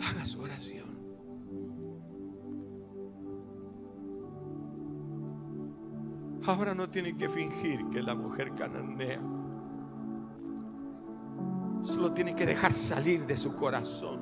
Haga 0.00 0.24
su 0.24 0.40
oración. 0.40 0.86
Ahora 6.46 6.72
no 6.72 6.88
tiene 6.88 7.16
que 7.16 7.28
fingir 7.28 7.88
que 7.88 8.04
la 8.04 8.14
mujer 8.14 8.54
cananea. 8.54 9.20
Solo 11.82 12.12
tiene 12.12 12.36
que 12.36 12.46
dejar 12.46 12.72
salir 12.72 13.26
de 13.26 13.36
su 13.36 13.56
corazón 13.56 14.20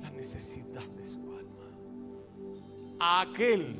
la 0.00 0.12
necesidad 0.12 0.84
a 3.00 3.22
aquel 3.22 3.76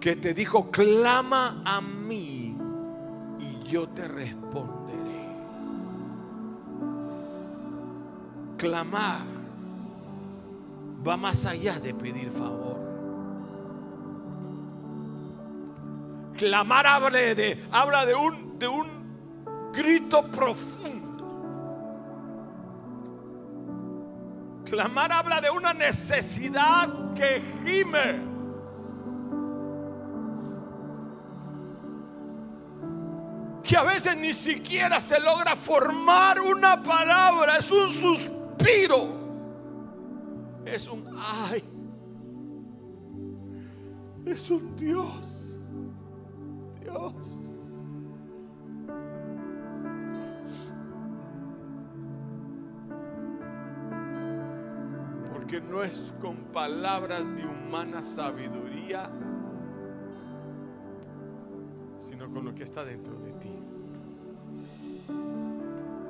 que 0.00 0.14
te 0.14 0.34
dijo, 0.34 0.70
clama 0.70 1.62
a 1.64 1.80
mí 1.80 2.56
y 3.40 3.68
yo 3.68 3.88
te 3.88 4.06
responderé. 4.06 5.26
Clamar 8.58 9.24
va 11.06 11.16
más 11.16 11.44
allá 11.46 11.80
de 11.80 11.94
pedir 11.94 12.30
favor. 12.30 12.76
Clamar 16.36 16.86
habla 16.86 17.18
de, 17.18 17.66
habla 17.72 18.06
de 18.06 18.14
un, 18.14 18.58
de 18.58 18.68
un 18.68 18.86
grito 19.72 20.22
profundo 20.26 21.05
Clamar 24.66 25.12
habla 25.12 25.40
de 25.40 25.48
una 25.48 25.72
necesidad 25.72 27.14
que 27.14 27.40
gime. 27.64 28.36
Que 33.62 33.76
a 33.76 33.84
veces 33.84 34.16
ni 34.16 34.34
siquiera 34.34 35.00
se 35.00 35.20
logra 35.20 35.54
formar 35.54 36.40
una 36.40 36.82
palabra, 36.82 37.58
es 37.58 37.70
un 37.70 37.90
suspiro, 37.90 39.08
es 40.64 40.88
un 40.88 41.16
ay, 41.16 41.64
es 44.24 44.50
un 44.50 44.76
Dios, 44.76 45.70
Dios. 46.80 47.55
No 55.76 55.84
es 55.84 56.14
con 56.22 56.36
palabras 56.54 57.22
de 57.36 57.44
humana 57.44 58.02
sabiduría, 58.02 59.10
sino 61.98 62.32
con 62.32 62.46
lo 62.46 62.54
que 62.54 62.62
está 62.62 62.82
dentro 62.82 63.14
de 63.18 63.32
ti. 63.32 63.52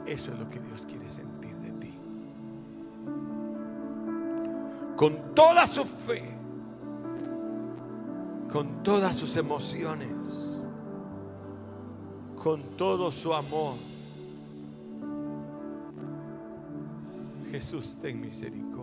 Eso 0.07 0.31
es 0.31 0.39
lo 0.39 0.49
que 0.49 0.61
Dios 0.61 0.87
quiere 0.87 1.09
sentir 1.09 1.57
de 1.57 1.73
ti. 1.73 1.93
Con 4.97 5.35
toda 5.35 5.67
su 5.67 5.85
fe, 5.85 6.23
con 8.53 8.85
todas 8.85 9.17
sus 9.17 9.37
emociones, 9.37 10.63
con 12.41 12.63
todo 12.77 13.11
su 13.11 13.35
amor. 13.35 13.75
Jesús, 17.51 17.97
ten 18.01 18.21
misericordia 18.21 18.76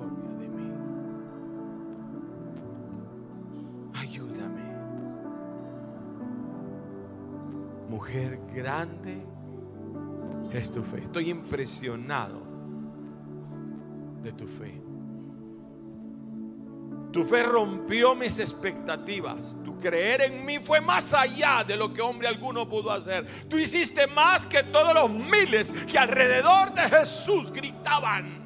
Mujer 8.14 8.40
grande 8.54 9.26
es 10.54 10.72
tu 10.72 10.84
fe. 10.84 11.00
Estoy 11.02 11.32
impresionado 11.32 12.44
de 14.22 14.32
tu 14.34 14.46
fe. 14.46 14.80
Tu 17.12 17.24
fe 17.24 17.42
rompió 17.42 18.14
mis 18.14 18.38
expectativas. 18.38 19.58
Tu 19.66 19.80
creer 19.80 20.22
en 20.22 20.46
mí 20.46 20.60
fue 20.60 20.80
más 20.80 21.12
allá 21.12 21.64
de 21.64 21.76
lo 21.76 21.92
que 21.92 22.04
hombre 22.04 22.28
alguno 22.28 22.70
pudo 22.70 22.92
hacer. 22.92 23.26
Tú 23.50 23.58
hiciste 23.58 24.06
más 24.06 24.46
que 24.46 24.62
todos 24.62 24.94
los 24.94 25.10
miles 25.10 25.72
que 25.72 25.98
alrededor 25.98 26.72
de 26.72 26.84
Jesús 26.84 27.52
gritaban. 27.52 28.43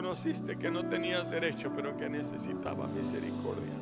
Reconociste 0.00 0.56
que 0.56 0.70
no 0.70 0.88
tenías 0.88 1.30
derecho, 1.30 1.70
pero 1.76 1.94
que 1.94 2.08
necesitaba 2.08 2.86
misericordia. 2.86 3.74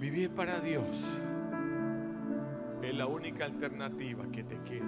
Vivir 0.00 0.30
para 0.30 0.60
Dios 0.60 0.86
es 2.82 2.94
la 2.94 3.06
única 3.06 3.44
alternativa 3.44 4.24
que 4.32 4.44
te 4.44 4.58
queda. 4.62 4.86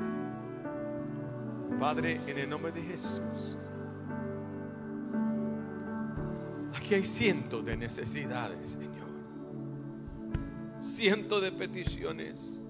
Padre, 1.79 2.19
en 2.27 2.39
el 2.39 2.49
nombre 2.49 2.73
de 2.73 2.81
Jesús. 2.81 3.59
Aquí 6.75 6.95
hay 6.95 7.05
cientos 7.05 7.63
de 7.63 7.77
necesidades, 7.77 8.71
Señor. 8.71 9.11
Cientos 10.81 11.43
de 11.43 11.53
peticiones. 11.53 12.66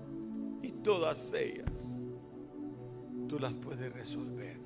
Todas 0.86 1.32
ellas 1.32 2.00
tú 3.26 3.40
las 3.40 3.56
puedes 3.56 3.92
resolver. 3.92 4.56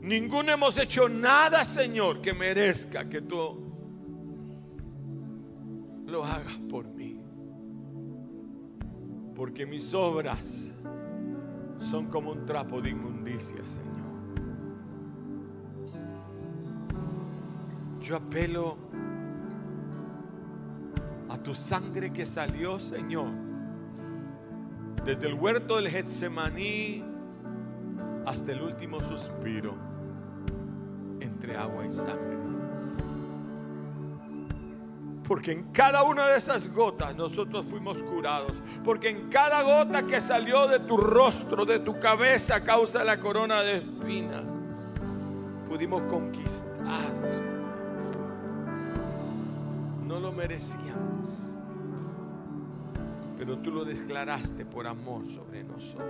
Ninguno 0.00 0.50
hemos 0.50 0.76
hecho 0.76 1.08
nada, 1.08 1.64
Señor, 1.64 2.20
que 2.20 2.34
merezca 2.34 3.08
que 3.08 3.20
tú 3.20 3.62
lo 6.04 6.24
hagas 6.24 6.56
por 6.68 6.88
mí. 6.88 7.22
Porque 9.36 9.64
mis 9.66 9.94
obras 9.94 10.76
son 11.78 12.08
como 12.08 12.32
un 12.32 12.44
trapo 12.44 12.82
de 12.82 12.90
inmundicia, 12.90 13.64
Señor. 13.64 14.10
Yo 18.00 18.16
apelo 18.16 18.78
a 21.30 21.38
tu 21.38 21.54
sangre 21.54 22.12
que 22.12 22.26
salió, 22.26 22.80
Señor, 22.80 23.28
desde 25.04 25.28
el 25.28 25.34
huerto 25.34 25.76
del 25.76 25.88
Getsemaní 25.88 27.04
hasta 28.26 28.52
el 28.52 28.62
último 28.62 29.00
suspiro 29.00 29.74
entre 31.20 31.56
agua 31.56 31.86
y 31.86 31.92
sangre. 31.92 32.38
Porque 35.26 35.52
en 35.52 35.70
cada 35.70 36.02
una 36.02 36.26
de 36.26 36.38
esas 36.38 36.72
gotas 36.74 37.14
nosotros 37.14 37.64
fuimos 37.64 37.98
curados. 37.98 38.52
Porque 38.84 39.10
en 39.10 39.28
cada 39.28 39.62
gota 39.62 40.02
que 40.04 40.20
salió 40.20 40.66
de 40.66 40.80
tu 40.80 40.96
rostro, 40.96 41.64
de 41.64 41.78
tu 41.78 42.00
cabeza, 42.00 42.56
a 42.56 42.64
causa 42.64 42.98
de 42.98 43.04
la 43.04 43.20
corona 43.20 43.62
de 43.62 43.76
espinas, 43.76 44.42
pudimos 45.68 46.02
conquistar. 46.10 47.12
Lo 50.20 50.32
merecíamos. 50.32 51.54
Pero 53.38 53.58
tú 53.58 53.70
lo 53.70 53.84
declaraste 53.84 54.66
por 54.66 54.86
amor 54.86 55.26
sobre 55.26 55.64
nosotros. 55.64 56.06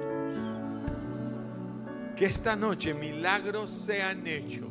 Que 2.16 2.26
esta 2.26 2.56
noche 2.56 2.92
milagros 2.92 3.70
sean 3.70 4.26
hechos. 4.26 4.68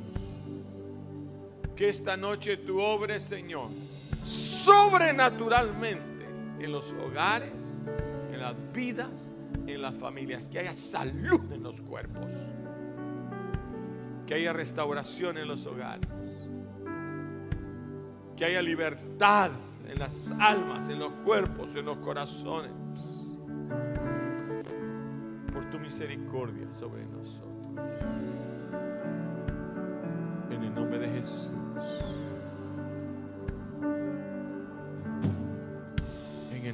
Que 1.75 1.89
esta 1.89 2.17
noche 2.17 2.57
tu 2.57 2.79
obra, 2.79 3.19
Señor 3.19 3.69
sobrenaturalmente 4.23 6.25
en 6.59 6.71
los 6.71 6.93
hogares, 6.93 7.81
en 8.31 8.39
las 8.39 8.55
vidas, 8.73 9.31
en 9.67 9.81
las 9.81 9.95
familias. 9.95 10.47
Que 10.49 10.59
haya 10.59 10.73
salud 10.73 11.51
en 11.51 11.63
los 11.63 11.81
cuerpos. 11.81 12.31
Que 14.27 14.35
haya 14.35 14.53
restauración 14.53 15.37
en 15.37 15.47
los 15.47 15.65
hogares. 15.65 16.07
Que 18.39 18.45
haya 18.45 18.61
libertad 18.61 19.51
en 19.85 19.99
las 19.99 20.23
almas, 20.39 20.87
en 20.87 20.97
los 20.97 21.11
cuerpos, 21.25 21.75
en 21.75 21.85
los 21.85 21.97
corazones. 21.97 22.71
Por 25.51 25.69
tu 25.69 25.77
misericordia 25.77 26.71
sobre 26.71 27.05
nosotros. 27.05 27.49
En 30.51 30.63
el 30.63 30.73
nombre 30.73 30.99
de 30.99 31.09
Jesús. 31.09 31.51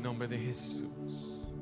nombre 0.05 0.28
de 0.28 0.38
Jesús. 0.38 1.24